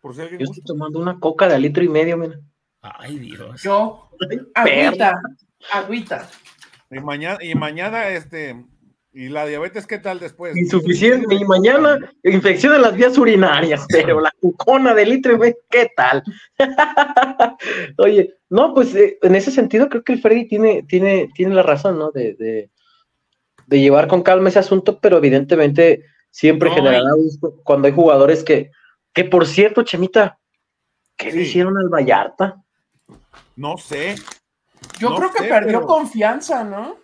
Por 0.00 0.14
si 0.14 0.20
yo 0.22 0.38
estoy 0.38 0.64
tomando 0.64 0.98
una 0.98 1.18
coca 1.20 1.46
de 1.46 1.58
litro 1.58 1.84
y 1.84 1.88
medio, 1.88 2.16
mira. 2.16 2.40
Ay, 2.80 3.18
Dios. 3.18 3.62
Yo, 3.62 4.10
agüita, 4.54 5.20
agüita. 5.72 6.28
Y 6.90 6.98
mañana, 6.98 7.38
y 7.40 7.54
mañana, 7.54 8.08
este, 8.08 8.66
¿Y 9.14 9.28
la 9.28 9.44
diabetes 9.44 9.86
qué 9.86 9.98
tal 9.98 10.18
después? 10.20 10.56
Insuficiente. 10.56 11.34
Y 11.34 11.44
mañana, 11.44 11.98
infección 12.22 12.74
en 12.74 12.82
las 12.82 12.94
vías 12.94 13.18
urinarias, 13.18 13.84
pero 13.90 14.20
la 14.20 14.32
cucona 14.40 14.94
de 14.94 15.04
litro, 15.04 15.38
¿qué 15.68 15.90
tal? 15.94 16.22
Oye, 17.98 18.34
no, 18.48 18.72
pues 18.72 18.94
eh, 18.94 19.18
en 19.20 19.34
ese 19.34 19.50
sentido 19.50 19.90
creo 19.90 20.02
que 20.02 20.14
el 20.14 20.22
Freddy 20.22 20.48
tiene, 20.48 20.82
tiene, 20.84 21.28
tiene 21.34 21.54
la 21.54 21.62
razón, 21.62 21.98
¿no? 21.98 22.10
De, 22.10 22.34
de, 22.34 22.70
llevar 23.68 24.06
con 24.06 24.22
calma 24.22 24.50
ese 24.50 24.58
asunto, 24.58 24.98
pero 25.00 25.16
evidentemente 25.16 26.04
siempre 26.30 26.70
generará 26.70 27.14
gusto 27.16 27.54
cuando 27.64 27.88
hay 27.88 27.94
jugadores 27.94 28.44
que, 28.44 28.70
que 29.14 29.24
por 29.24 29.46
cierto, 29.46 29.82
Chemita, 29.82 30.38
¿qué 31.16 31.32
le 31.32 31.42
hicieron 31.42 31.78
al 31.78 31.88
Vallarta? 31.88 32.62
No 33.56 33.78
sé. 33.78 34.16
Yo 34.98 35.14
creo 35.16 35.32
que 35.32 35.44
perdió 35.44 35.86
confianza, 35.86 36.64
¿no? 36.64 37.01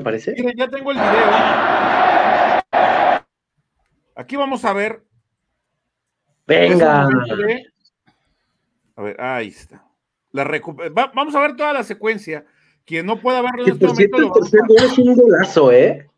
¿Te 0.00 0.04
parece? 0.04 0.32
Miren, 0.32 0.56
ya 0.56 0.66
tengo 0.66 0.92
el 0.92 0.96
video. 0.96 1.12
Aquí 4.16 4.34
vamos 4.34 4.64
a 4.64 4.72
ver. 4.72 5.04
Venga. 6.46 7.06
A 8.96 9.02
ver, 9.02 9.20
ahí 9.20 9.48
está. 9.48 9.84
La 10.32 10.44
vamos 11.14 11.34
a 11.34 11.40
ver 11.40 11.54
toda 11.54 11.74
la 11.74 11.84
secuencia. 11.84 12.46
Quien 12.86 13.04
no 13.04 13.20
pueda 13.20 13.42
verlo 13.42 13.62
en 13.66 13.72
este 13.72 13.86
momento. 13.86 14.18
Lo 14.18 14.76
es 14.78 14.98
un 14.98 15.14
golazo, 15.16 15.70
¿eh? 15.70 16.08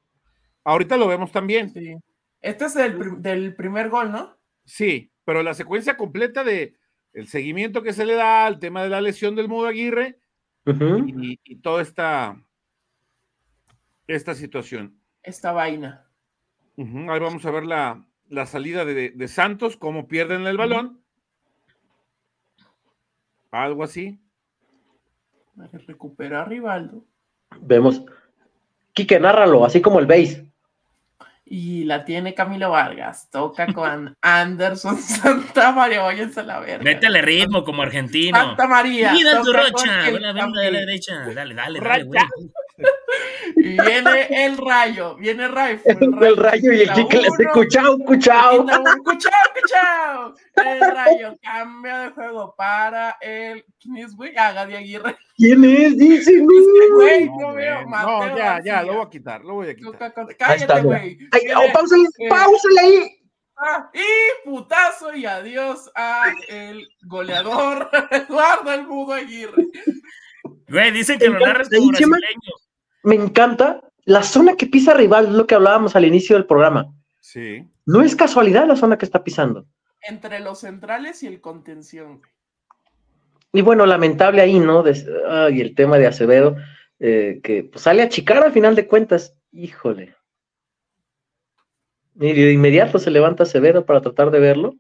Ahorita 0.63 0.97
lo 0.97 1.09
vemos 1.09 1.33
también. 1.33 1.71
Sí. 1.71 1.97
Este 2.41 2.67
es 2.67 2.75
del, 2.75 3.21
del 3.21 3.57
primer 3.57 3.89
gol, 3.89 4.13
¿no? 4.13 4.39
Sí, 4.65 5.11
pero 5.25 5.43
la 5.43 5.55
secuencia 5.55 5.97
completa 5.97 6.45
de 6.45 6.77
el 7.15 7.27
seguimiento 7.27 7.83
que 7.83 7.93
se 7.93 8.07
le 8.07 8.15
da 8.15 8.47
al 8.47 8.61
tema 8.61 8.85
de 8.85 8.91
la 8.91 9.01
lesión 9.01 9.35
del 9.35 9.49
Mudo 9.49 9.67
Aguirre 9.67 10.21
y, 10.65 11.41
y, 11.43 11.57
toda 11.57 11.83
esta 11.83 12.41
esta 14.15 14.35
situación. 14.35 14.99
Esta 15.23 15.53
vaina. 15.53 16.07
Ahí 16.77 17.21
vamos 17.21 17.45
a 17.45 17.51
ver 17.51 17.65
la, 17.65 18.07
salida 18.47 18.85
de, 18.85 19.29
Santos, 19.29 19.77
cómo 19.77 20.09
pierden 20.09 20.47
el 20.47 20.57
balón. 20.57 21.01
Algo 23.51 23.85
así. 23.85 24.19
Recupera 25.87 26.41
a 26.41 26.45
Rivaldo. 26.45 27.05
Vemos. 27.61 28.03
Quique, 28.95 29.21
nárralo, 29.21 29.65
así 29.65 29.81
como 29.81 30.01
el 30.01 30.07
base. 30.07 30.51
Y 31.45 31.85
la 31.85 32.07
tiene 32.07 32.35
Camilo 32.35 32.71
Vargas. 32.71 33.29
Toca 33.31 33.67
con 33.75 34.17
Anderson 34.23 34.97
Santa 34.97 35.73
María. 35.73 36.01
Váyanse 36.01 36.41
a 36.41 36.45
la 36.45 36.61
verga. 36.61 36.83
Métele 36.83 37.21
ritmo 37.21 37.63
como 37.63 37.83
argentino. 37.83 38.39
Santa 38.39 38.67
María. 38.67 39.13
Mira 39.13 39.43
tu 39.43 39.53
rocha. 39.53 40.11
Buena 40.11 40.33
de 40.33 40.73
la 40.73 40.79
derecha. 40.79 41.27
Dale, 41.35 41.55
dale, 41.55 41.81
dale, 41.81 42.05
güey. 42.05 42.21
Y 43.57 43.81
viene 43.81 44.45
el 44.45 44.57
rayo, 44.57 45.15
viene 45.17 45.45
el 45.45 45.53
rayo. 45.53 45.79
El, 45.85 46.37
rayo 46.37 46.73
y 46.73 46.81
el 46.81 46.93
Kike 46.93 47.21
le 47.21 47.29
hace 47.29 47.45
cuchao, 47.53 47.99
cuchao. 47.99 48.65
Cuchao, 49.05 49.33
cuchao. 49.55 50.35
El 50.57 50.81
rayo 50.81 51.37
cambia 51.43 51.99
de 52.01 52.11
juego 52.11 52.55
para 52.57 53.19
el. 53.21 53.65
¿Quién 53.81 53.99
es, 53.99 54.15
güey? 54.15 54.37
Haga 54.37 54.67
de 54.67 54.77
Aguirre. 54.77 55.17
¿Quién 55.37 55.65
es? 55.65 55.97
Dice, 55.97 56.41
güey. 56.41 57.29
No, 57.29 57.55
veo. 57.55 57.85
no, 57.87 58.37
ya, 58.37 58.61
ya, 58.65 58.83
lo 58.83 58.95
voy 58.95 59.07
a 59.07 59.11
quitar, 59.11 59.45
lo 59.45 59.55
voy 59.55 59.71
a 59.71 59.77
quitar. 59.77 60.13
Cállate, 60.39 60.81
güey. 60.83 61.19
Oh, 61.55 61.73
pausale, 61.73 62.09
pausale 62.29 62.81
ahí. 62.81 63.19
Ah, 63.57 63.91
y 63.95 64.49
putazo 64.49 65.15
y 65.15 65.25
adiós 65.25 65.91
a 65.95 66.33
el 66.49 66.89
goleador 67.03 67.91
Eduardo 68.11 68.73
el 68.73 68.87
Mudo 68.87 69.13
Aguirre. 69.13 69.67
Güey, 70.69 70.91
dicen 70.91 71.19
que 71.19 71.29
lo 71.29 71.39
narras 71.39 71.69
como 71.69 71.89
brasileño 71.89 72.62
me 73.03 73.15
encanta 73.15 73.81
la 74.05 74.23
zona 74.23 74.57
que 74.57 74.67
pisa 74.67 74.95
rival, 74.95 75.27
es 75.27 75.33
lo 75.33 75.47
que 75.47 75.55
hablábamos 75.55 75.95
al 75.97 76.05
inicio 76.05 76.37
del 76.37 76.47
programa. 76.47 76.93
Sí. 77.21 77.69
No 77.87 78.03
es 78.03 78.17
casualidad 78.17 78.67
la 78.67 78.77
zona 78.77 78.99
que 78.99 79.05
está 79.05 79.23
pisando. 79.23 79.67
Entre 80.01 80.41
los 80.41 80.61
centrales 80.61 81.23
y 81.23 81.29
el 81.29 81.41
contención. 81.41 82.23
Y 83.53 83.61
bueno, 83.61 83.87
lamentable 83.87 84.43
ahí, 84.43 84.59
¿no? 84.59 84.85
y 84.87 85.61
el 85.61 85.75
tema 85.75 85.99
de 85.99 86.07
Acevedo, 86.07 86.57
eh, 86.99 87.41
que 87.43 87.65
pues, 87.65 87.83
sale 87.83 88.03
a 88.03 88.09
chicar 88.09 88.43
al 88.43 88.53
final 88.53 88.75
de 88.75 88.87
cuentas. 88.87 89.37
Híjole. 89.53 90.17
Y 92.15 92.33
de 92.33 92.53
inmediato 92.53 92.99
se 92.99 93.11
levanta 93.11 93.43
Acevedo 93.43 93.85
para 93.85 94.01
tratar 94.01 94.31
de 94.31 94.41
verlo, 94.41 94.77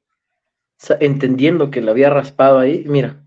entendiendo 1.01 1.71
que 1.71 1.81
le 1.81 1.91
había 1.91 2.11
raspado 2.11 2.59
ahí. 2.59 2.85
Mira. 2.87 3.23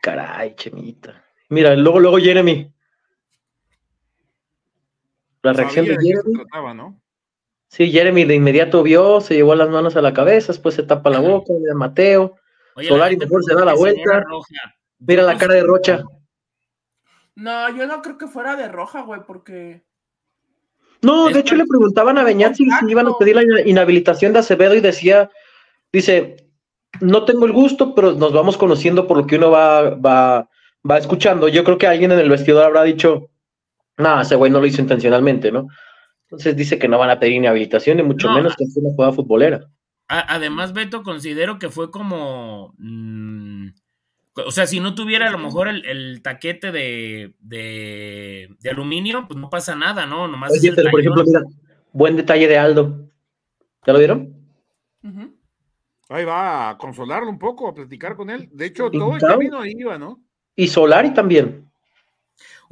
Caray, 0.00 0.54
chemita. 0.56 1.24
Mira, 1.48 1.76
luego, 1.76 2.00
luego 2.00 2.18
Jeremy. 2.18 2.71
La 5.42 5.52
reacción 5.52 5.86
de 5.86 5.96
Jeremy. 5.96 6.44
Sí, 7.68 7.90
Jeremy 7.90 8.24
de 8.24 8.34
inmediato 8.34 8.82
vio, 8.82 9.20
se 9.20 9.34
llevó 9.34 9.54
las 9.54 9.70
manos 9.70 9.96
a 9.96 10.02
la 10.02 10.12
cabeza, 10.12 10.52
después 10.52 10.74
se 10.74 10.82
tapa 10.82 11.10
la 11.10 11.20
boca, 11.20 11.52
de 11.54 11.74
Mateo. 11.74 12.36
Solari 12.76 13.16
mejor 13.16 13.42
se 13.44 13.54
da 13.54 13.64
la 13.64 13.74
vuelta. 13.74 14.24
Mira 14.98 15.22
la 15.22 15.38
cara 15.38 15.54
de 15.54 15.62
Rocha. 15.62 16.04
No, 17.34 17.74
yo 17.74 17.86
no 17.86 18.02
creo 18.02 18.18
que 18.18 18.26
fuera 18.26 18.56
de 18.56 18.68
roja, 18.68 19.02
güey, 19.02 19.20
porque. 19.26 19.82
No, 21.00 21.28
de 21.28 21.40
hecho 21.40 21.56
le 21.56 21.66
preguntaban 21.66 22.18
a 22.18 22.24
Beñat 22.24 22.54
si, 22.54 22.68
iban 22.88 23.08
a 23.08 23.18
pedir 23.18 23.36
la 23.36 23.62
inhabilitación 23.62 24.32
de 24.32 24.38
Acevedo 24.40 24.74
y 24.74 24.80
decía, 24.80 25.30
dice, 25.92 26.36
no 27.00 27.24
tengo 27.24 27.46
el 27.46 27.52
gusto, 27.52 27.94
pero 27.94 28.12
nos 28.12 28.32
vamos 28.32 28.56
conociendo 28.56 29.08
por 29.08 29.16
lo 29.16 29.26
que 29.26 29.36
uno 29.36 29.50
va, 29.50 29.90
va, 29.96 30.48
va 30.88 30.98
escuchando. 30.98 31.48
Yo 31.48 31.64
creo 31.64 31.78
que 31.78 31.88
alguien 31.88 32.12
en 32.12 32.20
el 32.20 32.30
vestidor 32.30 32.64
habrá 32.64 32.84
dicho, 32.84 33.30
no, 34.02 34.20
ese 34.20 34.36
güey 34.36 34.50
no 34.50 34.60
lo 34.60 34.66
hizo 34.66 34.82
intencionalmente, 34.82 35.50
¿no? 35.50 35.68
Entonces 36.24 36.56
dice 36.56 36.78
que 36.78 36.88
no 36.88 36.98
van 36.98 37.10
a 37.10 37.20
pedir 37.20 37.40
ni 37.40 37.46
habilitación, 37.46 37.96
ni 37.96 38.02
mucho 38.02 38.30
menos 38.30 38.56
que 38.56 38.66
sea 38.66 38.82
una 38.82 38.94
jugada 38.94 39.12
futbolera. 39.12 39.68
Además, 40.08 40.72
Beto, 40.72 41.02
considero 41.02 41.58
que 41.58 41.70
fue 41.70 41.90
como. 41.90 42.74
Mm, 42.78 43.68
o 44.34 44.50
sea, 44.50 44.66
si 44.66 44.80
no 44.80 44.94
tuviera 44.94 45.28
a 45.28 45.30
lo 45.30 45.38
mejor 45.38 45.68
el, 45.68 46.22
taquete 46.22 46.72
de, 46.72 47.34
de, 47.38 48.70
aluminio, 48.70 49.26
pues 49.28 49.38
no 49.38 49.50
pasa 49.50 49.74
nada, 49.74 50.06
¿no? 50.06 50.28
Nomás 50.28 50.52
Oye, 50.52 50.72
pero 50.74 50.90
por 50.90 51.00
ejemplo, 51.00 51.24
mira, 51.24 51.40
buen 51.92 52.16
detalle 52.16 52.48
de 52.48 52.58
Aldo. 52.58 53.08
¿Ya 53.86 53.92
lo 53.92 53.98
vieron? 53.98 54.34
Ahí 56.08 56.24
va 56.24 56.70
a 56.70 56.78
consolarlo 56.78 57.30
un 57.30 57.38
poco, 57.38 57.68
a 57.68 57.74
platicar 57.74 58.16
con 58.16 58.30
él. 58.30 58.48
De 58.52 58.66
hecho, 58.66 58.90
todo 58.90 59.14
el 59.14 59.20
camino 59.20 59.60
ahí 59.60 59.72
iba, 59.76 59.98
¿no? 59.98 60.20
Y 60.54 60.68
Solari 60.68 61.14
también. 61.14 61.71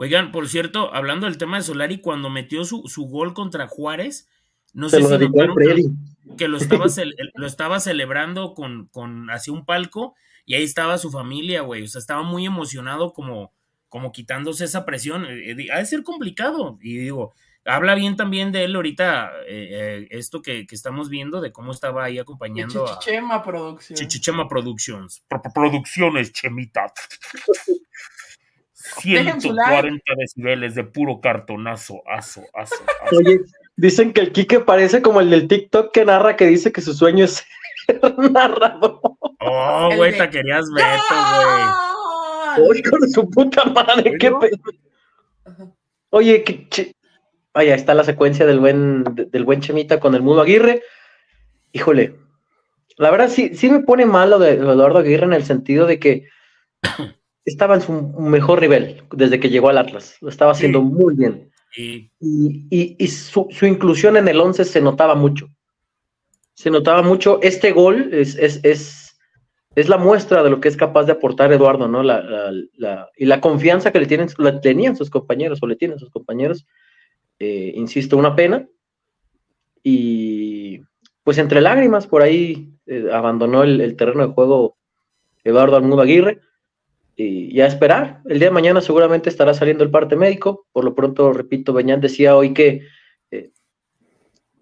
Oigan, 0.02 0.32
por 0.32 0.48
cierto, 0.48 0.94
hablando 0.94 1.26
del 1.26 1.36
tema 1.36 1.58
de 1.58 1.62
Solari, 1.62 2.00
cuando 2.00 2.30
metió 2.30 2.64
su, 2.64 3.06
gol 3.06 3.34
contra 3.34 3.68
Juárez, 3.68 4.30
no 4.72 4.88
sé 4.88 4.96
si 4.96 5.02
notaron 5.02 5.54
que, 6.38 6.48
lo, 6.48 6.56
estaba 6.56 6.86
lo 7.34 7.46
estaba 7.46 7.80
celebrando 7.80 8.54
con, 8.54 8.86
con 8.86 9.28
hacia 9.28 9.52
un 9.52 9.66
palco 9.66 10.14
y 10.46 10.54
ahí 10.54 10.62
estaba 10.62 10.96
su 10.96 11.10
familia, 11.10 11.60
güey. 11.60 11.82
O 11.82 11.86
sea, 11.86 11.98
estaba 11.98 12.22
muy 12.22 12.46
emocionado 12.46 13.12
como, 13.12 13.52
como 13.90 14.10
quitándose 14.10 14.64
esa 14.64 14.86
presión. 14.86 15.26
Eh, 15.26 15.50
eh, 15.50 15.66
ha 15.70 15.76
de 15.76 15.84
ser 15.84 16.02
complicado. 16.02 16.78
Y 16.80 16.96
digo, 16.96 17.34
habla 17.66 17.94
bien 17.94 18.16
también 18.16 18.52
de 18.52 18.64
él 18.64 18.76
ahorita, 18.76 19.32
eh, 19.46 20.08
esto 20.12 20.40
que, 20.40 20.66
estamos 20.70 21.10
viendo, 21.10 21.42
de 21.42 21.52
cómo 21.52 21.72
estaba 21.72 22.04
ahí 22.04 22.18
acompañando 22.18 22.88
a 22.88 23.00
Chichema 23.00 23.42
Productions. 23.42 24.00
Chichichema 24.00 24.48
Productions. 24.48 25.22
Producciones, 25.54 26.32
Chemita. 26.32 26.86
140 28.98 30.14
decibeles 30.16 30.74
de 30.74 30.84
puro 30.84 31.20
cartonazo, 31.20 32.02
aso, 32.06 32.42
aso, 32.54 32.76
aso. 33.04 33.16
Oye, 33.16 33.40
dicen 33.76 34.12
que 34.12 34.20
el 34.20 34.32
Quique 34.32 34.60
parece 34.60 35.02
como 35.02 35.20
el 35.20 35.30
del 35.30 35.48
TikTok 35.48 35.92
que 35.92 36.04
narra 36.04 36.36
que 36.36 36.46
dice 36.46 36.72
que 36.72 36.80
su 36.80 36.94
sueño 36.94 37.24
es 37.24 37.44
ser 37.86 38.00
narrador. 38.30 39.00
Oh, 39.40 39.90
güey, 39.96 40.16
te 40.16 40.30
querías 40.30 40.70
veto, 40.72 41.14
güey. 42.56 42.68
Oye, 42.68 42.82
con 42.82 43.08
su 43.10 43.30
puta 43.30 43.64
madre, 43.64 44.16
qué 44.18 44.30
pedo. 44.30 44.56
Oye, 46.10 46.42
que, 46.42 46.94
ahí 47.54 47.68
está 47.70 47.94
la 47.94 48.04
secuencia 48.04 48.46
del 48.46 48.60
buen, 48.60 49.04
del 49.04 49.44
buen 49.44 49.60
Chemita 49.60 50.00
con 50.00 50.14
el 50.14 50.22
Mudo 50.22 50.42
Aguirre. 50.42 50.82
Híjole, 51.72 52.16
la 52.96 53.10
verdad 53.10 53.28
sí, 53.28 53.54
sí 53.54 53.70
me 53.70 53.80
pone 53.80 54.06
mal 54.06 54.30
lo 54.30 54.38
de 54.38 54.52
Eduardo 54.52 54.98
Aguirre 54.98 55.26
en 55.26 55.32
el 55.32 55.44
sentido 55.44 55.86
de 55.86 55.98
que 55.98 56.28
estaba 57.50 57.74
en 57.74 57.80
su 57.80 57.92
mejor 57.92 58.60
nivel 58.60 59.02
desde 59.12 59.40
que 59.40 59.50
llegó 59.50 59.68
al 59.68 59.78
Atlas. 59.78 60.16
Lo 60.20 60.28
estaba 60.28 60.52
haciendo 60.52 60.82
muy 60.82 61.14
bien. 61.14 61.50
Y, 61.76 62.10
y, 62.20 63.08
su, 63.08 63.48
inclusión 63.62 64.16
en 64.16 64.26
el 64.26 64.40
11 64.40 64.64
se 64.64 64.80
notaba 64.80 65.14
mucho. 65.14 65.48
Se 66.54 66.70
notaba 66.70 67.02
mucho. 67.02 67.38
Este 67.42 67.72
gol 67.72 68.10
es, 68.12 68.36
es, 68.36 68.60
es, 68.64 69.16
es 69.76 69.88
la 69.88 69.98
muestra 69.98 70.42
de 70.42 70.50
lo 70.50 70.60
que 70.60 70.68
es 70.68 70.76
capaz 70.76 71.04
de 71.04 71.12
aportar 71.12 71.52
Eduardo, 71.52 71.86
¿no? 71.86 72.02
La, 72.02 72.50
la, 72.76 73.08
y 73.16 73.24
la 73.26 73.40
confianza 73.40 73.92
que 73.92 74.00
le 74.00 74.06
tienen, 74.06 74.28
la 74.38 74.60
tenían 74.60 74.96
sus 74.96 75.10
compañeros 75.10 75.60
o 75.62 75.66
le 75.66 75.76
tienen 75.76 75.98
sus 75.98 76.10
compañeros. 76.10 76.66
Eh, 77.38 77.72
insisto, 77.76 78.16
una 78.16 78.34
pena. 78.34 78.66
Y 79.82 80.80
pues 81.22 81.38
entre 81.38 81.60
lágrimas, 81.60 82.06
por 82.06 82.22
ahí 82.22 82.74
eh, 82.86 83.08
abandonó 83.12 83.62
el, 83.62 83.96
terreno 83.96 84.26
de 84.26 84.34
juego 84.34 84.76
Eduardo 85.44 85.76
Almudo 85.76 86.02
Aguirre. 86.02 86.40
Y, 87.22 87.60
a 87.60 87.66
esperar. 87.66 88.22
El 88.26 88.38
día 88.38 88.48
de 88.48 88.54
mañana 88.54 88.80
seguramente 88.80 89.28
estará 89.28 89.52
saliendo 89.52 89.84
el 89.84 89.90
parte 89.90 90.16
médico. 90.16 90.66
Por 90.72 90.84
lo 90.84 90.94
pronto, 90.94 91.32
repito, 91.32 91.72
Beñán 91.72 92.00
decía 92.00 92.34
hoy 92.34 92.54
que 92.54 92.82
eh, 93.30 93.50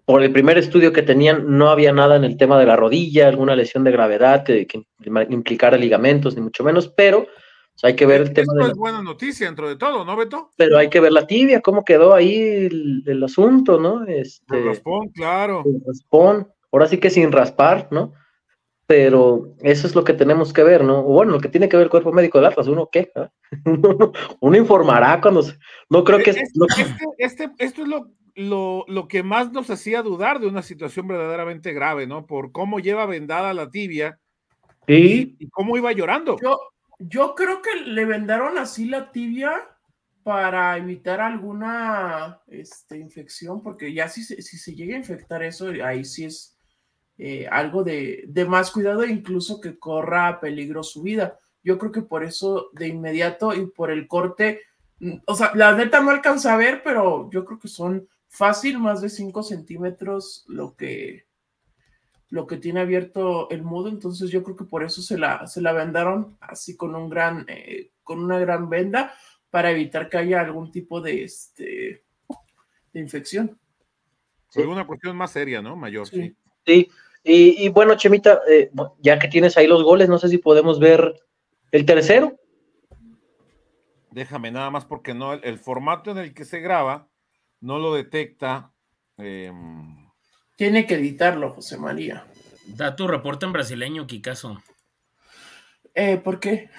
por 0.03 0.23
el 0.23 0.31
primer 0.31 0.57
estudio 0.57 0.91
que 0.91 1.01
tenían 1.01 1.57
no 1.57 1.69
había 1.69 1.93
nada 1.93 2.17
en 2.17 2.25
el 2.25 2.35
tema 2.35 2.59
de 2.59 2.65
la 2.65 2.75
rodilla, 2.75 3.29
alguna 3.29 3.55
lesión 3.55 3.85
de 3.85 3.91
gravedad 3.91 4.43
que, 4.43 4.67
implicara 5.29 5.77
ligamentos, 5.77 6.35
ni 6.35 6.41
mucho 6.41 6.63
menos, 6.63 6.89
pero 6.89 7.27
hay 7.81 7.95
que 7.95 8.05
ver 8.05 8.21
el 8.21 8.33
tema. 8.33 8.53
de 8.55 8.71
es 8.71 8.77
buena 8.77 9.01
noticia 9.01 9.45
dentro 9.45 9.69
de 9.69 9.77
todo, 9.77 10.03
¿no, 10.03 10.17
Beto? 10.17 10.51
Pero 10.57 10.77
hay 10.77 10.89
que 10.89 10.99
ver 10.99 11.13
la 11.13 11.25
tibia, 11.25 11.61
cómo 11.61 11.85
quedó 11.85 12.13
ahí 12.13 12.69
el, 13.05 13.23
asunto, 13.23 13.79
¿no? 13.79 14.05
Este, 14.05 14.57
el 14.57 14.65
raspón, 14.65 15.07
claro. 15.09 15.63
El 15.65 15.81
raspón, 15.87 16.49
ahora 16.73 16.87
sí 16.87 16.97
que 16.97 17.09
sin 17.09 17.31
raspar, 17.31 17.87
¿no? 17.89 18.13
Pero 18.89 19.53
eso 19.59 19.85
es 19.85 19.93
lo 19.93 20.03
que 20.03 20.13
tenemos 20.13 20.51
que 20.51 20.63
ver, 20.63 20.83
¿no? 20.83 21.03
Bueno, 21.03 21.33
lo 21.33 21.39
que 21.39 21.47
tiene 21.47 21.69
que 21.69 21.77
ver 21.77 21.83
el 21.83 21.91
cuerpo 21.91 22.11
médico 22.11 22.41
de 22.41 22.47
Atlas, 22.47 22.67
¿uno 22.67 22.89
qué? 22.91 23.11
¿Ah? 23.15 23.29
uno 24.39 24.57
informará 24.57 25.21
cuando... 25.21 25.43
No 25.91 26.03
creo 26.03 26.17
que... 26.17 26.31
Este, 26.31 26.49
este, 27.19 27.51
esto 27.59 27.83
es 27.83 27.87
lo, 27.87 28.85
lo, 28.87 29.07
que 29.07 29.21
más 29.21 29.51
nos 29.51 29.69
hacía 29.69 30.01
dudar 30.01 30.39
de 30.39 30.47
una 30.47 30.63
situación 30.63 31.07
verdaderamente 31.07 31.71
grave, 31.71 32.07
¿no? 32.07 32.25
Por 32.25 32.51
cómo 32.51 32.79
lleva 32.79 33.05
vendada 33.05 33.53
la 33.53 33.69
tibia 33.69 34.19
y, 34.87 35.35
y 35.37 35.49
cómo 35.51 35.77
iba 35.77 35.91
llorando. 35.91 36.37
Yo, 36.41 36.59
yo 36.97 37.35
creo 37.35 37.61
que 37.61 37.75
le 37.85 38.05
vendaron 38.05 38.57
así 38.57 38.85
la 38.85 39.11
tibia 39.11 39.51
para 40.23 40.75
evitar 40.77 41.21
alguna 41.21 42.41
este, 42.47 42.97
infección, 42.97 43.61
porque 43.61 43.93
ya 43.93 44.09
si, 44.09 44.23
si 44.23 44.57
se 44.57 44.73
llega 44.73 44.95
a 44.95 44.99
infectar 44.99 45.43
eso, 45.43 45.67
ahí 45.83 46.03
sí 46.03 46.25
es 46.25 46.58
eh, 47.21 47.49
algo 47.51 47.83
de, 47.83 48.31
más 48.47 48.71
cuidado, 48.71 49.03
incluso 49.03 49.59
que 49.59 49.77
corra 49.77 50.39
peligro 50.39 50.83
su 50.83 51.03
vida. 51.03 51.37
Yo 51.61 51.77
creo 51.77 51.91
que 51.91 52.01
por 52.01 52.23
eso 52.23 52.69
de 52.71 52.87
inmediato 52.87 53.53
y 53.53 53.65
por 53.65 53.91
el 53.91 54.07
corte, 54.07 54.61
mm, 54.99 55.17
o 55.25 55.35
sea, 55.35 55.51
la 55.53 55.73
neta 55.73 55.99
no 55.99 56.11
alcanza 56.11 56.53
a 56.53 56.57
ver, 56.57 56.81
pero 56.81 57.29
yo 57.29 57.43
creo 57.43 57.59
que 57.59 57.67
son 57.67 58.07
fácil 58.29 58.79
más 58.79 59.01
de 59.01 59.09
5 59.09 59.43
centímetros 59.43 60.45
lo 60.47 60.77
que, 60.77 61.25
lo 62.29 62.47
que 62.47 62.55
tiene 62.55 62.79
abierto 62.79 63.49
el 63.49 63.63
mudo, 63.63 63.89
entonces 63.89 64.29
yo 64.31 64.41
creo 64.41 64.55
que 64.55 64.63
por 64.63 64.83
eso 64.83 65.01
se 65.01 65.17
la, 65.17 65.45
se 65.45 65.59
la 65.59 65.73
vendaron 65.73 66.37
así 66.39 66.77
con 66.77 66.95
un 66.95 67.09
gran, 67.09 67.45
eh, 67.49 67.91
con 68.01 68.23
una 68.23 68.39
gran 68.39 68.69
venda 68.69 69.13
para 69.49 69.71
evitar 69.71 70.07
que 70.07 70.19
haya 70.19 70.39
algún 70.39 70.71
tipo 70.71 71.01
de, 71.01 71.25
este, 71.25 72.05
de 72.93 72.99
infección. 73.01 73.59
Sí. 74.51 74.61
una 74.61 74.87
cuestión 74.87 75.17
más 75.17 75.31
seria, 75.31 75.61
¿no? 75.61 75.75
Mayor, 75.75 76.07
sí. 76.07 76.33
sí. 76.65 76.89
Y, 77.31 77.69
bueno, 77.69 77.95
Chemita, 77.95 78.41
eh, 78.49 78.71
ya 78.99 79.19
que 79.19 79.27
tienes 79.27 79.55
ahí 79.55 79.67
los 79.67 79.83
goles, 79.83 80.09
no 80.09 80.17
sé 80.17 80.29
si 80.29 80.39
podemos 80.39 80.79
ver 80.79 81.21
el 81.71 81.85
tercero. 81.85 82.39
Déjame 84.09 84.51
nada 84.51 84.71
más 84.71 84.85
porque 84.85 85.13
no, 85.13 85.33
el, 85.33 85.59
formato 85.59 86.09
en 86.11 86.17
el 86.17 86.33
que 86.33 86.43
se 86.43 86.59
graba 86.59 87.07
no 87.61 87.77
lo 87.77 87.93
detecta. 87.93 88.73
Em, 89.17 90.09
Tiene 90.55 90.87
que 90.87 90.95
editarlo, 90.95 91.51
José 91.51 91.77
María. 91.77 92.25
Da 92.65 92.95
tu 92.95 93.07
reporte 93.07 93.45
en 93.45 93.53
brasileño, 93.53 94.07
Kikazo. 94.07 94.61
Eh, 95.93 96.17
¿Por 96.17 96.39
qué? 96.39 96.69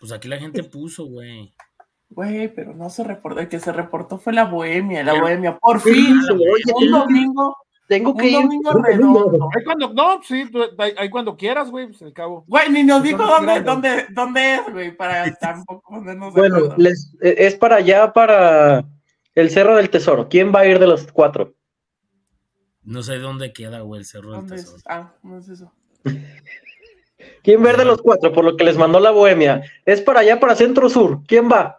Pues 0.00 0.10
aquí 0.10 0.26
la 0.26 0.38
gente 0.38 0.64
puso, 0.64 1.04
güey. 1.06 1.54
Güey, 2.08 2.52
pero 2.54 2.74
no 2.74 2.90
se 2.90 3.04
reportó, 3.04 3.40
el 3.40 3.48
que 3.48 3.58
se 3.58 3.72
reportó 3.72 4.18
fue 4.18 4.32
la 4.32 4.44
Bohemia, 4.44 5.02
la 5.02 5.20
Bohemia, 5.20 5.58
por 5.58 5.80
fin, 5.80 6.20
un 6.74 6.90
domingo, 6.90 7.56
tengo 7.86 8.16
que 8.16 8.28
ir. 8.28 8.36
Ahí 8.36 9.64
cuando, 9.64 9.92
no, 9.92 10.22
sí, 10.22 10.50
ahí, 10.96 11.10
cuando 11.10 11.36
quieras, 11.36 11.70
güey, 11.70 11.88
pues 11.88 12.02
al 12.02 12.12
cabo. 12.12 12.44
Güey, 12.46 12.70
ni 12.70 12.82
nos 12.82 13.02
dijo 13.02 13.24
dónde, 13.24 13.60
dónde, 13.60 14.06
dónde 14.10 14.54
es, 14.54 14.72
güey, 14.72 14.96
para 14.96 15.32
tampoco 15.40 15.82
ponernos 15.90 16.32
Bueno, 16.34 16.74
les, 16.76 17.14
e, 17.20 17.34
es 17.38 17.56
para 17.56 17.76
allá, 17.76 18.12
para 18.12 18.84
el 19.34 19.50
Cerro 19.50 19.76
del 19.76 19.90
Tesoro. 19.90 20.28
¿Quién 20.28 20.52
va 20.54 20.60
a 20.60 20.66
ir 20.66 20.78
de 20.78 20.86
los 20.86 21.10
cuatro? 21.12 21.54
No 22.82 23.02
sé 23.02 23.18
dónde 23.18 23.52
queda, 23.52 23.80
güey, 23.80 24.00
el 24.00 24.06
Cerro 24.06 24.32
del 24.32 24.46
Tesoro. 24.46 24.82
Ah, 24.86 25.12
no 25.22 25.38
es 25.38 25.48
eso. 25.48 25.72
¿Quién 27.42 27.62
va 27.62 27.68
a 27.68 27.72
ir 27.72 27.78
de 27.78 27.84
los 27.84 28.00
cuatro? 28.00 28.32
Por 28.32 28.44
lo 28.44 28.56
que 28.56 28.64
les 28.64 28.76
mandó 28.76 29.00
la 29.00 29.10
bohemia. 29.10 29.62
Es 29.84 30.00
para 30.00 30.20
allá, 30.20 30.40
para 30.40 30.56
Centro 30.56 30.88
Sur. 30.88 31.20
¿Quién 31.26 31.50
va? 31.50 31.78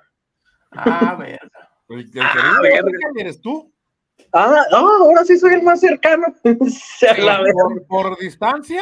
Ah, 0.72 1.16
verga. 1.20 1.70
El, 1.90 2.12
ah, 2.22 2.60
verga. 2.62 2.92
¿Eres 3.18 3.42
tú? 3.42 3.72
Ah, 4.38 4.66
ahora 4.74 5.24
sí 5.24 5.38
soy 5.38 5.54
el 5.54 5.64
más 5.64 5.80
cercano. 5.80 6.28
por, 7.88 8.18
distancia. 8.20 8.82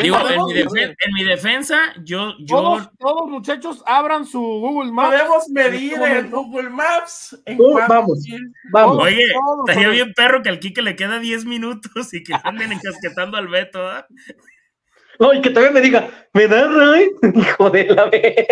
Digo, 0.00 0.16
en, 0.28 1.14
mi 1.14 1.24
defensa, 1.24 1.78
yo, 2.02 2.32
yo... 2.40 2.80
Todos, 2.98 3.28
muchachos 3.28 3.82
abran 3.86 4.24
su 4.24 4.40
Google 4.40 4.90
Maps. 4.90 5.10
Podemos 5.10 5.48
medir 5.50 5.94
en 6.02 6.30
Google 6.30 6.70
Maps. 6.70 7.40
vamos, 7.88 8.26
vamos. 8.72 8.98
Oye, 9.04 9.22
estaría 9.66 9.88
bien 9.90 10.12
perro 10.14 10.42
que 10.42 10.48
al 10.48 10.58
Kike 10.58 10.82
le 10.82 10.96
queda 10.96 11.20
10 11.20 11.44
minutos 11.44 12.12
y 12.12 12.24
que 12.24 12.34
anden 12.42 12.72
encasquetando 12.72 13.36
al 13.36 13.48
Beto, 13.48 13.86
¿ah? 13.86 14.06
No, 15.18 15.32
y 15.32 15.40
que 15.40 15.50
todavía 15.50 15.72
me 15.72 15.80
diga, 15.80 16.10
¿me 16.32 16.48
da 16.48 16.68
Ray? 16.68 17.10
Hijo 17.34 17.70
de 17.70 17.84
la 17.86 18.06
vez. 18.06 18.46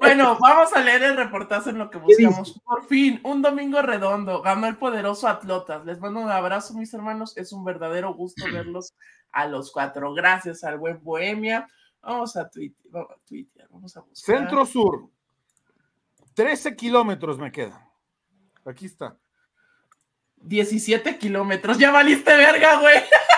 Bueno, 0.00 0.38
vamos 0.40 0.72
a 0.72 0.80
leer 0.80 1.02
el 1.02 1.16
reportaje 1.16 1.70
en 1.70 1.78
lo 1.78 1.90
que 1.90 1.98
buscamos. 1.98 2.60
Por 2.64 2.86
fin, 2.86 3.20
un 3.24 3.42
domingo 3.42 3.82
redondo. 3.82 4.42
Ganó 4.42 4.66
el 4.66 4.76
poderoso 4.76 5.28
Atlotas. 5.28 5.84
Les 5.84 6.00
mando 6.00 6.20
un 6.20 6.30
abrazo, 6.30 6.74
mis 6.74 6.92
hermanos. 6.94 7.36
Es 7.36 7.52
un 7.52 7.64
verdadero 7.64 8.14
gusto 8.14 8.44
verlos 8.52 8.94
a 9.32 9.46
los 9.46 9.72
cuatro. 9.72 10.14
Gracias 10.14 10.64
al 10.64 10.78
buen 10.78 11.02
Bohemia. 11.02 11.68
Vamos 12.00 12.36
a 12.36 12.48
Twitter. 12.48 12.80
Vamos 13.70 13.96
a, 13.96 14.00
buscar. 14.00 14.36
Centro 14.36 14.66
Sur. 14.66 15.08
13 16.34 16.76
kilómetros 16.76 17.38
me 17.38 17.50
quedan. 17.50 17.80
Aquí 18.64 18.86
está. 18.86 19.16
17 20.36 21.18
kilómetros. 21.18 21.78
Ya 21.78 21.90
valiste 21.90 22.36
verga, 22.36 22.78
güey. 22.80 22.96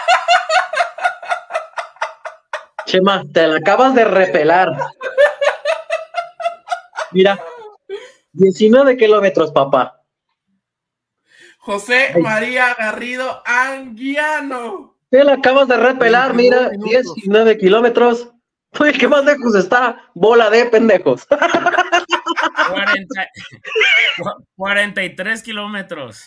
Chema, 2.86 3.24
te 3.32 3.46
la 3.46 3.58
acabas 3.58 3.94
de 3.94 4.04
repelar. 4.04 4.74
Mira, 7.12 7.38
19 8.32 8.96
kilómetros, 8.96 9.50
papá. 9.52 10.02
José 11.58 12.14
María 12.20 12.74
Garrido 12.78 13.42
Anguiano. 13.44 14.96
Te 15.10 15.24
la 15.24 15.34
acabas 15.34 15.66
de 15.66 15.76
repelar, 15.76 16.32
mira, 16.34 16.70
19 16.70 17.58
kilómetros. 17.58 18.30
Oye, 18.78 18.92
¿qué 18.92 19.08
más 19.08 19.24
lejos 19.24 19.54
está? 19.56 20.10
Bola 20.14 20.48
de 20.50 20.66
pendejos. 20.66 21.26
43 24.56 25.42
kilómetros. 25.42 26.24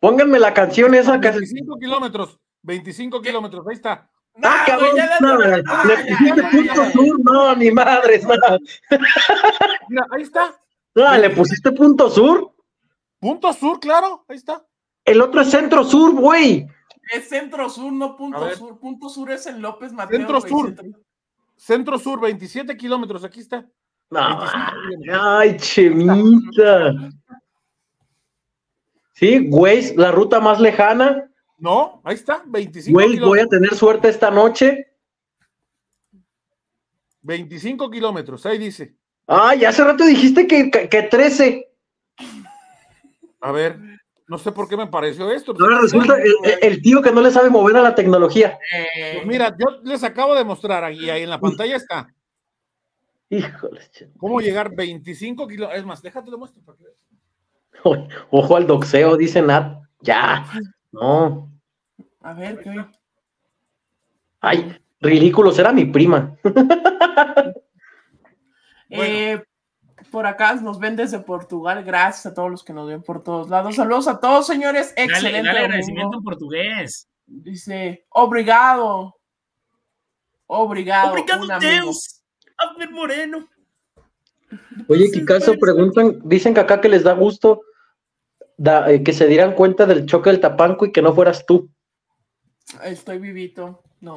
Pónganme 0.00 0.38
la 0.38 0.52
canción 0.52 0.94
esa. 0.94 1.16
25 1.18 1.78
kilómetros. 1.78 2.40
25 2.62 3.22
kilómetros, 3.22 3.66
ahí 3.68 3.74
está. 3.74 4.10
Ah, 4.42 4.64
cabrón, 4.66 4.90
no, 5.20 5.38
le 5.38 5.62
pusiste 5.62 6.42
punto 6.50 6.90
sur, 6.90 7.20
no, 7.24 7.56
ni 7.56 7.70
madres, 7.70 8.24
no. 8.24 8.58
Mira, 9.88 10.06
ahí 10.10 10.22
está. 10.22 10.54
No, 10.94 11.16
le 11.16 11.30
pusiste 11.30 11.72
punto 11.72 12.10
sur. 12.10 12.52
Punto 13.18 13.52
sur, 13.52 13.80
claro, 13.80 14.24
ahí 14.28 14.36
está. 14.36 14.64
El 15.04 15.22
otro 15.22 15.40
es 15.40 15.50
centro 15.50 15.84
sur, 15.84 16.12
güey. 16.12 16.66
Es 17.12 17.28
centro 17.28 17.70
sur, 17.70 17.92
no 17.92 18.16
punto 18.16 18.54
sur. 18.56 18.78
Punto 18.78 19.08
sur 19.08 19.30
es 19.30 19.46
en 19.46 19.62
López 19.62 19.92
Mateo. 19.92 20.18
Centro 20.18 20.40
sur. 20.40 20.74
Centro... 21.56 21.98
sur, 21.98 22.20
27 22.20 22.76
kilómetros, 22.76 23.24
aquí 23.24 23.40
está. 23.40 23.66
ay, 25.12 25.56
Chemita. 25.56 26.92
Sí, 29.14 29.48
güey, 29.48 29.96
la 29.96 30.12
ruta 30.12 30.40
más 30.40 30.60
lejana. 30.60 31.30
No, 31.58 32.00
ahí 32.04 32.14
está, 32.14 32.42
25 32.46 32.92
Güey, 32.94 33.18
voy 33.18 33.40
a 33.40 33.46
tener 33.46 33.74
suerte 33.74 34.08
esta 34.08 34.30
noche. 34.30 34.92
25 37.22 37.90
kilómetros, 37.90 38.44
ahí 38.46 38.58
dice. 38.58 38.94
Ay, 39.26 39.64
hace 39.64 39.82
rato 39.82 40.04
dijiste 40.04 40.46
que, 40.46 40.70
que, 40.70 41.02
13. 41.02 41.68
A 43.40 43.52
ver, 43.52 43.78
no 44.28 44.38
sé 44.38 44.52
por 44.52 44.68
qué 44.68 44.76
me 44.76 44.86
pareció 44.86 45.30
esto. 45.32 45.54
Ahora 45.58 45.80
resulta 45.80 46.16
el, 46.60 46.82
tío 46.82 47.02
que 47.02 47.10
no 47.10 47.20
le 47.20 47.30
sabe 47.30 47.50
mover 47.50 47.76
a 47.76 47.82
la 47.82 47.94
tecnología. 47.94 48.58
Pues 49.14 49.26
mira, 49.26 49.56
yo 49.58 49.80
les 49.82 50.04
acabo 50.04 50.34
de 50.34 50.44
mostrar 50.44 50.84
ahí, 50.84 51.10
ahí 51.10 51.22
en 51.22 51.30
la 51.30 51.40
pantalla 51.40 51.76
está. 51.76 52.08
Híjole. 53.28 53.80
¿Cómo 54.18 54.40
llegar 54.40 54.74
25 54.74 55.48
kilómetros? 55.48 55.80
Es 55.80 55.86
más, 55.86 56.02
déjate 56.02 56.30
lo 56.30 56.38
muestro 56.38 56.62
para 56.62 56.78
que 56.78 56.84
Ojo 58.30 58.56
al 58.56 58.66
doxeo, 58.66 59.16
dice 59.16 59.42
Nat. 59.42 59.80
Ya, 60.00 60.46
no. 61.00 61.50
A 62.20 62.34
ver, 62.34 62.60
¿qué? 62.60 62.84
Ay, 64.40 64.76
ridículo, 65.00 65.52
será 65.52 65.72
mi 65.72 65.84
prima. 65.84 66.36
Eh, 68.88 69.42
por 70.12 70.26
acá 70.26 70.54
nos 70.54 70.78
ven 70.78 70.94
desde 70.94 71.18
Portugal. 71.18 71.82
Gracias 71.82 72.26
a 72.26 72.34
todos 72.34 72.48
los 72.48 72.62
que 72.62 72.72
nos 72.72 72.86
ven 72.86 73.02
por 73.02 73.24
todos 73.24 73.50
lados. 73.50 73.74
Saludos 73.74 74.06
a 74.06 74.20
todos, 74.20 74.46
señores. 74.46 74.94
Excelente. 74.96 75.48
Dale, 75.48 75.58
agradecimiento 75.58 76.18
en 76.18 76.22
portugués. 76.22 77.08
Dice, 77.26 78.06
obrigado. 78.10 79.16
Obrigado. 80.46 81.10
Obrigado, 81.10 81.46
Deus. 81.58 82.22
ver 82.78 82.90
Moreno. 82.92 83.48
Oye, 84.88 85.10
¿qué 85.12 85.24
caso 85.24 85.54
preguntan, 85.58 86.20
dicen 86.24 86.54
que 86.54 86.60
acá 86.60 86.80
que 86.80 86.88
les 86.88 87.02
da 87.02 87.12
gusto 87.12 87.62
eh, 88.58 89.02
que 89.02 89.12
se 89.12 89.26
dieran 89.26 89.54
cuenta 89.54 89.86
del 89.86 90.06
choque 90.06 90.30
del 90.30 90.40
tapanco 90.40 90.86
y 90.86 90.92
que 90.92 91.02
no 91.02 91.14
fueras 91.14 91.44
tú. 91.46 91.70
Estoy 92.82 93.18
vivito, 93.18 93.82
no. 94.00 94.16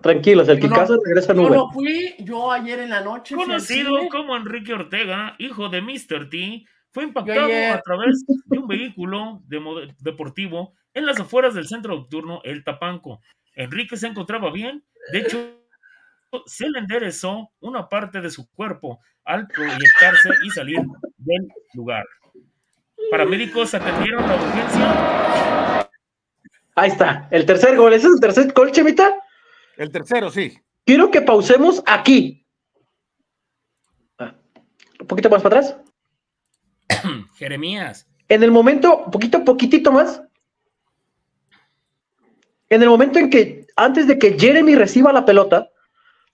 Tranquilos, 0.00 0.48
el 0.48 0.60
Kikazo 0.60 0.98
regresa 1.02 1.32
a 1.32 1.34
nube. 1.34 1.54
Yo 1.54 1.70
fui, 1.72 2.14
yo 2.18 2.52
ayer 2.52 2.80
en 2.80 2.90
la 2.90 3.00
noche. 3.00 3.34
Conocido 3.34 4.08
como 4.10 4.36
Enrique 4.36 4.74
Ortega, 4.74 5.34
hijo 5.38 5.68
de 5.70 5.80
Mr. 5.80 6.28
T, 6.28 6.66
fue 6.90 7.04
impactado 7.04 7.50
a 7.72 7.80
través 7.80 8.24
de 8.26 8.58
un 8.58 8.68
vehículo 8.68 9.42
deportivo 9.98 10.74
en 10.92 11.06
las 11.06 11.18
afueras 11.18 11.54
del 11.54 11.66
centro 11.66 11.96
nocturno 11.96 12.40
El 12.44 12.64
Tapanco. 12.64 13.20
Enrique 13.54 13.96
se 13.96 14.06
encontraba 14.06 14.50
bien, 14.52 14.84
de 15.12 15.18
hecho, 15.20 15.38
se 16.46 16.68
le 16.68 16.80
enderezó 16.80 17.50
una 17.60 17.88
parte 17.88 18.20
de 18.20 18.30
su 18.30 18.48
cuerpo 18.50 19.00
al 19.24 19.46
proyectarse 19.48 20.28
y 20.44 20.50
salir 20.50 20.80
del 21.16 21.48
lugar. 21.74 22.04
Paramédicos 23.10 23.74
atendieron 23.74 24.26
la 24.26 24.34
urgencia. 24.34 25.90
Ahí 26.76 26.90
está, 26.90 27.28
el 27.30 27.46
tercer 27.46 27.76
gol. 27.76 27.92
¿Ese 27.92 28.08
es 28.08 28.14
el 28.14 28.20
tercer 28.20 28.52
gol, 28.52 28.72
Chemita? 28.72 29.14
El 29.76 29.90
tercero, 29.90 30.30
sí. 30.30 30.58
Quiero 30.84 31.10
que 31.10 31.22
pausemos 31.22 31.82
aquí. 31.86 32.44
Ah, 34.18 34.34
un 35.00 35.06
poquito 35.06 35.30
más 35.30 35.42
para 35.42 35.60
atrás. 35.60 35.76
Jeremías. 37.36 38.06
En 38.28 38.42
el 38.42 38.50
momento, 38.50 39.04
poquito, 39.10 39.44
poquitito 39.44 39.92
más. 39.92 40.22
En 42.68 42.82
el 42.82 42.88
momento 42.88 43.18
en 43.18 43.30
que, 43.30 43.66
antes 43.76 44.06
de 44.06 44.18
que 44.18 44.38
Jeremy 44.38 44.74
reciba 44.74 45.12
la 45.12 45.24
pelota, 45.24 45.68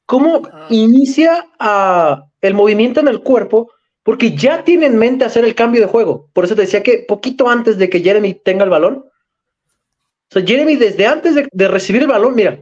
cómo 0.06 0.42
inicia 0.70 1.46
ah, 1.58 2.24
el 2.40 2.54
movimiento 2.54 3.00
en 3.00 3.08
el 3.08 3.20
cuerpo, 3.20 3.72
porque 4.10 4.34
ya 4.34 4.64
tiene 4.64 4.86
en 4.86 4.98
mente 4.98 5.24
hacer 5.24 5.44
el 5.44 5.54
cambio 5.54 5.80
de 5.80 5.86
juego. 5.86 6.28
Por 6.32 6.44
eso 6.44 6.56
te 6.56 6.62
decía 6.62 6.82
que 6.82 7.04
poquito 7.06 7.48
antes 7.48 7.78
de 7.78 7.88
que 7.88 8.00
Jeremy 8.00 8.34
tenga 8.34 8.64
el 8.64 8.70
balón, 8.70 9.04
o 9.04 10.32
sea, 10.32 10.44
Jeremy 10.44 10.74
desde 10.74 11.06
antes 11.06 11.36
de, 11.36 11.68
recibir 11.68 12.02
el 12.02 12.08
balón, 12.08 12.34
mira, 12.34 12.58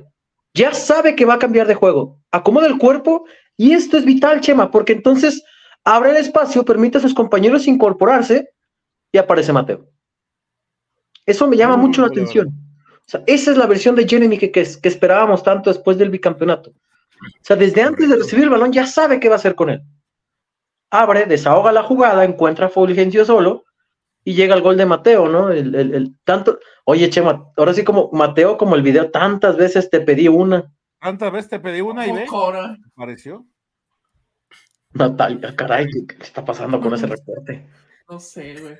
ya 0.53 0.75
sabe 0.75 1.17
que 1.17 1.25
va 1.25 1.37
a 1.37 1.39
cambiar 1.39 1.67
de 1.67 1.75
juego, 1.75 2.21
acomoda 2.31 2.67
el 2.67 2.77
cuerpo 2.77 3.25
y 3.57 3.73
esto 3.73 3.97
es 3.97 4.05
vital, 4.05 4.43
Chema, 4.43 4.71
porque 4.71 4.93
entonces 4.93 5.43
abre 5.85 6.11
el 6.11 6.19
espacio, 6.19 6.67
permite 6.67 6.99
a 6.99 7.01
sus 7.01 7.15
compañeros 7.15 7.67
incorporarse 7.67 8.51
y 9.11 9.17
aparece 9.17 9.51
Mateo. 9.51 9.89
Eso 11.25 11.47
me 11.47 11.57
llama 11.57 11.79
mucho 11.79 12.03
la 12.03 12.09
atención. 12.09 12.49
O 12.49 13.07
sea, 13.07 13.23
esa 13.27 13.53
es 13.53 13.57
la 13.57 13.67
versión 13.67 13.95
de 13.95 14.07
Jeremy 14.07 14.37
que, 14.37 14.53
que 14.53 14.61
esperábamos 14.83 15.43
tanto 15.43 15.73
después 15.73 15.97
del 15.97 16.11
bicampeonato. 16.11 16.73
O 16.73 17.41
sea, 17.41 17.57
desde 17.57 17.81
antes 17.81 18.07
de 18.07 18.17
recibir 18.17 18.45
el 18.45 18.51
balón 18.51 18.71
ya 18.71 18.87
sabe 18.87 19.19
qué 19.19 19.31
va 19.31 19.37
a 19.37 19.39
hacer 19.39 19.55
con 19.55 19.71
él. 19.71 19.83
Abre, 20.91 21.27
desahoga 21.27 21.73
la 21.73 21.83
jugada, 21.83 22.25
encuentra 22.25 22.67
a 22.67 22.71
Fulgencio 22.71 23.25
solo 23.25 23.65
y 24.25 24.35
llega 24.35 24.55
el 24.55 24.63
gol 24.63 24.77
de 24.77 24.87
Mateo, 24.87 25.29
¿no? 25.29 25.51
El, 25.51 26.19
tanto, 26.25 26.59
oye, 26.85 27.11
Chema, 27.11 27.51
ahora 27.57 27.75
sí 27.75 27.85
como 27.85 28.11
Mateo, 28.13 28.57
como 28.57 28.75
el 28.75 28.83
video, 28.83 29.11
tantas 29.11 29.57
veces 29.57 29.91
te 29.91 30.01
pedí 30.01 30.29
una. 30.29 30.73
Tantas 31.01 31.33
veces 31.33 31.51
te 31.51 31.61
pedí 31.61 31.81
una 31.81 32.07
y 32.07 32.13
ve. 32.13 32.27
¿Pareció? 32.95 33.47
Natalia, 34.93 35.55
caray, 35.55 35.87
¿qué, 36.07 36.17
está 36.23 36.45
pasando 36.45 36.81
con 36.81 36.95
ese 36.95 37.07
reporte? 37.07 37.67
No 38.09 38.19
sé, 38.19 38.61
güey. 38.61 38.77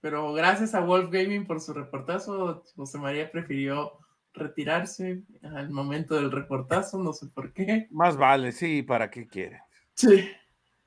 Pero 0.00 0.32
gracias 0.32 0.74
a 0.74 0.80
Wolf 0.80 1.10
Gaming 1.10 1.46
por 1.46 1.60
su 1.60 1.72
reportazo, 1.72 2.62
José 2.76 2.98
María 2.98 3.30
prefirió 3.30 3.92
retirarse 4.34 5.22
al 5.42 5.70
momento 5.70 6.14
del 6.14 6.30
reportazo, 6.30 6.98
no 6.98 7.12
sé 7.12 7.26
por 7.26 7.52
qué. 7.52 7.88
Más 7.90 8.16
vale, 8.16 8.52
sí, 8.52 8.82
¿para 8.82 9.10
qué 9.10 9.26
quiere? 9.26 9.62
Sí. 9.94 10.30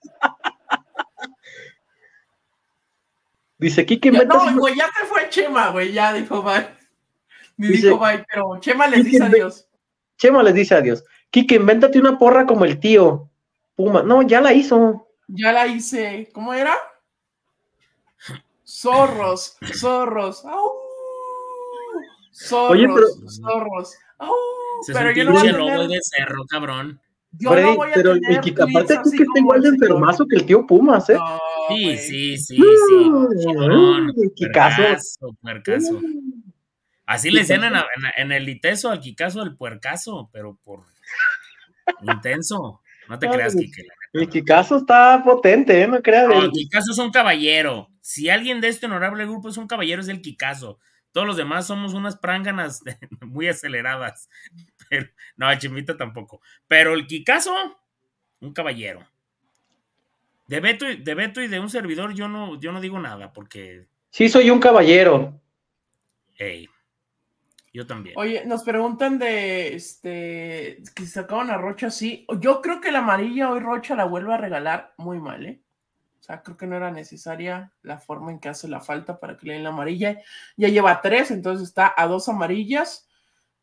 Dice 3.57 3.85
Kike 3.85 4.11
No, 4.11 4.59
güey, 4.59 4.75
ya 4.75 4.87
se 4.87 5.05
fue 5.05 5.29
Chema, 5.29 5.69
güey, 5.69 5.93
ya 5.93 6.11
dijo 6.13 6.43
bye. 6.43 6.67
Ni 7.57 7.69
dijo 7.69 7.97
bye, 7.97 8.25
pero 8.29 8.59
Chema 8.59 8.87
les 8.87 9.05
dice 9.05 9.23
adiós. 9.23 9.67
Chema 10.17 10.43
les 10.43 10.53
dice 10.53 10.75
adiós. 10.75 11.03
Kike, 11.31 11.55
invéntate 11.55 11.99
una 11.99 12.17
porra 12.17 12.45
como 12.45 12.65
el 12.65 12.79
tío. 12.79 13.29
Puma. 13.75 14.03
No, 14.03 14.21
ya 14.21 14.41
la 14.41 14.53
hizo. 14.53 15.07
Ya 15.27 15.51
la 15.51 15.67
hice. 15.67 16.29
¿Cómo 16.33 16.53
era? 16.53 16.75
Zorros, 18.65 19.57
zorros. 19.73 20.43
Zorros, 22.31 22.71
Oye, 22.71 22.87
pero... 22.93 23.07
zorros. 23.29 23.95
pero 24.87 25.11
yo 25.11 25.23
no 25.23 25.31
voy 25.31 25.47
a 25.47 25.53
tener... 25.53 25.87
de 25.87 25.99
cerro, 26.01 26.43
cabrón. 26.49 26.99
Yo 27.39 27.51
Freddy, 27.51 27.65
no 27.65 27.75
voy 27.75 27.89
a 27.89 27.93
pero 27.93 28.13
tener 28.19 28.45
y 28.45 28.53
que, 28.53 28.61
aparte 28.61 28.95
tú 29.03 29.11
que 29.11 29.23
está 29.23 29.39
igual 29.39 29.61
de 29.61 29.69
enfermazo 29.69 30.25
que 30.25 30.37
el 30.37 30.45
tío 30.45 30.65
Pumas, 30.65 31.09
¿eh? 31.09 31.17
sí, 31.69 31.97
sí, 31.97 32.37
sí, 32.37 32.55
sí. 32.57 33.53
Cabrón, 33.53 34.13
puercaso, 34.37 35.35
puercaso. 35.41 36.01
Así 37.05 37.29
le 37.29 37.41
decían 37.41 37.63
en, 37.63 37.73
en, 38.17 38.31
el 38.31 38.49
ITESO 38.49 38.89
al 38.89 38.99
Kikazo 38.99 39.43
el 39.43 39.55
puercaso, 39.55 40.29
pero 40.33 40.57
por 40.63 40.85
intenso. 42.01 42.81
No 43.07 43.19
te 43.19 43.29
creas, 43.29 43.55
Kike. 43.55 43.85
El 44.13 44.29
Kikazo 44.29 44.77
está 44.77 45.21
potente, 45.23 45.81
¿eh? 45.81 45.87
No 45.87 46.01
creas. 46.01 46.27
No, 46.27 46.43
el 46.43 46.51
Kikazo 46.51 46.91
es 46.91 46.97
un 46.97 47.11
caballero. 47.11 47.89
Si 48.01 48.29
alguien 48.29 48.61
de 48.61 48.69
este 48.69 48.87
honorable 48.87 49.25
grupo 49.25 49.49
es 49.49 49.57
un 49.57 49.67
caballero, 49.67 50.01
es 50.01 50.07
el 50.07 50.21
Kikazo. 50.21 50.79
Todos 51.11 51.27
los 51.27 51.37
demás 51.37 51.67
somos 51.67 51.93
unas 51.93 52.17
pránganas 52.17 52.81
muy 53.21 53.47
aceleradas. 53.47 54.29
Pero, 54.95 55.09
no, 55.37 55.57
Chimita 55.57 55.97
tampoco. 55.97 56.41
Pero 56.67 56.93
el 56.93 57.07
Kikazo, 57.07 57.53
un 58.41 58.53
caballero. 58.53 59.07
De 60.47 60.59
Beto, 60.59 60.89
y, 60.89 60.97
de 60.97 61.15
Beto 61.15 61.41
y 61.41 61.47
de 61.47 61.59
un 61.59 61.69
servidor 61.69 62.13
yo 62.13 62.27
no, 62.27 62.59
yo 62.59 62.71
no 62.71 62.79
digo 62.79 62.99
nada 62.99 63.33
porque... 63.33 63.87
Sí, 64.11 64.29
soy 64.29 64.49
un 64.49 64.59
caballero. 64.59 65.41
Hey, 66.35 66.69
yo 67.75 67.85
también. 67.85 68.15
Oye, 68.17 68.45
nos 68.45 68.63
preguntan 68.63 69.19
de 69.19 69.75
este 69.75 70.81
que 70.95 71.05
sacaban 71.05 71.49
a 71.49 71.57
Rocha 71.57 71.87
así. 71.87 72.25
Yo 72.39 72.61
creo 72.61 72.79
que 72.79 72.91
la 72.91 72.99
amarilla 72.99 73.51
hoy 73.51 73.59
Rocha 73.59 73.95
la 73.95 74.05
vuelve 74.05 74.33
a 74.33 74.37
regalar 74.37 74.93
muy 74.97 75.19
mal, 75.19 75.45
¿eh? 75.45 75.61
O 76.19 76.23
sea, 76.23 76.41
creo 76.41 76.55
que 76.55 76.67
no 76.67 76.77
era 76.77 76.89
necesaria 76.89 77.73
la 77.81 77.99
forma 77.99 78.31
en 78.31 78.39
que 78.39 78.49
hace 78.49 78.69
la 78.69 78.79
falta 78.79 79.19
para 79.19 79.35
que 79.35 79.47
le 79.47 79.53
den 79.53 79.63
la 79.63 79.69
amarilla. 79.69 80.21
Ya 80.55 80.69
lleva 80.69 81.01
tres, 81.01 81.31
entonces 81.31 81.67
está 81.67 81.93
a 81.97 82.07
dos 82.07 82.29
amarillas 82.29 83.04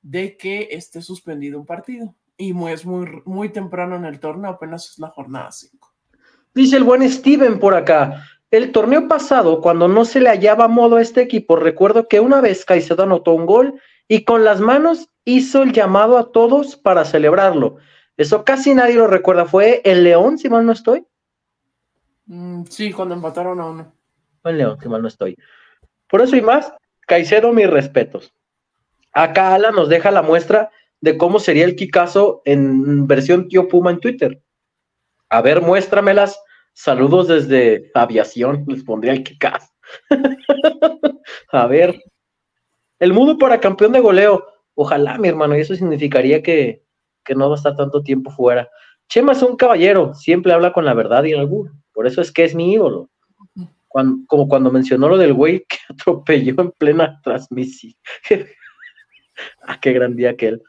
de 0.02 0.36
que 0.36 0.68
esté 0.72 1.00
suspendido 1.00 1.58
un 1.58 1.66
partido. 1.66 2.14
Y 2.36 2.54
es 2.68 2.84
muy, 2.84 3.22
muy 3.24 3.50
temprano 3.50 3.96
en 3.96 4.04
el 4.04 4.18
torneo, 4.18 4.50
apenas 4.50 4.90
es 4.90 4.98
la 4.98 5.08
jornada 5.08 5.52
5. 5.52 5.92
Dice 6.54 6.76
el 6.76 6.84
buen 6.84 7.08
Steven 7.08 7.58
por 7.58 7.74
acá. 7.74 8.24
El 8.50 8.72
torneo 8.72 9.08
pasado, 9.08 9.60
cuando 9.60 9.88
no 9.88 10.04
se 10.04 10.20
le 10.20 10.28
hallaba 10.28 10.68
modo 10.68 10.96
a 10.96 11.02
este 11.02 11.22
equipo, 11.22 11.56
recuerdo 11.56 12.08
que 12.08 12.20
una 12.20 12.40
vez 12.40 12.64
Caicedo 12.64 13.04
anotó 13.04 13.32
un 13.32 13.46
gol 13.46 13.80
y 14.08 14.24
con 14.24 14.44
las 14.44 14.60
manos 14.60 15.08
hizo 15.24 15.62
el 15.62 15.72
llamado 15.72 16.18
a 16.18 16.32
todos 16.32 16.76
para 16.76 17.04
celebrarlo. 17.04 17.78
Eso 18.16 18.44
casi 18.44 18.74
nadie 18.74 18.96
lo 18.96 19.06
recuerda. 19.06 19.46
Fue 19.46 19.80
el 19.84 20.04
León, 20.04 20.36
si 20.36 20.50
mal 20.50 20.66
no 20.66 20.72
estoy. 20.72 21.06
Mm, 22.26 22.64
sí, 22.64 22.92
cuando 22.92 23.14
empataron 23.14 23.58
a 23.60 23.66
uno. 23.66 23.92
En 24.44 24.58
León, 24.58 24.78
que 24.78 24.88
mal 24.88 25.00
no 25.00 25.08
estoy. 25.08 25.36
Por 26.08 26.20
eso 26.20 26.36
y 26.36 26.42
más, 26.42 26.74
Caicedo, 27.06 27.52
mis 27.52 27.70
respetos. 27.70 28.34
Acá 29.12 29.54
Ala 29.54 29.70
nos 29.70 29.88
deja 29.88 30.10
la 30.10 30.22
muestra 30.22 30.70
de 31.00 31.18
cómo 31.18 31.38
sería 31.38 31.64
el 31.64 31.76
Kikazo 31.76 32.42
en 32.44 33.06
versión 33.06 33.48
Tío 33.48 33.68
Puma 33.68 33.90
en 33.90 34.00
Twitter. 34.00 34.42
A 35.28 35.42
ver, 35.42 35.60
muéstramelas. 35.60 36.40
Saludos 36.74 37.28
desde 37.28 37.90
aviación, 37.94 38.64
les 38.66 38.82
pondría 38.84 39.12
el 39.12 39.22
Kikazo. 39.22 39.68
a 41.52 41.66
ver. 41.66 42.02
El 42.98 43.12
mudo 43.12 43.36
para 43.36 43.60
campeón 43.60 43.92
de 43.92 44.00
goleo. 44.00 44.46
Ojalá, 44.74 45.18
mi 45.18 45.28
hermano, 45.28 45.56
y 45.56 45.60
eso 45.60 45.74
significaría 45.74 46.42
que, 46.42 46.82
que 47.24 47.34
no 47.34 47.48
va 47.48 47.56
a 47.56 47.58
estar 47.58 47.76
tanto 47.76 48.02
tiempo 48.02 48.30
fuera. 48.30 48.70
Chema 49.08 49.32
es 49.32 49.42
un 49.42 49.56
caballero, 49.56 50.14
siempre 50.14 50.52
habla 50.52 50.72
con 50.72 50.84
la 50.84 50.94
verdad 50.94 51.24
y 51.24 51.34
algo. 51.34 51.68
Por 51.92 52.06
eso 52.06 52.22
es 52.22 52.32
que 52.32 52.44
es 52.44 52.54
mi 52.54 52.72
ídolo. 52.72 53.10
como 54.26 54.48
cuando 54.48 54.70
mencionó 54.70 55.08
lo 55.08 55.18
del 55.18 55.34
güey 55.34 55.66
que 55.68 55.76
atropelló 55.90 56.54
en 56.58 56.70
plena 56.72 57.20
transmisión. 57.22 57.94
ah, 59.66 59.78
qué 59.80 59.92
gran 59.92 60.16
día 60.16 60.30
aquel. 60.30 60.62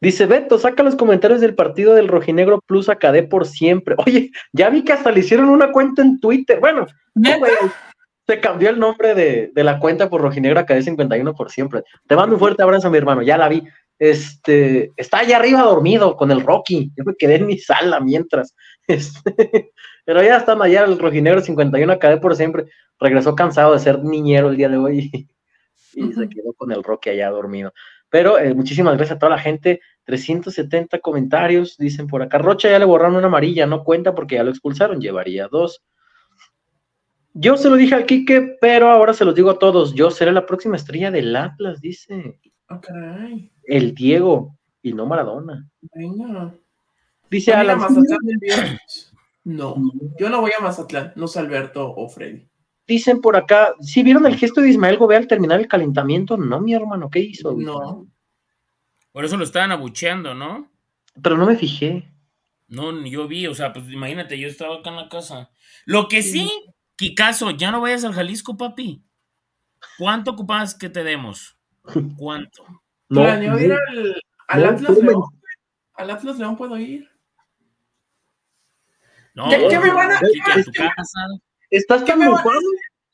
Dice 0.00 0.26
Beto, 0.26 0.58
saca 0.58 0.82
los 0.82 0.96
comentarios 0.96 1.40
del 1.40 1.54
partido 1.54 1.94
del 1.94 2.08
Rojinegro 2.08 2.60
Plus 2.60 2.88
Acadé 2.88 3.22
por 3.22 3.46
siempre. 3.46 3.94
Oye, 4.04 4.32
ya 4.52 4.68
vi 4.68 4.82
que 4.82 4.92
hasta 4.92 5.12
le 5.12 5.20
hicieron 5.20 5.48
una 5.48 5.70
cuenta 5.70 6.02
en 6.02 6.18
Twitter. 6.18 6.58
Bueno, 6.58 6.86
se 8.26 8.40
cambió 8.40 8.70
el 8.70 8.80
nombre 8.80 9.14
de, 9.14 9.52
la 9.54 9.78
cuenta 9.78 10.10
por 10.10 10.20
Rojinegro 10.20 10.58
Acadé 10.58 10.82
51 10.82 11.34
por 11.34 11.52
siempre. 11.52 11.84
Te 12.08 12.16
mando 12.16 12.34
un 12.34 12.40
fuerte 12.40 12.64
abrazo, 12.64 12.90
mi 12.90 12.98
hermano. 12.98 13.22
Ya 13.22 13.38
la 13.38 13.48
vi. 13.48 13.62
Este, 13.98 14.90
está 14.96 15.18
allá 15.18 15.36
arriba 15.36 15.62
dormido 15.62 16.16
con 16.16 16.32
el 16.32 16.40
Rocky. 16.40 16.90
Yo 16.96 17.04
me 17.04 17.14
quedé 17.14 17.36
en 17.36 17.46
mi 17.46 17.58
sala 17.58 18.00
mientras. 18.00 18.54
Este, 18.88 19.72
pero 20.04 20.24
ya 20.24 20.38
están 20.38 20.60
allá 20.60 20.82
el 20.82 20.98
Rojinegro 20.98 21.40
51 21.40 21.92
Acadé 21.92 22.16
por 22.16 22.34
siempre. 22.34 22.64
Regresó 22.98 23.36
cansado 23.36 23.72
de 23.72 23.78
ser 23.78 24.02
niñero 24.02 24.48
el 24.48 24.56
día 24.56 24.68
de 24.68 24.76
hoy 24.76 25.10
y, 25.94 26.12
se 26.12 26.28
quedó 26.28 26.52
con 26.54 26.72
el 26.72 26.82
Rocky 26.82 27.10
allá 27.10 27.30
dormido. 27.30 27.72
Pero 28.12 28.38
eh, 28.38 28.52
muchísimas 28.52 28.94
gracias 28.98 29.16
a 29.16 29.18
toda 29.18 29.30
la 29.30 29.38
gente 29.38 29.80
370 30.04 30.98
comentarios, 30.98 31.78
dicen 31.78 32.06
por 32.06 32.20
acá. 32.20 32.36
Rocha 32.36 32.68
ya 32.68 32.78
le 32.78 32.84
borraron 32.84 33.16
una 33.16 33.28
amarilla, 33.28 33.64
no 33.64 33.84
cuenta 33.84 34.14
porque 34.14 34.34
ya 34.34 34.44
lo 34.44 34.50
expulsaron, 34.50 35.00
llevaría 35.00 35.48
dos. 35.48 35.82
Yo 37.32 37.56
se 37.56 37.70
lo 37.70 37.76
dije 37.76 37.94
al 37.94 38.04
Quique, 38.04 38.58
pero 38.60 38.90
ahora 38.90 39.14
se 39.14 39.24
los 39.24 39.34
digo 39.34 39.48
a 39.48 39.58
todos. 39.58 39.94
Yo 39.94 40.10
seré 40.10 40.30
la 40.32 40.44
próxima 40.44 40.76
estrella 40.76 41.10
del 41.10 41.34
Atlas, 41.34 41.80
dice. 41.80 42.38
Ah, 42.68 42.80
el 43.64 43.94
Diego 43.94 44.58
y 44.82 44.92
no 44.92 45.06
Maradona. 45.06 45.66
Venga. 45.94 46.54
Dice 47.30 47.54
Alan. 47.54 47.80
No, 49.44 49.74
yo 50.18 50.28
no 50.28 50.42
voy 50.42 50.50
a 50.56 50.62
Mazatlán, 50.62 51.14
no 51.16 51.26
sé 51.28 51.40
Alberto 51.40 51.94
o 51.96 52.08
Freddy. 52.10 52.46
Dicen 52.86 53.20
por 53.20 53.36
acá, 53.36 53.74
¿sí 53.80 54.02
vieron 54.02 54.26
el 54.26 54.36
gesto 54.36 54.60
de 54.60 54.70
Ismael 54.70 54.98
Gobea 54.98 55.18
al 55.18 55.28
terminar 55.28 55.60
el 55.60 55.68
calentamiento? 55.68 56.36
No, 56.36 56.60
mi 56.60 56.74
hermano, 56.74 57.08
¿qué 57.10 57.20
hizo? 57.20 57.52
No. 57.52 58.06
Por 59.12 59.24
eso 59.24 59.36
lo 59.36 59.44
estaban 59.44 59.72
abucheando, 59.72 60.34
¿no? 60.34 60.70
Pero 61.22 61.36
no 61.36 61.46
me 61.46 61.56
fijé. 61.56 62.12
No, 62.68 63.04
yo 63.04 63.28
vi, 63.28 63.46
o 63.46 63.54
sea, 63.54 63.72
pues 63.72 63.88
imagínate, 63.90 64.38
yo 64.38 64.48
estaba 64.48 64.76
acá 64.76 64.90
en 64.90 64.96
la 64.96 65.08
casa. 65.08 65.50
Lo 65.84 66.08
que 66.08 66.22
sí, 66.22 66.50
Kikazo, 66.96 67.50
ya 67.50 67.70
no 67.70 67.82
vayas 67.82 68.04
al 68.04 68.14
Jalisco, 68.14 68.56
papi. 68.56 69.04
¿Cuánto 69.98 70.32
ocupas 70.32 70.74
que 70.74 70.88
te 70.88 71.04
demos? 71.04 71.58
¿Cuánto? 72.16 72.64
No, 73.08 73.22
¿Planeo 73.22 73.58
ir 73.58 73.72
al, 73.72 74.22
al 74.48 74.64
Atlas 74.64 74.98
León? 74.98 75.24
¿Al 75.94 76.10
Atlas 76.10 76.38
León 76.38 76.56
puedo 76.56 76.78
ir? 76.78 77.08
No, 79.34 79.48
¿Qué, 79.48 79.78
me 79.78 79.92
van 79.92 80.10
a, 80.10 80.16
a 80.16 80.20
tu 80.20 80.72
casa? 80.72 81.20
¿Estás 81.72 82.04
tan 82.04 82.20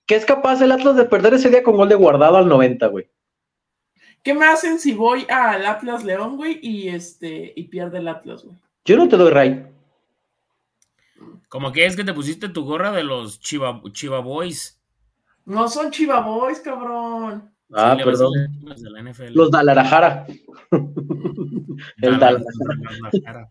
que 0.05 0.17
es 0.17 0.25
capaz 0.25 0.61
el 0.61 0.73
Atlas 0.73 0.97
de 0.97 1.05
perder 1.05 1.35
ese 1.35 1.49
día 1.49 1.63
con 1.63 1.77
gol 1.77 1.89
de 1.89 1.95
guardado 1.95 2.37
al 2.37 2.49
90, 2.49 2.89
güey? 2.89 3.09
¿Qué 4.25 4.35
me 4.35 4.47
hacen 4.47 4.81
si 4.81 4.93
voy 4.95 5.27
al 5.31 5.65
Atlas 5.65 6.03
León, 6.03 6.37
güey, 6.37 6.59
y 6.61 6.89
este 6.89 7.53
y 7.55 7.65
pierde 7.65 7.99
el 7.99 8.09
Atlas, 8.09 8.43
güey? 8.43 8.57
Yo 8.85 8.97
no 8.97 9.09
te 9.09 9.17
doy 9.17 9.31
ray. 9.31 9.67
Como 11.49 11.71
que 11.71 11.87
es 11.87 11.95
que 11.95 12.03
te 12.03 12.13
pusiste 12.13 12.49
tu 12.49 12.65
gorra 12.65 12.91
de 12.91 13.05
los 13.05 13.39
Chiva, 13.39 13.81
Chiva 13.93 14.19
Boys. 14.19 14.81
No 15.45 15.69
son 15.69 15.93
Chiva 15.93 16.21
Boys, 16.21 16.59
cabrón. 16.59 17.53
Ah, 17.73 17.97
perdón. 18.03 18.33
Los 19.35 19.53
Dalarajara. 19.53 20.27
el 22.03 22.19
Dalarajara. 22.19 23.49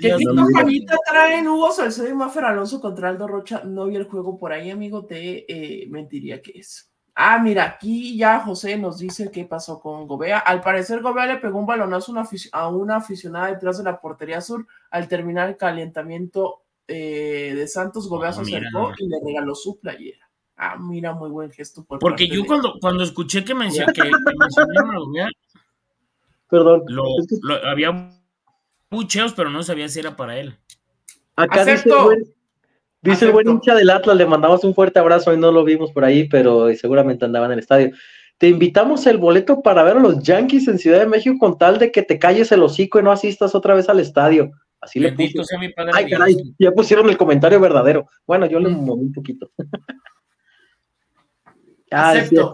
¿Qué 0.00 0.16
campañita 0.34 0.96
traen 1.08 1.48
Hugo 1.48 1.72
Salcedo 1.72 2.08
y 2.08 2.14
Mafer 2.14 2.44
Alonso 2.44 2.80
contra 2.80 3.08
Aldo 3.08 3.26
Rocha? 3.26 3.62
No 3.64 3.86
vi 3.86 3.96
el 3.96 4.04
juego 4.04 4.38
por 4.38 4.52
ahí, 4.52 4.70
amigo, 4.70 5.04
te 5.04 5.44
eh, 5.52 5.86
mentiría 5.88 6.42
que 6.42 6.58
es. 6.58 6.90
Ah, 7.14 7.40
mira, 7.40 7.64
aquí 7.64 8.16
ya 8.16 8.40
José 8.40 8.78
nos 8.78 8.98
dice 8.98 9.30
qué 9.32 9.44
pasó 9.44 9.80
con 9.80 10.06
Gobea. 10.06 10.38
Al 10.38 10.60
parecer, 10.60 11.02
Gobea 11.02 11.26
le 11.26 11.38
pegó 11.38 11.58
un 11.58 11.66
balonazo 11.66 12.14
a 12.52 12.68
una 12.68 12.96
aficionada 12.96 13.48
detrás 13.48 13.78
de 13.78 13.84
la 13.84 14.00
portería 14.00 14.40
sur. 14.40 14.66
Al 14.90 15.08
terminar 15.08 15.48
el 15.48 15.56
calentamiento 15.56 16.62
eh, 16.86 17.54
de 17.56 17.66
Santos, 17.66 18.08
Gobea 18.08 18.32
se 18.32 18.42
acercó 18.42 18.92
y 18.98 19.08
le 19.08 19.16
regaló 19.24 19.56
su 19.56 19.80
playera. 19.80 20.30
Ah, 20.56 20.76
mira, 20.78 21.12
muy 21.12 21.30
buen 21.30 21.50
gesto. 21.50 21.84
Porque 21.84 22.28
yo 22.28 22.44
cuando, 22.46 22.74
cuando 22.80 23.02
escuché 23.02 23.44
que, 23.44 23.54
mencioné, 23.54 23.92
que, 23.94 24.02
mencionaron 24.04 24.94
a 24.94 24.98
Gobea, 24.98 25.28
Perdón. 26.48 26.82
Lo, 26.88 27.66
había 27.66 28.10
bucheos, 28.90 29.34
pero 29.34 29.50
no 29.50 29.62
sabía 29.62 29.88
si 29.88 30.00
era 30.00 30.16
para 30.16 30.38
él. 30.38 30.56
Acá 31.36 31.64
dice, 31.64 31.90
Dice 33.00 33.26
el 33.26 33.32
buen 33.32 33.48
hincha 33.48 33.74
del 33.74 33.90
Atlas, 33.90 34.16
le 34.16 34.26
mandamos 34.26 34.64
un 34.64 34.74
fuerte 34.74 34.98
abrazo, 34.98 35.32
y 35.32 35.36
no 35.36 35.52
lo 35.52 35.62
vimos 35.62 35.92
por 35.92 36.04
ahí, 36.04 36.28
pero 36.28 36.74
seguramente 36.74 37.24
andaba 37.24 37.46
en 37.46 37.52
el 37.52 37.58
estadio. 37.60 37.92
Te 38.38 38.48
invitamos 38.48 39.06
el 39.06 39.18
boleto 39.18 39.62
para 39.62 39.82
ver 39.82 39.96
a 39.96 40.00
los 40.00 40.22
Yankees 40.22 40.68
en 40.68 40.78
Ciudad 40.78 41.00
de 41.00 41.06
México 41.06 41.36
con 41.38 41.58
tal 41.58 41.78
de 41.78 41.92
que 41.92 42.02
te 42.02 42.18
calles 42.18 42.50
el 42.52 42.62
hocico 42.62 42.98
y 42.98 43.02
no 43.02 43.12
asistas 43.12 43.54
otra 43.54 43.74
vez 43.74 43.88
al 43.88 44.00
estadio. 44.00 44.50
Así 44.80 45.00
le 45.00 45.12
puse. 45.12 45.34
Ay, 45.92 46.08
caray, 46.08 46.36
ya 46.58 46.70
pusieron 46.72 47.08
el 47.08 47.16
comentario 47.16 47.58
verdadero. 47.60 48.08
Bueno, 48.26 48.46
yo 48.46 48.60
le 48.60 48.68
moví 48.68 49.02
un 49.06 49.12
poquito. 49.12 49.50
ah, 51.90 52.10
Acepto. 52.10 52.52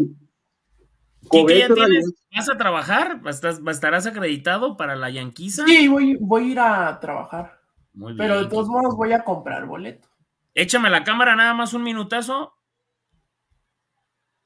¿Vas 1.30 2.48
a 2.48 2.56
trabajar? 2.56 3.20
¿Estarás 3.26 4.06
acreditado 4.06 4.76
para 4.76 4.96
la 4.96 5.10
Yanquisa? 5.10 5.64
Sí, 5.66 5.88
voy, 5.88 6.16
voy 6.20 6.44
a 6.44 6.46
ir 6.46 6.60
a 6.60 7.00
trabajar. 7.00 7.60
Pero 8.16 8.42
de 8.42 8.48
todos 8.48 8.68
modos 8.68 8.96
voy 8.96 9.12
a 9.12 9.24
comprar 9.24 9.66
boleto. 9.66 10.08
Échame 10.54 10.90
la 10.90 11.04
cámara 11.04 11.36
nada 11.36 11.54
más 11.54 11.74
un 11.74 11.82
minutazo. 11.82 12.54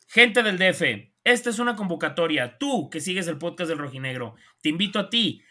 Gente 0.06 0.42
del 0.42 0.58
DF, 0.58 1.12
esta 1.24 1.50
es 1.50 1.58
una 1.58 1.76
convocatoria. 1.76 2.56
Tú 2.58 2.88
que 2.88 3.00
sigues 3.00 3.28
el 3.28 3.38
podcast 3.38 3.68
del 3.68 3.78
Rojinegro, 3.78 4.34
te 4.62 4.70
invito 4.70 4.98
a 4.98 5.10
ti 5.10 5.42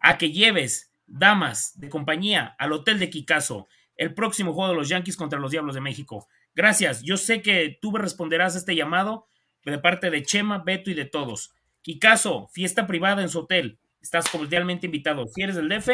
a 0.00 0.18
que 0.18 0.32
lleves 0.32 0.92
damas 1.06 1.78
de 1.78 1.88
compañía 1.88 2.56
al 2.58 2.72
Hotel 2.72 2.98
de 2.98 3.10
Kikazo 3.10 3.68
el 3.96 4.14
próximo 4.14 4.54
juego 4.54 4.70
de 4.70 4.76
los 4.76 4.88
Yankees 4.88 5.16
contra 5.16 5.38
los 5.38 5.50
Diablos 5.50 5.74
de 5.74 5.82
México. 5.82 6.26
Gracias. 6.54 7.02
Yo 7.02 7.16
sé 7.16 7.42
que 7.42 7.78
tú 7.82 7.92
responderás 7.92 8.54
a 8.54 8.58
este 8.58 8.74
llamado 8.74 9.26
de 9.64 9.78
parte 9.78 10.10
de 10.10 10.22
Chema, 10.22 10.62
Beto 10.64 10.90
y 10.90 10.94
de 10.94 11.04
todos. 11.04 11.52
Kikazo, 11.82 12.48
fiesta 12.52 12.86
privada 12.86 13.22
en 13.22 13.28
su 13.28 13.40
hotel. 13.40 13.78
Estás 14.00 14.28
cordialmente 14.28 14.86
invitado. 14.86 15.26
Si 15.28 15.42
eres 15.42 15.56
del 15.56 15.68
DF, 15.68 15.88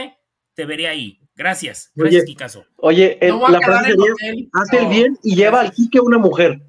te 0.55 0.65
veré 0.65 0.89
ahí. 0.89 1.21
Gracias. 1.35 1.93
Gracias, 1.95 2.23
oye, 2.23 2.33
Kikazo. 2.33 2.65
Oye, 2.77 3.19
la 3.21 3.61
frase 3.61 3.95
sería, 4.19 4.47
haz 4.53 4.73
el 4.73 4.87
bien 4.89 5.19
y 5.23 5.37
lleva 5.37 5.61
al 5.61 5.73
Kike 5.73 6.01
una 6.01 6.19
mujer. 6.19 6.63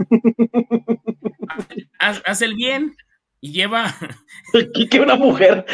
Haz, 1.99 2.41
el 2.41 2.55
bien 2.55 2.95
y 3.39 3.51
lleva... 3.53 3.95
El 4.53 4.71
Kike 4.71 4.99
una 4.99 5.15
mujer. 5.15 5.65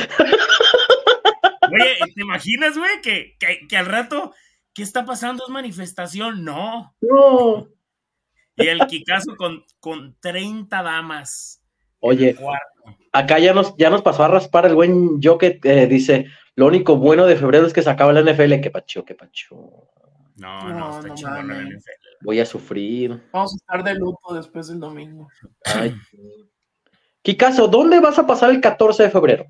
Oye, 1.71 2.13
¿te 2.13 2.21
imaginas, 2.21 2.77
güey, 2.77 3.01
que, 3.01 3.35
que, 3.67 3.77
al 3.77 3.87
rato, 3.87 4.33
¿qué 4.73 4.83
está 4.83 5.05
pasando? 5.05 5.43
¿Es 5.45 5.49
manifestación? 5.49 6.43
No. 6.43 6.95
No. 7.01 7.67
Y 8.55 8.67
el 8.67 8.79
Kikazo 8.87 9.35
con, 9.35 9.63
con 9.79 10.15
30 10.19 10.83
damas. 10.83 11.61
Oye, 11.99 12.35
acá 13.11 13.39
ya 13.39 13.53
nos, 13.53 13.75
ya 13.77 13.89
nos 13.89 14.01
pasó 14.01 14.23
a 14.23 14.27
raspar 14.27 14.65
el 14.65 14.75
buen 14.75 15.21
yo 15.21 15.37
que 15.37 15.59
eh, 15.63 15.87
dice, 15.87 16.27
lo 16.55 16.67
único 16.67 16.97
bueno 16.97 17.25
de 17.25 17.35
febrero 17.35 17.65
es 17.65 17.73
que 17.73 17.81
se 17.81 17.89
acaba 17.89 18.13
la 18.13 18.21
NFL. 18.21 18.59
Que 18.61 18.71
pacho, 18.71 19.03
que 19.05 19.15
pacho. 19.15 19.89
No, 20.35 20.69
no, 20.69 20.99
está 20.99 21.13
chingón 21.13 21.47
la 21.47 21.61
NFL. 21.61 21.91
Voy 22.21 22.39
a 22.39 22.45
sufrir. 22.45 23.21
Vamos 23.31 23.53
a 23.53 23.55
estar 23.55 23.83
de 23.83 23.95
luto 23.95 24.33
después 24.33 24.67
del 24.67 24.79
domingo. 24.79 25.27
Ay. 25.65 25.95
Kikazo, 27.21 27.67
¿dónde 27.67 27.99
vas 27.99 28.19
a 28.19 28.27
pasar 28.27 28.49
el 28.49 28.61
14 28.61 29.03
de 29.03 29.09
febrero? 29.09 29.45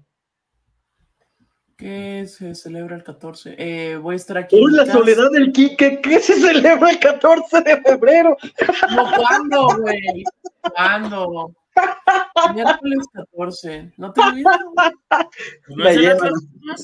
¿Qué 1.84 2.26
se 2.28 2.56
celebra 2.56 2.96
el 2.96 3.04
14? 3.04 3.56
Eh, 3.58 3.98
voy 3.98 4.14
a 4.14 4.16
estar 4.16 4.38
aquí. 4.38 4.56
¡Uy, 4.56 4.72
la 4.72 4.86
soledad 4.86 5.30
del 5.32 5.52
Quique! 5.52 6.00
¿Qué 6.00 6.22
se 6.22 6.40
celebra 6.40 6.92
el 6.92 6.98
14 6.98 7.60
de 7.60 7.82
febrero? 7.82 8.38
No, 8.96 9.12
¿cuándo, 9.18 9.68
güey? 9.82 10.24
¿Cuándo? 10.62 11.54
Miércoles 12.54 13.06
14. 13.12 13.92
¿No 13.98 14.14
te 14.14 14.22
olvidas? 14.22 14.60
¿No 15.68 16.76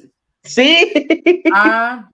sí. 0.43 1.43
Ah. 1.54 2.10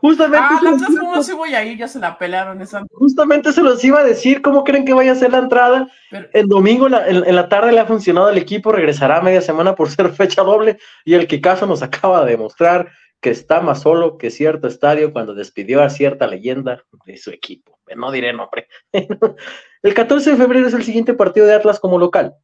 Justamente. 0.00 0.46
Ah, 0.48 0.60
¿cómo 1.00 1.22
se 1.24 1.34
voy 1.34 1.54
a 1.54 1.64
ir? 1.64 1.76
Ya 1.76 1.88
se 1.88 1.98
la 1.98 2.16
pelaron 2.16 2.60
esa. 2.62 2.84
Justamente 2.92 3.52
se 3.52 3.62
los 3.62 3.82
iba 3.84 3.98
a 3.98 4.04
decir. 4.04 4.42
¿Cómo 4.42 4.62
creen 4.62 4.84
que 4.84 4.94
vaya 4.94 5.10
a 5.12 5.16
ser 5.16 5.32
la 5.32 5.38
entrada? 5.38 5.88
el 6.32 6.46
domingo 6.46 6.86
en 6.86 7.34
la, 7.34 7.48
tarde 7.48 7.72
le 7.72 7.80
ha 7.80 7.86
funcionado 7.86 8.30
el 8.30 8.38
equipo. 8.38 8.70
Regresará 8.70 9.18
a 9.18 9.22
media 9.22 9.40
semana 9.40 9.74
por 9.74 9.90
ser 9.90 10.10
fecha 10.12 10.42
doble. 10.42 10.78
Y 11.04 11.14
el 11.14 11.26
que 11.26 11.40
caso 11.40 11.66
nos 11.66 11.82
acaba 11.82 12.24
de 12.24 12.32
demostrar 12.32 12.92
que 13.20 13.30
está 13.30 13.60
más 13.60 13.82
solo 13.82 14.18
que 14.18 14.30
cierto 14.30 14.68
estadio 14.68 15.12
cuando 15.12 15.34
despidió 15.34 15.82
a 15.82 15.90
cierta 15.90 16.28
leyenda 16.28 16.84
de 17.04 17.16
su 17.16 17.30
equipo. 17.30 17.80
No 17.96 18.12
diré 18.12 18.32
nombre. 18.32 18.68
el 19.82 19.94
14 19.94 20.30
de 20.30 20.36
febrero 20.36 20.68
es 20.68 20.74
el 20.74 20.84
siguiente 20.84 21.14
partido 21.14 21.46
de 21.46 21.54
Atlas 21.54 21.80
como 21.80 21.98
local. 21.98 22.36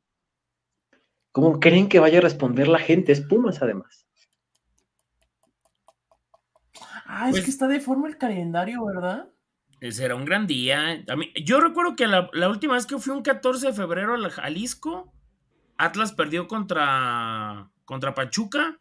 ¿Cómo 1.31 1.61
creen 1.61 1.89
que 1.89 2.01
vaya 2.01 2.19
a 2.19 2.23
responder 2.23 2.67
la 2.67 2.81
gente? 2.81 3.13
Es 3.13 3.21
Pumas, 3.21 3.63
además. 3.63 4.04
Ah, 7.17 7.29
es 7.29 7.33
pues 7.33 7.45
que 7.45 7.51
está 7.51 7.69
de 7.69 7.81
forma 7.81 8.09
el 8.09 8.19
calendario, 8.19 8.85
¿verdad? 8.85 9.29
Eh, 9.81 9.93
será 9.93 10.17
un 10.17 10.25
gran 10.25 10.49
día. 10.49 11.05
yo 11.45 11.61
recuerdo 11.61 11.95
que 11.95 12.09
la, 12.09 12.49
última 12.49 12.75
vez 12.75 12.87
que 12.87 12.99
fui 12.99 13.13
un 13.13 13.23
14 13.23 13.69
de 13.69 13.73
febrero 13.73 14.15
al 14.15 14.29
Jalisco, 14.31 15.13
Atlas 15.77 16.13
perdió 16.13 16.49
contra, 16.49 17.71
contra 17.85 18.15
Pachuca. 18.15 18.81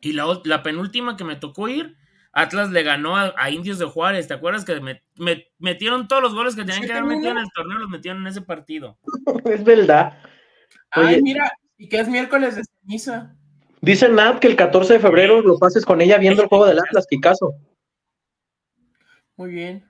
Y 0.00 0.12
la, 0.12 0.62
penúltima 0.62 1.16
que 1.16 1.24
me 1.24 1.36
tocó 1.36 1.68
ir, 1.68 1.96
Atlas 2.32 2.70
le 2.70 2.82
ganó 2.82 3.16
a, 3.16 3.50
Indios 3.50 3.78
de 3.78 3.86
Juárez. 3.86 4.26
¿Te 4.26 4.34
acuerdas 4.34 4.64
que 4.64 4.80
me, 4.80 5.02
metieron 5.58 6.08
todos 6.08 6.22
los 6.22 6.34
goles 6.34 6.56
que 6.56 6.64
tenían 6.64 6.86
que 6.86 6.92
haber 6.92 7.04
metido 7.04 7.32
en 7.32 7.38
el 7.38 7.52
torneo? 7.54 7.78
Los 7.78 7.90
metieron 7.90 8.22
en 8.22 8.28
ese 8.28 8.40
partido. 8.40 8.98
es 9.44 9.64
verdad. 9.64 10.18
Ay, 10.90 11.20
mira, 11.20 11.52
y 11.76 11.88
que 11.90 12.00
es 12.00 12.08
miércoles 12.08 12.56
de 12.56 12.62
ceniza. 12.80 13.36
Dice 13.84 14.08
Nat 14.08 14.38
que 14.38 14.46
el 14.46 14.56
14 14.56 14.94
de 14.94 14.98
febrero 14.98 15.42
lo 15.42 15.58
pases 15.58 15.84
con 15.84 16.00
ella 16.00 16.16
viendo 16.16 16.42
el 16.42 16.48
juego 16.48 16.64
del 16.64 16.78
Atlas, 16.78 17.06
Picasso. 17.06 17.54
Muy 19.36 19.50
bien. 19.50 19.84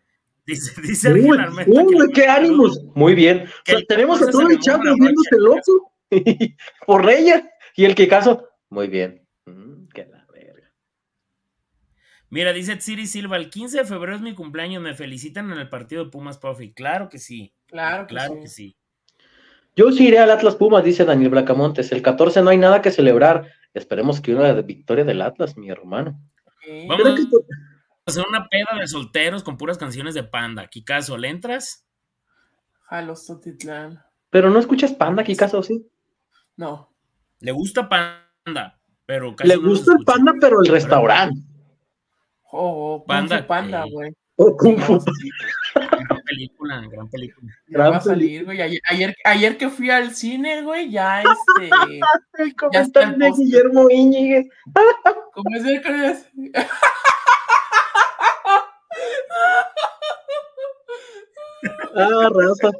Dice, 0.44 0.80
dice 0.82 1.12
uy, 1.12 1.38
uy, 1.68 2.12
qué 2.12 2.26
ánimos. 2.26 2.82
Muy 2.94 3.14
bien. 3.14 3.48
tenemos 3.86 4.20
a 4.20 4.30
todo 4.30 4.48
el 4.48 4.58
chat 4.58 4.80
viéndose 4.82 5.36
loco 5.38 5.92
por 6.86 7.08
ella. 7.08 7.48
Y 7.76 7.84
el 7.84 7.94
que 7.94 8.08
caso, 8.08 8.48
muy 8.68 8.88
bien. 8.88 9.24
Mm, 9.46 9.86
la 9.94 10.26
verga. 10.32 10.72
Mira, 12.30 12.52
dice 12.52 12.80
Siri 12.80 13.06
Silva, 13.06 13.36
el 13.36 13.48
15 13.48 13.78
de 13.78 13.84
febrero 13.84 14.16
es 14.16 14.22
mi 14.22 14.34
cumpleaños, 14.34 14.82
me 14.82 14.94
felicitan 14.94 15.52
en 15.52 15.58
el 15.58 15.68
partido 15.68 16.04
de 16.04 16.10
Pumas 16.10 16.38
Puffy. 16.38 16.72
Claro 16.72 17.08
que 17.08 17.18
sí. 17.20 17.54
Claro 17.66 18.08
que 18.08 18.14
claro 18.14 18.40
Que 18.40 18.48
sí. 18.48 18.76
Yo 19.76 19.92
sí 19.92 20.08
iré 20.08 20.18
al 20.18 20.32
Atlas 20.32 20.56
Pumas, 20.56 20.82
dice 20.82 21.04
Daniel 21.04 21.30
Bracamontes. 21.30 21.92
El 21.92 22.02
14 22.02 22.42
no 22.42 22.50
hay 22.50 22.58
nada 22.58 22.82
que 22.82 22.90
celebrar. 22.90 23.52
Esperemos 23.74 24.20
que 24.20 24.34
una 24.34 24.52
victoria 24.62 25.04
del 25.04 25.20
Atlas, 25.20 25.56
mi 25.56 25.68
hermano. 25.68 26.18
Vamos 26.88 27.06
a 27.06 28.10
hacer 28.10 28.24
una 28.28 28.48
peda 28.48 28.78
de 28.78 28.86
solteros 28.86 29.42
con 29.42 29.56
puras 29.56 29.76
canciones 29.76 30.14
de 30.14 30.22
Panda. 30.22 30.68
Kikazo, 30.68 31.18
¿le 31.18 31.28
entras? 31.28 31.84
Jalo, 32.82 33.16
Sotitlán. 33.16 34.02
Pero 34.30 34.48
no 34.50 34.60
escuchas 34.60 34.92
Panda, 34.92 35.24
Kikazo, 35.24 35.62
¿sí? 35.62 35.86
No. 36.56 36.92
Le 37.40 37.50
gusta 37.50 37.88
Panda, 37.88 38.78
pero 39.04 39.34
Le 39.42 39.56
gusta 39.56 39.92
el 39.98 40.04
Panda, 40.04 40.32
pero 40.40 40.60
el 40.60 40.68
restaurante. 40.68 41.40
Oh, 42.52 42.94
oh 42.94 43.04
Panda, 43.04 43.44
Panda, 43.46 43.84
güey. 43.90 44.12
Oh, 44.36 44.56
Kung 44.56 44.78
Fu 44.78 44.98
película, 46.24 46.80
gran 46.90 47.08
película. 47.08 47.52
Ya 47.68 47.90
va 47.90 47.96
a 47.96 48.00
salir, 48.00 48.44
güey. 48.44 48.60
Ayer, 48.60 49.14
ayer, 49.24 49.56
que 49.56 49.68
fui 49.68 49.90
al 49.90 50.14
cine, 50.14 50.62
güey, 50.62 50.90
ya 50.90 51.22
este. 51.58 51.70
ya 52.72 52.80
está 52.80 53.02
el 53.02 53.18
de 53.18 53.30
Guillermo 53.30 53.88
Íñiguez. 53.90 54.46
¿Cómo 55.34 55.56
es 55.56 55.64
el 55.64 55.82
que 55.82 56.22
Ah, 61.96 62.28
raza. 62.32 62.70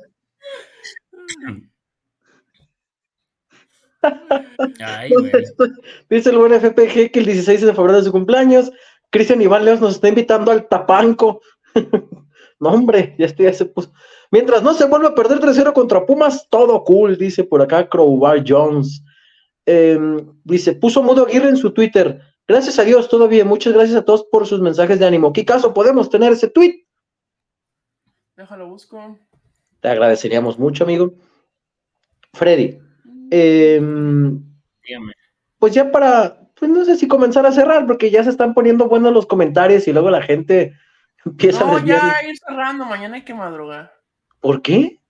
Ay, 4.81 5.11
güey. 5.11 5.33
Dice 6.11 6.31
el 6.31 6.39
buen 6.39 6.53
FPG 6.53 7.11
que 7.11 7.21
el 7.21 7.27
16 7.27 7.63
de 7.63 7.75
febrero 7.75 7.99
de 7.99 8.05
su 8.05 8.13
cumpleaños, 8.13 8.71
Cristian 9.11 9.41
Iván 9.41 9.65
Leos 9.65 9.81
nos 9.81 9.95
está 9.95 10.09
invitando 10.09 10.51
al 10.51 10.69
Tapanco. 10.69 11.41
No, 12.61 12.71
hombre, 12.71 13.15
ya 13.19 13.27
estoy, 13.27 13.47
ya 13.47 13.53
se 13.53 13.67
puso. 13.67 13.93
Mientras 14.31 14.63
no 14.63 14.75
se 14.75 14.87
vuelva 14.87 15.09
a 15.09 15.15
perder 15.15 15.39
3-0 15.39 15.73
contra 15.73 16.07
Pumas, 16.07 16.49
todo 16.49 16.83
cool, 16.85 17.17
dice 17.17 17.45
por 17.45 17.63
acá 17.63 17.89
Crowbar 17.89 18.43
Jones. 18.47 19.03
Em, 19.67 20.27
dice, 20.45 20.75
puso 20.75 21.03
Mudo 21.03 21.27
Aguirre 21.27 21.49
en 21.49 21.57
su 21.57 21.73
Twitter. 21.73 22.21
Gracias 22.47 22.79
a 22.79 22.85
Dios, 22.85 23.09
todo 23.09 23.29
bien. 23.29 23.47
Muchas 23.47 23.73
gracias 23.73 23.97
a 23.97 24.05
todos 24.05 24.25
por 24.25 24.47
sus 24.47 24.61
mensajes 24.61 24.99
de 24.99 25.07
ánimo. 25.07 25.33
¿Qué 25.33 25.45
caso 25.45 25.73
podemos 25.73 26.11
tener 26.11 26.33
ese 26.33 26.49
tweet? 26.49 26.85
Déjalo 28.37 28.69
busco. 28.69 29.19
Te 29.81 29.89
agradeceríamos 29.89 30.59
mucho, 30.59 30.85
amigo. 30.85 31.15
Freddy. 32.35 32.79
Em, 33.31 34.43
pues 35.59 35.73
ya 35.73 35.91
para, 35.91 36.51
pues 36.55 36.71
no 36.71 36.85
sé 36.85 36.97
si 36.97 37.09
comenzar 37.09 37.47
a 37.47 37.53
cerrar, 37.53 37.87
porque 37.87 38.11
ya 38.11 38.23
se 38.25 38.31
están 38.31 38.53
poniendo 38.53 38.89
buenos 38.89 39.13
los 39.13 39.27
comentarios 39.27 39.89
y 39.89 39.93
luego 39.93 40.11
la 40.11 40.23
gente 40.23 40.75
Empieza 41.25 41.65
no, 41.65 41.85
ya 41.85 42.23
ir 42.29 42.37
cerrando, 42.39 42.85
mañana 42.85 43.17
hay 43.17 43.23
que 43.23 43.35
madrugar. 43.35 43.93
¿Por 44.41 44.61
qué? 44.61 45.01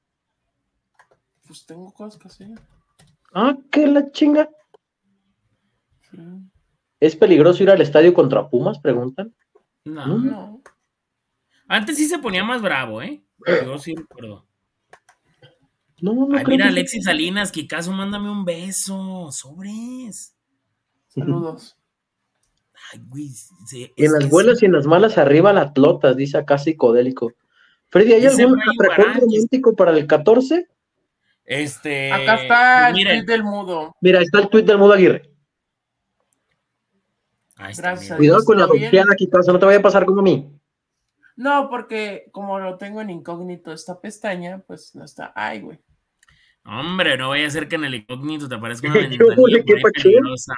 Pues 1.47 1.67
tengo 1.67 1.93
cosas 1.93 2.21
que 2.21 2.29
hacer. 2.29 2.61
Ah, 3.33 3.57
qué 3.71 3.87
la 3.87 4.11
chinga. 4.13 4.49
¿Es 7.01 7.17
peligroso 7.17 7.63
ir 7.63 7.71
al 7.71 7.81
estadio 7.81 8.15
contra 8.15 8.49
Pumas? 8.49 8.79
Preguntan. 8.79 9.35
No, 9.85 10.19
no. 10.19 10.63
Antes 11.67 11.97
sí 11.97 12.07
se 12.07 12.19
ponía 12.19 12.45
más 12.45 12.63
bravo, 12.63 13.03
¿eh? 13.03 13.25
Yo 13.65 13.79
sí 13.79 13.95
recuerdo. 13.97 14.47
No, 16.01 16.15
no 16.15 16.37
Ay, 16.37 16.45
mira, 16.47 16.69
Alexis 16.69 17.05
Salinas, 17.05 17.51
que 17.51 17.67
caso, 17.67 17.91
mándame 17.93 18.31
un 18.31 18.45
beso. 18.45 19.31
Sobres. 19.33 20.37
Saludos 21.09 21.77
en 23.97 24.13
las 24.13 24.29
buenas 24.29 24.63
y 24.63 24.67
en 24.67 24.73
las 24.73 24.87
malas 24.87 25.19
arriba 25.19 25.53
las 25.53 25.73
tlotas, 25.75 26.17
dice 26.17 26.39
acá 26.39 26.59
psicodélico. 26.59 27.33
Freddy, 27.89 28.15
¿hay 28.15 28.27
algún 28.27 28.61
recuerdo 28.79 29.21
romántico 29.21 29.77
para 29.77 29.93
el 29.93 30.07
14? 30.07 30.67
Este. 31.45 32.13
Acá 32.13 32.35
está 32.37 32.89
el 32.89 32.95
tweet 32.95 33.25
del 33.25 33.45
mudo. 33.45 33.95
Mira, 34.01 34.21
está 34.21 34.41
el 34.41 34.49
tweet 34.49 34.65
del 34.65 34.79
mudo 34.79 34.95
Aguirre. 34.95 35.31
Gracias. 37.57 38.17
Cuidado 38.17 38.45
con 38.45 38.59
la 38.59 38.67
confianza 38.67 39.13
aquí, 39.13 39.29
no 39.33 39.59
te 39.59 39.67
vaya 39.67 39.79
a 39.79 39.83
pasar 39.83 40.05
como 40.05 40.21
a 40.21 40.25
mí. 40.25 40.51
No, 41.37 41.69
porque 41.69 42.27
como 42.33 42.59
lo 42.59 42.77
tengo 42.79 43.01
en 43.01 43.11
incógnito 43.11 43.73
esta 43.73 44.01
pestaña, 44.01 44.63
pues 44.67 44.95
no 44.95 45.05
está. 45.05 45.33
Ay, 45.35 45.61
güey. 45.61 45.79
Hombre, 46.65 47.17
no 47.19 47.31
vaya 47.31 47.47
a 47.47 47.51
ser 47.51 47.69
que 47.69 47.77
en 47.77 47.85
el 47.85 47.95
incógnito 47.95 48.49
te 48.49 48.55
aparezca 48.55 48.89
una 48.89 49.01
ventanilla 49.09 49.63
peligrosa. 49.65 50.55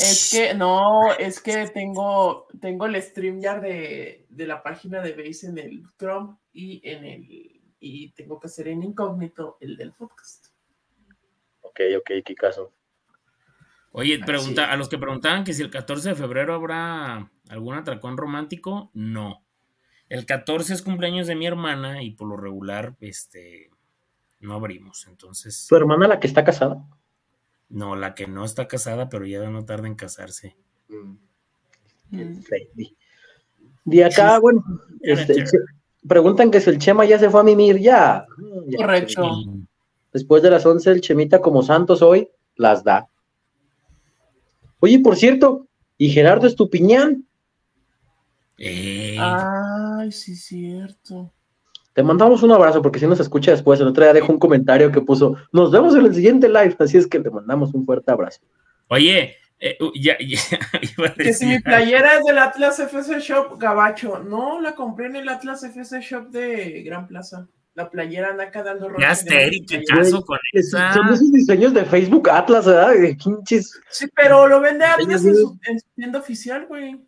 Es 0.00 0.30
que 0.32 0.54
no, 0.54 1.12
es 1.12 1.40
que 1.40 1.66
tengo, 1.68 2.48
tengo 2.60 2.86
el 2.86 3.00
StreamYard 3.00 3.60
de, 3.60 4.26
de 4.28 4.46
la 4.46 4.62
página 4.62 5.00
de 5.00 5.12
Base 5.12 5.46
en 5.46 5.58
el 5.58 5.82
Chrome 5.98 6.36
y 6.52 6.80
en 6.88 7.04
el 7.04 7.60
y 7.80 8.10
tengo 8.10 8.38
que 8.38 8.46
hacer 8.46 8.68
en 8.68 8.82
incógnito 8.82 9.56
el 9.60 9.76
del 9.76 9.92
podcast. 9.92 10.48
Ok, 11.62 11.80
ok, 11.98 12.10
qué 12.24 12.34
caso. 12.34 12.72
Oye, 13.92 14.20
pregunta, 14.20 14.70
a 14.70 14.76
los 14.76 14.88
que 14.88 14.98
preguntaban 14.98 15.42
que 15.42 15.52
si 15.52 15.62
el 15.62 15.70
14 15.70 16.10
de 16.10 16.14
febrero 16.14 16.54
habrá 16.54 17.30
algún 17.48 17.74
atracón 17.74 18.16
romántico, 18.16 18.90
no. 18.94 19.42
El 20.08 20.26
14 20.26 20.74
es 20.74 20.82
cumpleaños 20.82 21.26
de 21.26 21.34
mi 21.34 21.46
hermana 21.46 22.02
y 22.02 22.10
por 22.10 22.28
lo 22.28 22.36
regular, 22.36 22.96
este, 23.00 23.70
no 24.38 24.54
abrimos, 24.54 25.06
entonces. 25.08 25.66
¿Tu 25.68 25.74
hermana 25.74 26.06
la 26.06 26.20
que 26.20 26.26
está 26.28 26.44
casada? 26.44 26.84
No, 27.70 27.96
la 27.96 28.14
que 28.14 28.26
no 28.26 28.44
está 28.44 28.68
casada, 28.68 29.08
pero 29.08 29.24
ya 29.26 29.48
no 29.48 29.64
tarda 29.64 29.86
en 29.86 29.94
casarse. 29.94 30.56
Mm. 30.88 31.14
De 33.84 34.04
acá, 34.04 34.38
bueno, 34.38 34.62
este, 35.00 35.44
preguntan 36.06 36.50
que 36.50 36.60
si 36.60 36.70
el 36.70 36.78
Chema 36.78 37.04
ya 37.04 37.18
se 37.18 37.30
fue 37.30 37.40
a 37.40 37.44
mimir, 37.44 37.78
ya. 37.78 38.26
Correcto. 38.76 39.44
Después 40.12 40.42
de 40.42 40.50
las 40.50 40.66
11, 40.66 40.90
el 40.90 41.00
Chemita 41.00 41.40
como 41.40 41.62
Santos 41.62 42.02
hoy 42.02 42.28
las 42.56 42.82
da. 42.82 43.08
Oye, 44.80 44.98
por 44.98 45.16
cierto, 45.16 45.68
y 45.96 46.10
Gerardo 46.10 46.46
Estupiñán. 46.46 47.26
Eh. 48.58 49.16
Ay, 49.18 50.10
sí, 50.10 50.34
cierto. 50.34 51.32
Te 51.92 52.02
mandamos 52.02 52.42
un 52.42 52.52
abrazo 52.52 52.82
porque 52.82 52.98
si 52.98 53.06
nos 53.06 53.20
escucha 53.20 53.50
después, 53.50 53.80
el 53.80 53.88
otro 53.88 54.04
día 54.04 54.12
dejó 54.12 54.32
un 54.32 54.38
comentario 54.38 54.92
que 54.92 55.00
puso, 55.00 55.36
nos 55.52 55.72
vemos 55.72 55.94
en 55.96 56.06
el 56.06 56.14
siguiente 56.14 56.48
live, 56.48 56.76
así 56.78 56.96
es 56.96 57.06
que 57.06 57.18
le 57.18 57.30
mandamos 57.30 57.74
un 57.74 57.84
fuerte 57.84 58.12
abrazo. 58.12 58.40
Oye, 58.88 59.36
eh, 59.58 59.76
ya, 59.94 60.16
ya 60.18 60.38
que 61.16 61.34
si 61.34 61.46
mi 61.46 61.58
playera 61.60 62.18
es 62.18 62.24
del 62.24 62.38
Atlas 62.38 62.78
FC 62.78 63.20
Shop 63.20 63.58
Gabacho, 63.58 64.18
no, 64.20 64.60
la 64.60 64.74
compré 64.74 65.06
en 65.06 65.16
el 65.16 65.28
Atlas 65.28 65.62
FC 65.64 66.00
Shop 66.00 66.28
de 66.30 66.82
Gran 66.82 67.06
Plaza. 67.06 67.46
La 67.74 67.88
playera 67.88 68.30
anda 68.30 68.44
acá 68.44 68.62
dando 68.62 68.90
Ya 68.98 69.12
Eric, 69.26 69.68
¿qué 69.68 69.84
caso 69.84 70.24
con 70.24 70.38
esa? 70.52 70.92
Son 70.92 71.12
esos 71.12 71.30
diseños 71.30 71.72
de 71.72 71.84
Facebook 71.84 72.28
Atlas, 72.28 72.66
¿verdad? 72.66 72.94
Sí, 73.90 74.06
pero 74.14 74.48
lo 74.48 74.60
vende 74.60 74.84
Atlas 74.84 75.24
en 75.24 75.36
su, 75.36 75.58
tienda 75.94 76.18
oficial, 76.18 76.66
güey. 76.66 77.00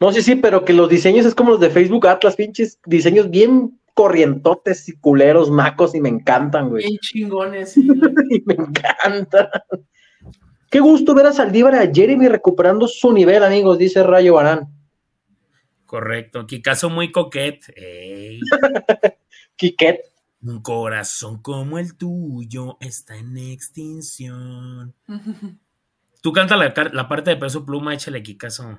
No, 0.00 0.10
sí, 0.12 0.22
sí, 0.22 0.34
pero 0.34 0.64
que 0.64 0.72
los 0.72 0.88
diseños 0.88 1.26
es 1.26 1.34
como 1.34 1.50
los 1.50 1.60
de 1.60 1.68
Facebook 1.68 2.06
Atlas, 2.06 2.34
pinches 2.34 2.80
diseños 2.86 3.28
bien 3.28 3.78
corrientotes 3.92 4.88
y 4.88 4.96
culeros, 4.96 5.50
macos, 5.50 5.94
y 5.94 6.00
me 6.00 6.08
encantan, 6.08 6.70
güey. 6.70 6.86
Bien 6.86 6.98
chingones, 6.98 7.76
y 7.76 8.42
me 8.46 8.54
encantan. 8.54 9.48
Qué 10.70 10.80
gusto 10.80 11.14
ver 11.14 11.26
a 11.26 11.32
Saldívar 11.32 11.74
a 11.74 11.92
Jeremy 11.92 12.28
recuperando 12.28 12.88
su 12.88 13.12
nivel, 13.12 13.42
amigos, 13.42 13.76
dice 13.76 14.02
Rayo 14.02 14.34
Barán. 14.34 14.72
Correcto, 15.84 16.46
Kikazo 16.46 16.88
muy 16.88 17.12
coquet. 17.12 17.60
Kiket. 19.56 20.00
Un 20.42 20.62
corazón 20.62 21.42
como 21.42 21.78
el 21.78 21.98
tuyo 21.98 22.78
está 22.80 23.18
en 23.18 23.36
extinción. 23.36 24.94
Tú 26.22 26.32
canta 26.32 26.56
la, 26.56 26.72
la, 26.92 27.08
parte 27.08 27.30
de 27.30 27.36
peso 27.36 27.66
pluma, 27.66 27.92
échale 27.92 28.22
Kikazo. 28.22 28.78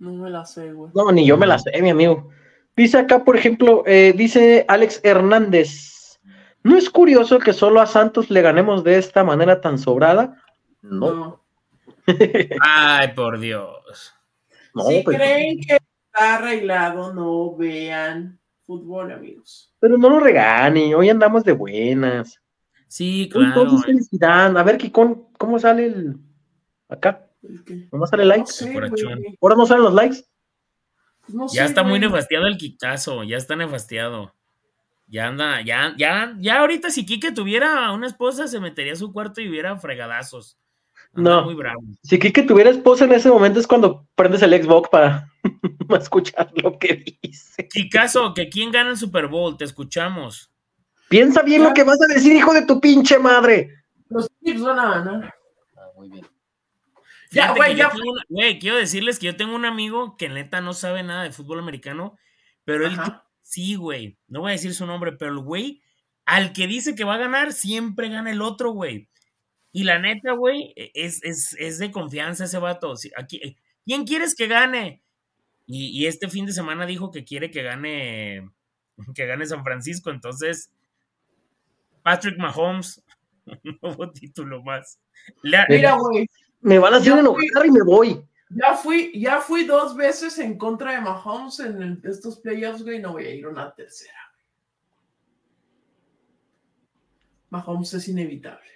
No 0.00 0.12
me 0.12 0.30
la 0.30 0.46
sé, 0.46 0.72
güey. 0.72 0.90
No, 0.94 1.12
ni 1.12 1.26
yo 1.26 1.36
me 1.36 1.46
la 1.46 1.58
sé, 1.58 1.80
mi 1.82 1.90
amigo. 1.90 2.30
Dice 2.74 2.98
acá, 2.98 3.22
por 3.22 3.36
ejemplo, 3.36 3.84
eh, 3.86 4.14
dice 4.16 4.64
Alex 4.66 5.00
Hernández. 5.04 6.18
¿No 6.62 6.76
es 6.76 6.88
curioso 6.88 7.38
que 7.38 7.52
solo 7.52 7.80
a 7.80 7.86
Santos 7.86 8.30
le 8.30 8.40
ganemos 8.40 8.82
de 8.82 8.96
esta 8.96 9.24
manera 9.24 9.60
tan 9.60 9.78
sobrada? 9.78 10.42
No. 10.80 11.44
Ay, 12.60 13.08
por 13.14 13.38
Dios. 13.38 14.14
No, 14.74 14.84
si 14.84 15.02
pues, 15.02 15.18
creen 15.18 15.60
que 15.60 15.74
está 15.74 16.36
arreglado, 16.36 17.12
no 17.12 17.54
vean 17.56 18.38
fútbol, 18.66 19.12
amigos. 19.12 19.74
Pero 19.80 19.98
no 19.98 20.08
lo 20.08 20.18
reganen, 20.18 20.94
hoy 20.94 21.10
andamos 21.10 21.44
de 21.44 21.52
buenas. 21.52 22.40
Sí, 22.88 23.28
claro. 23.30 23.48
Entonces, 23.48 23.84
felicidad. 23.84 24.56
A 24.56 24.62
ver, 24.62 24.78
Kikón, 24.78 25.28
¿cómo 25.36 25.58
sale 25.58 25.86
el 25.86 26.16
acá? 26.88 27.29
¿Cómo 27.90 28.06
sale 28.06 28.22
el 28.24 28.28
like? 28.28 28.50
¿Ahora 29.40 29.56
no 29.56 29.66
salen 29.66 29.84
los 29.84 29.94
likes? 29.94 30.24
Pues 31.26 31.52
ya 31.52 31.64
está 31.64 31.82
muy 31.82 31.98
nefastiado 31.98 32.46
el 32.46 32.56
Kikazo, 32.56 33.24
ya 33.24 33.36
está 33.36 33.56
nefastiado. 33.56 34.34
Ya 35.06 35.26
anda, 35.26 35.60
ya, 35.62 35.92
ya, 35.96 36.36
ya 36.38 36.60
ahorita 36.60 36.90
si 36.90 37.04
Kike 37.04 37.32
tuviera 37.32 37.90
una 37.90 38.06
esposa, 38.06 38.46
se 38.46 38.60
metería 38.60 38.92
a 38.92 38.96
su 38.96 39.12
cuarto 39.12 39.40
y 39.40 39.48
hubiera 39.48 39.76
fregadazos. 39.76 40.56
no, 41.12 41.42
muy 41.44 41.54
bravo. 41.54 41.82
Si 42.02 42.18
Kike 42.18 42.44
tuviera 42.44 42.70
esposa 42.70 43.06
en 43.06 43.12
ese 43.12 43.28
momento 43.28 43.58
es 43.58 43.66
cuando 43.66 44.06
prendes 44.14 44.42
el 44.42 44.62
Xbox 44.62 44.88
para 44.88 45.28
escuchar 46.00 46.52
lo 46.54 46.78
que 46.78 47.04
dice. 47.22 47.66
Kikazo, 47.68 48.34
que 48.34 48.48
quién 48.48 48.70
gana 48.70 48.90
el 48.90 48.96
Super 48.96 49.26
Bowl, 49.26 49.56
te 49.56 49.64
escuchamos. 49.64 50.52
Piensa 51.08 51.42
bien 51.42 51.64
lo 51.64 51.74
que 51.74 51.82
vas 51.82 52.00
a 52.00 52.06
decir, 52.06 52.32
hijo 52.32 52.54
de 52.54 52.64
tu 52.64 52.80
pinche 52.80 53.18
madre. 53.18 53.82
Los 54.08 54.30
tips 54.44 54.62
van 54.62 54.78
a 54.78 54.90
ganar. 54.90 55.34
Ah, 55.76 55.88
muy 55.96 56.08
bien. 56.08 56.24
Ya, 57.30 57.54
güey, 57.54 57.76
ya. 57.76 57.90
Güey, 58.28 58.58
quiero 58.58 58.76
decirles 58.76 59.18
que 59.18 59.26
yo 59.26 59.36
tengo 59.36 59.54
un 59.54 59.64
amigo 59.64 60.16
que 60.16 60.28
neta 60.28 60.60
no 60.60 60.72
sabe 60.72 61.02
nada 61.02 61.22
de 61.22 61.30
fútbol 61.30 61.60
americano, 61.60 62.18
pero 62.64 62.86
él 62.86 62.96
sí, 63.42 63.76
güey. 63.76 64.18
No 64.28 64.40
voy 64.40 64.50
a 64.50 64.52
decir 64.52 64.74
su 64.74 64.86
nombre, 64.86 65.12
pero 65.12 65.32
el 65.32 65.38
güey, 65.38 65.82
al 66.24 66.52
que 66.52 66.66
dice 66.66 66.94
que 66.94 67.04
va 67.04 67.14
a 67.14 67.18
ganar, 67.18 67.52
siempre 67.52 68.08
gana 68.08 68.30
el 68.30 68.42
otro, 68.42 68.72
güey. 68.72 69.08
Y 69.72 69.84
la 69.84 69.98
neta, 69.98 70.32
güey, 70.32 70.72
e, 70.76 70.90
es, 70.94 71.20
es, 71.22 71.78
de 71.78 71.90
confianza 71.92 72.44
ese 72.44 72.58
vato. 72.58 72.94
Aquí, 73.16 73.56
¿Quién 73.84 74.04
quieres 74.04 74.34
que 74.34 74.46
gane? 74.46 75.02
Y, 75.66 76.06
este 76.06 76.28
fin 76.28 76.46
de 76.46 76.52
semana 76.52 76.84
dijo 76.84 77.12
que 77.12 77.24
quiere 77.24 77.52
que 77.52 77.62
gane, 77.62 78.50
que 79.14 79.26
gane 79.26 79.46
San 79.46 79.62
Francisco. 79.62 80.10
Entonces, 80.10 80.72
Patrick 82.02 82.38
Mahomes, 82.38 83.04
un 83.46 83.78
nuevo 83.80 84.10
título 84.10 84.62
más. 84.64 84.98
Mira, 85.42 85.96
güey, 85.96 86.28
me 86.60 86.78
van 86.78 86.94
a 86.94 86.96
hacer 86.98 87.18
enojar 87.18 87.66
y 87.66 87.70
me 87.70 87.82
voy. 87.82 88.24
Ya 88.50 88.74
fui, 88.74 89.12
ya 89.14 89.40
fui 89.40 89.64
dos 89.64 89.94
veces 89.96 90.38
en 90.38 90.58
contra 90.58 90.92
de 90.92 91.00
Mahomes 91.00 91.60
en 91.60 92.00
estos 92.04 92.40
playoffs, 92.40 92.82
güey, 92.82 92.98
no 92.98 93.12
voy 93.12 93.26
a 93.26 93.34
ir 93.34 93.46
una 93.46 93.72
tercera. 93.72 94.18
Mahomes 97.50 97.94
es 97.94 98.08
inevitable. 98.08 98.68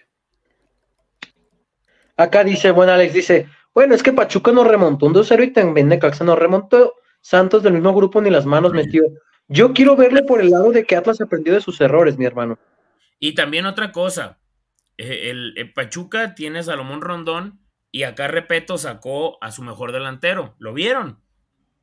Acá 2.16 2.44
dice, 2.44 2.70
bueno, 2.70 2.92
Alex 2.92 3.12
dice, 3.12 3.48
bueno, 3.74 3.96
es 3.96 4.02
que 4.04 4.12
Pachuca 4.12 4.52
nos 4.52 4.68
remontó 4.68 5.06
un 5.06 5.14
2-0 5.14 5.44
y 5.44 5.52
también 5.52 5.88
Necaxa 5.88 6.24
nos 6.24 6.38
remontó. 6.38 6.94
Santos 7.20 7.62
del 7.62 7.72
mismo 7.72 7.92
grupo 7.94 8.20
ni 8.20 8.30
las 8.30 8.46
manos 8.46 8.72
metió. 8.72 9.02
Yo 9.48 9.72
quiero 9.72 9.96
verle 9.96 10.22
por 10.22 10.40
el 10.40 10.50
lado 10.50 10.70
de 10.70 10.84
que 10.84 10.94
Atlas 10.94 11.20
aprendió 11.20 11.52
de 11.52 11.60
sus 11.60 11.80
errores, 11.80 12.16
mi 12.16 12.26
hermano. 12.26 12.58
Y 13.18 13.34
también 13.34 13.66
otra 13.66 13.90
cosa, 13.90 14.38
eh, 14.96 15.30
el, 15.30 15.54
el 15.56 15.72
Pachuca 15.72 16.34
tiene 16.34 16.60
a 16.60 16.62
Salomón 16.62 17.00
Rondón 17.00 17.63
y 17.94 18.02
acá 18.02 18.26
Repeto 18.26 18.76
sacó 18.76 19.38
a 19.40 19.52
su 19.52 19.62
mejor 19.62 19.92
delantero. 19.92 20.56
¿Lo 20.58 20.74
vieron? 20.74 21.20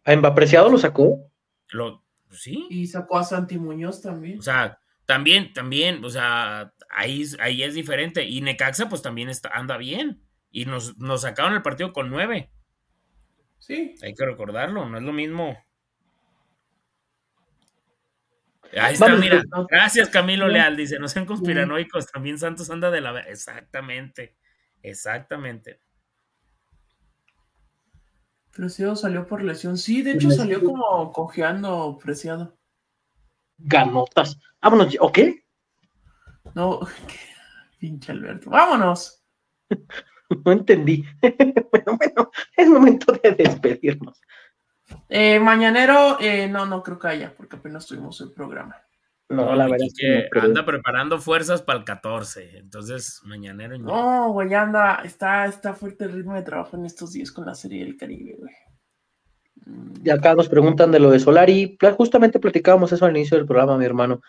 ¿A 0.04 0.12
Embapreciado 0.12 0.70
lo 0.70 0.78
sacó? 0.78 1.32
Lo, 1.70 2.04
sí. 2.32 2.68
Y 2.70 2.88
sacó 2.88 3.18
a 3.18 3.24
Santi 3.24 3.58
Muñoz 3.58 4.02
también. 4.02 4.38
O 4.38 4.42
sea, 4.42 4.78
también, 5.06 5.54
también, 5.54 6.04
o 6.04 6.10
sea, 6.10 6.74
ahí, 6.90 7.24
ahí 7.40 7.64
es 7.64 7.76
diferente. 7.76 8.26
Y 8.26 8.42
Necaxa, 8.42 8.90
pues 8.90 9.02
también 9.02 9.30
está, 9.30 9.52
anda 9.54 9.78
bien. 9.78 10.22
Y 10.52 10.66
nos, 10.66 10.98
nos 10.98 11.22
sacaron 11.22 11.54
el 11.54 11.62
partido 11.62 11.94
con 11.94 12.10
nueve. 12.10 12.52
Sí. 13.60 13.96
Hay 14.04 14.14
que 14.14 14.26
recordarlo, 14.26 14.90
no 14.90 14.98
es 14.98 15.04
lo 15.04 15.14
mismo. 15.14 15.64
Ahí 18.78 18.96
está, 18.96 19.16
mira. 19.16 19.44
Gracias, 19.70 20.10
Camilo 20.10 20.50
Leal. 20.50 20.76
Dice, 20.76 21.00
no 21.00 21.08
sean 21.08 21.26
conspiranoicos. 21.26 22.08
También 22.08 22.38
Santos 22.38 22.70
anda 22.70 22.92
de 22.92 23.00
la. 23.00 23.18
Exactamente. 23.22 24.36
Exactamente. 24.84 25.80
Preciado 28.56 28.96
salió 28.96 29.28
por 29.28 29.42
lesión. 29.44 29.78
Sí, 29.78 30.02
de 30.02 30.12
hecho 30.12 30.30
salió 30.32 30.64
como 30.64 31.12
cojeando 31.12 31.98
Preciado. 32.02 32.58
Ganotas. 33.58 34.38
Vámonos, 34.62 34.98
¿o 35.00 35.12
qué? 35.12 35.46
No, 36.54 36.80
pinche 37.80 38.12
Alberto. 38.12 38.50
Vámonos. 38.50 39.24
No 40.46 40.54
entendí. 40.54 41.04
bueno, 41.22 41.98
bueno, 41.98 42.32
es 42.56 42.70
momento 42.70 43.12
de 43.22 43.32
despedirnos. 43.32 44.22
Eh, 45.10 45.42
mañanero, 45.42 46.18
eh, 46.22 46.48
no, 46.48 46.66
no 46.66 46.82
creo 46.82 46.98
que 46.98 47.08
haya, 47.10 47.36
porque 47.36 47.58
apenas 47.58 47.86
tuvimos 47.86 48.22
el 48.22 48.32
programa. 48.32 48.78
No, 49.32 49.56
la 49.56 49.66
verdad 49.66 49.88
es 49.88 49.94
que, 49.94 50.40
anda 50.40 50.66
preparando 50.66 51.20
fuerzas 51.20 51.62
para 51.62 51.80
el 51.80 51.86
14, 51.86 52.58
entonces 52.58 53.22
mañanero. 53.24 53.78
No, 53.78 54.32
güey, 54.34 54.54
anda, 54.54 55.02
está, 55.04 55.46
está 55.46 55.74
fuerte 55.74 56.06
el 56.06 56.12
ritmo 56.12 56.34
de 56.36 56.42
trabajo 56.42 56.76
en 56.76 56.86
estos 56.86 57.14
días 57.14 57.32
con 57.32 57.46
la 57.46 57.56
serie 57.56 57.86
del 57.86 57.98
Caribe, 57.98 58.36
güey. 58.38 58.54
Y 60.04 60.10
acá 60.10 60.36
nos 60.36 60.50
preguntan 60.50 60.92
de 60.92 61.00
lo 61.00 61.12
de 61.12 61.20
Solari, 61.20 61.78
justamente 61.96 62.40
platicábamos 62.40 62.92
eso 62.92 63.06
al 63.06 63.16
inicio 63.16 63.38
del 63.38 63.46
programa, 63.46 63.78
mi 63.78 63.86
hermano. 63.86 64.22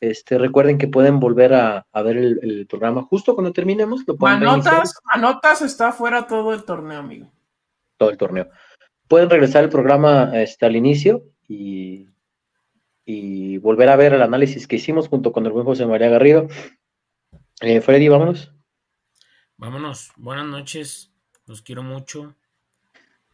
Este, 0.00 0.38
recuerden 0.38 0.76
que 0.76 0.88
pueden 0.88 1.18
volver 1.18 1.54
a, 1.54 1.86
ver 1.94 2.16
el, 2.16 2.66
programa 2.68 3.02
justo 3.02 3.34
cuando 3.34 3.52
terminemos. 3.52 4.02
Lo 4.06 4.16
anotas, 4.26 4.94
anotas 5.10 5.62
está 5.62 5.92
fuera 5.92 6.26
todo 6.26 6.52
el 6.52 6.64
torneo, 6.64 6.98
amigo. 6.98 7.32
Todo 7.96 8.10
el 8.10 8.18
torneo. 8.18 8.50
Pueden 9.08 9.30
regresar 9.30 9.64
el 9.64 9.70
programa 9.70 10.30
este, 10.34 10.66
al 10.66 10.76
inicio 10.76 11.24
y 11.48 12.08
y 13.04 13.58
volver 13.58 13.88
a 13.88 13.96
ver 13.96 14.14
el 14.14 14.22
análisis 14.22 14.66
que 14.66 14.76
hicimos 14.76 15.08
junto 15.08 15.32
con 15.32 15.44
el 15.46 15.52
buen 15.52 15.64
José 15.64 15.86
María 15.86 16.08
Garrido. 16.08 16.48
Eh, 17.60 17.80
Freddy, 17.80 18.08
vámonos. 18.08 18.52
Vámonos. 19.56 20.10
Buenas 20.16 20.46
noches. 20.46 21.12
Los 21.46 21.62
quiero 21.62 21.82
mucho. 21.82 22.34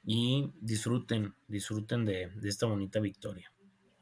Y 0.05 0.53
disfruten, 0.61 1.35
disfruten 1.47 2.05
de, 2.05 2.31
esta 2.45 2.66
bonita 2.66 3.01
victoria. 3.01 3.53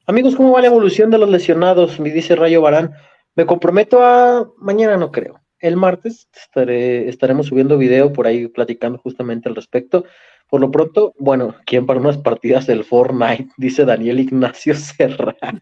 Amigos, 0.07 0.37
¿cómo 0.37 0.53
va 0.53 0.61
la 0.61 0.69
evolución 0.69 1.11
de 1.11 1.19
los 1.19 1.29
lesionados? 1.29 2.01
Me 2.01 2.11
dice 2.11 2.35
Rayo 2.35 2.62
Barán. 2.62 2.95
Me 3.35 3.47
comprometo 3.47 4.03
a 4.03 4.51
mañana, 4.57 4.97
no 4.97 5.12
creo. 5.12 5.41
El 5.61 5.77
martes 5.77 6.29
estaré, 6.35 7.09
estaremos 7.09 7.47
subiendo 7.47 7.77
video 7.79 8.12
por 8.12 8.27
ahí 8.27 8.49
platicando 8.49 8.99
justamente 8.99 9.49
al 9.49 9.57
respecto. 9.57 10.05
Por 10.49 10.62
lo 10.62 10.70
pronto, 10.70 11.14
bueno, 11.18 11.55
¿quién 11.66 11.84
para 11.84 12.01
unas 12.01 12.18
partidas 12.18 12.66
del 12.66 12.84
Fortnite? 12.84 13.49
Dice 13.59 13.84
Daniel 13.84 14.20
Ignacio 14.20 14.74
Serrano. 14.74 15.61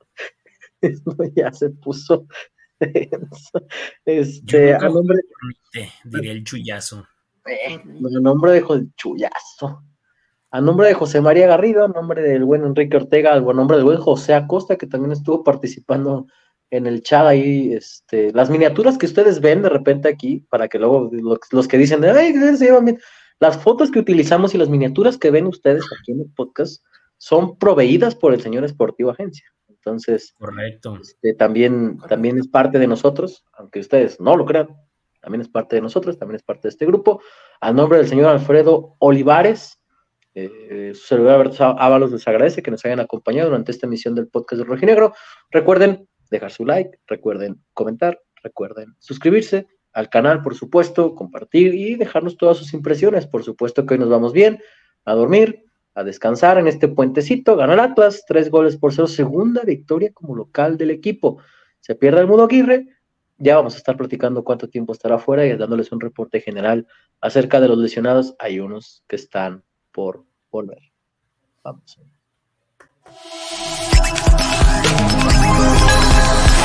Esto 0.80 1.16
ya 1.34 1.52
se 1.52 1.70
puso. 1.70 2.26
este, 4.04 4.74
a 4.74 4.78
nombre. 4.80 5.20
Diría 6.04 6.32
el 6.32 6.44
chullazo. 6.44 7.06
Eh, 7.46 7.74
a 7.76 8.20
nombre 8.20 8.52
de 8.52 8.64
chullazo. 8.96 9.82
A 10.50 10.60
nombre 10.60 10.88
de 10.88 10.94
José 10.94 11.20
María 11.20 11.46
Garrido, 11.46 11.84
a 11.84 11.88
nombre 11.88 12.22
del 12.22 12.44
buen 12.44 12.64
Enrique 12.64 12.96
Ortega, 12.96 13.34
a 13.34 13.40
nombre 13.40 13.76
del 13.76 13.84
buen 13.84 13.98
José 13.98 14.34
Acosta, 14.34 14.76
que 14.76 14.86
también 14.86 15.12
estuvo 15.12 15.42
participando 15.42 16.26
en 16.70 16.86
el 16.86 17.02
chat 17.02 17.26
ahí, 17.26 17.72
este, 17.72 18.32
las 18.32 18.50
miniaturas 18.50 18.98
que 18.98 19.06
ustedes 19.06 19.40
ven 19.40 19.62
de 19.62 19.68
repente 19.68 20.08
aquí, 20.08 20.46
para 20.50 20.68
que 20.68 20.78
luego 20.78 21.10
los, 21.50 21.68
que 21.68 21.78
dicen, 21.78 22.04
ay, 22.04 22.32
se 22.56 22.66
llevan 22.66 22.84
bien 22.84 22.98
las 23.40 23.58
fotos 23.58 23.90
que 23.90 23.98
utilizamos 23.98 24.54
y 24.54 24.58
las 24.58 24.68
miniaturas 24.68 25.18
que 25.18 25.30
ven 25.30 25.46
ustedes 25.46 25.84
aquí 25.98 26.12
en 26.12 26.20
el 26.20 26.30
podcast 26.34 26.82
son 27.18 27.58
proveídas 27.58 28.14
por 28.14 28.32
el 28.32 28.40
señor 28.40 28.64
Esportivo 28.64 29.10
Agencia. 29.10 29.46
Entonces, 29.68 30.34
Correcto. 30.38 30.98
Este, 31.00 31.34
también, 31.34 31.98
también 32.08 32.38
es 32.38 32.48
parte 32.48 32.78
de 32.78 32.86
nosotros, 32.86 33.44
aunque 33.52 33.80
ustedes 33.80 34.18
no 34.20 34.36
lo 34.36 34.44
crean, 34.44 34.68
también 35.20 35.40
es 35.42 35.48
parte 35.48 35.76
de 35.76 35.82
nosotros, 35.82 36.18
también 36.18 36.36
es 36.36 36.42
parte 36.42 36.68
de 36.68 36.70
este 36.70 36.86
grupo. 36.86 37.20
A 37.60 37.72
nombre 37.72 37.98
del 37.98 38.08
señor 38.08 38.26
Alfredo 38.26 38.96
Olivares, 38.98 39.78
Eh, 40.36 40.90
su 40.94 41.06
servidor 41.06 41.52
Ábalos 41.78 42.10
les 42.10 42.26
agradece 42.26 42.60
que 42.60 42.72
nos 42.72 42.84
hayan 42.84 42.98
acompañado 42.98 43.50
durante 43.50 43.70
esta 43.70 43.86
emisión 43.86 44.16
del 44.16 44.26
podcast 44.26 44.58
de 44.62 44.64
Rojinegro. 44.64 45.14
Recuerden 45.52 46.08
dejar 46.28 46.50
su 46.50 46.64
like, 46.66 46.98
recuerden 47.06 47.62
comentar, 47.72 48.18
recuerden 48.42 48.96
suscribirse 48.98 49.68
al 49.94 50.10
canal, 50.10 50.42
por 50.42 50.54
supuesto, 50.54 51.14
compartir 51.14 51.72
y 51.72 51.94
dejarnos 51.94 52.36
todas 52.36 52.58
sus 52.58 52.74
impresiones. 52.74 53.26
Por 53.26 53.44
supuesto 53.44 53.86
que 53.86 53.94
hoy 53.94 54.00
nos 54.00 54.10
vamos 54.10 54.32
bien 54.32 54.60
a 55.04 55.14
dormir, 55.14 55.64
a 55.94 56.02
descansar 56.02 56.58
en 56.58 56.66
este 56.66 56.88
puentecito. 56.88 57.56
Gana 57.56 57.74
el 57.74 57.80
Atlas, 57.80 58.24
tres 58.26 58.50
goles 58.50 58.76
por 58.76 58.92
cero, 58.92 59.06
segunda 59.06 59.62
victoria 59.62 60.12
como 60.12 60.34
local 60.34 60.76
del 60.76 60.90
equipo. 60.90 61.38
Se 61.80 61.94
pierde 61.94 62.20
el 62.20 62.26
Mudo 62.26 62.44
Aguirre, 62.44 62.88
ya 63.38 63.56
vamos 63.56 63.74
a 63.74 63.78
estar 63.78 63.96
platicando 63.96 64.42
cuánto 64.42 64.68
tiempo 64.68 64.92
estará 64.92 65.18
fuera 65.18 65.46
y 65.46 65.56
dándoles 65.56 65.92
un 65.92 66.00
reporte 66.00 66.40
general 66.40 66.86
acerca 67.20 67.60
de 67.60 67.68
los 67.68 67.78
lesionados. 67.78 68.34
Hay 68.38 68.58
unos 68.58 69.04
que 69.06 69.16
están 69.16 69.62
por 69.92 70.24
volver. 70.50 70.80
Vamos. 71.62 72.00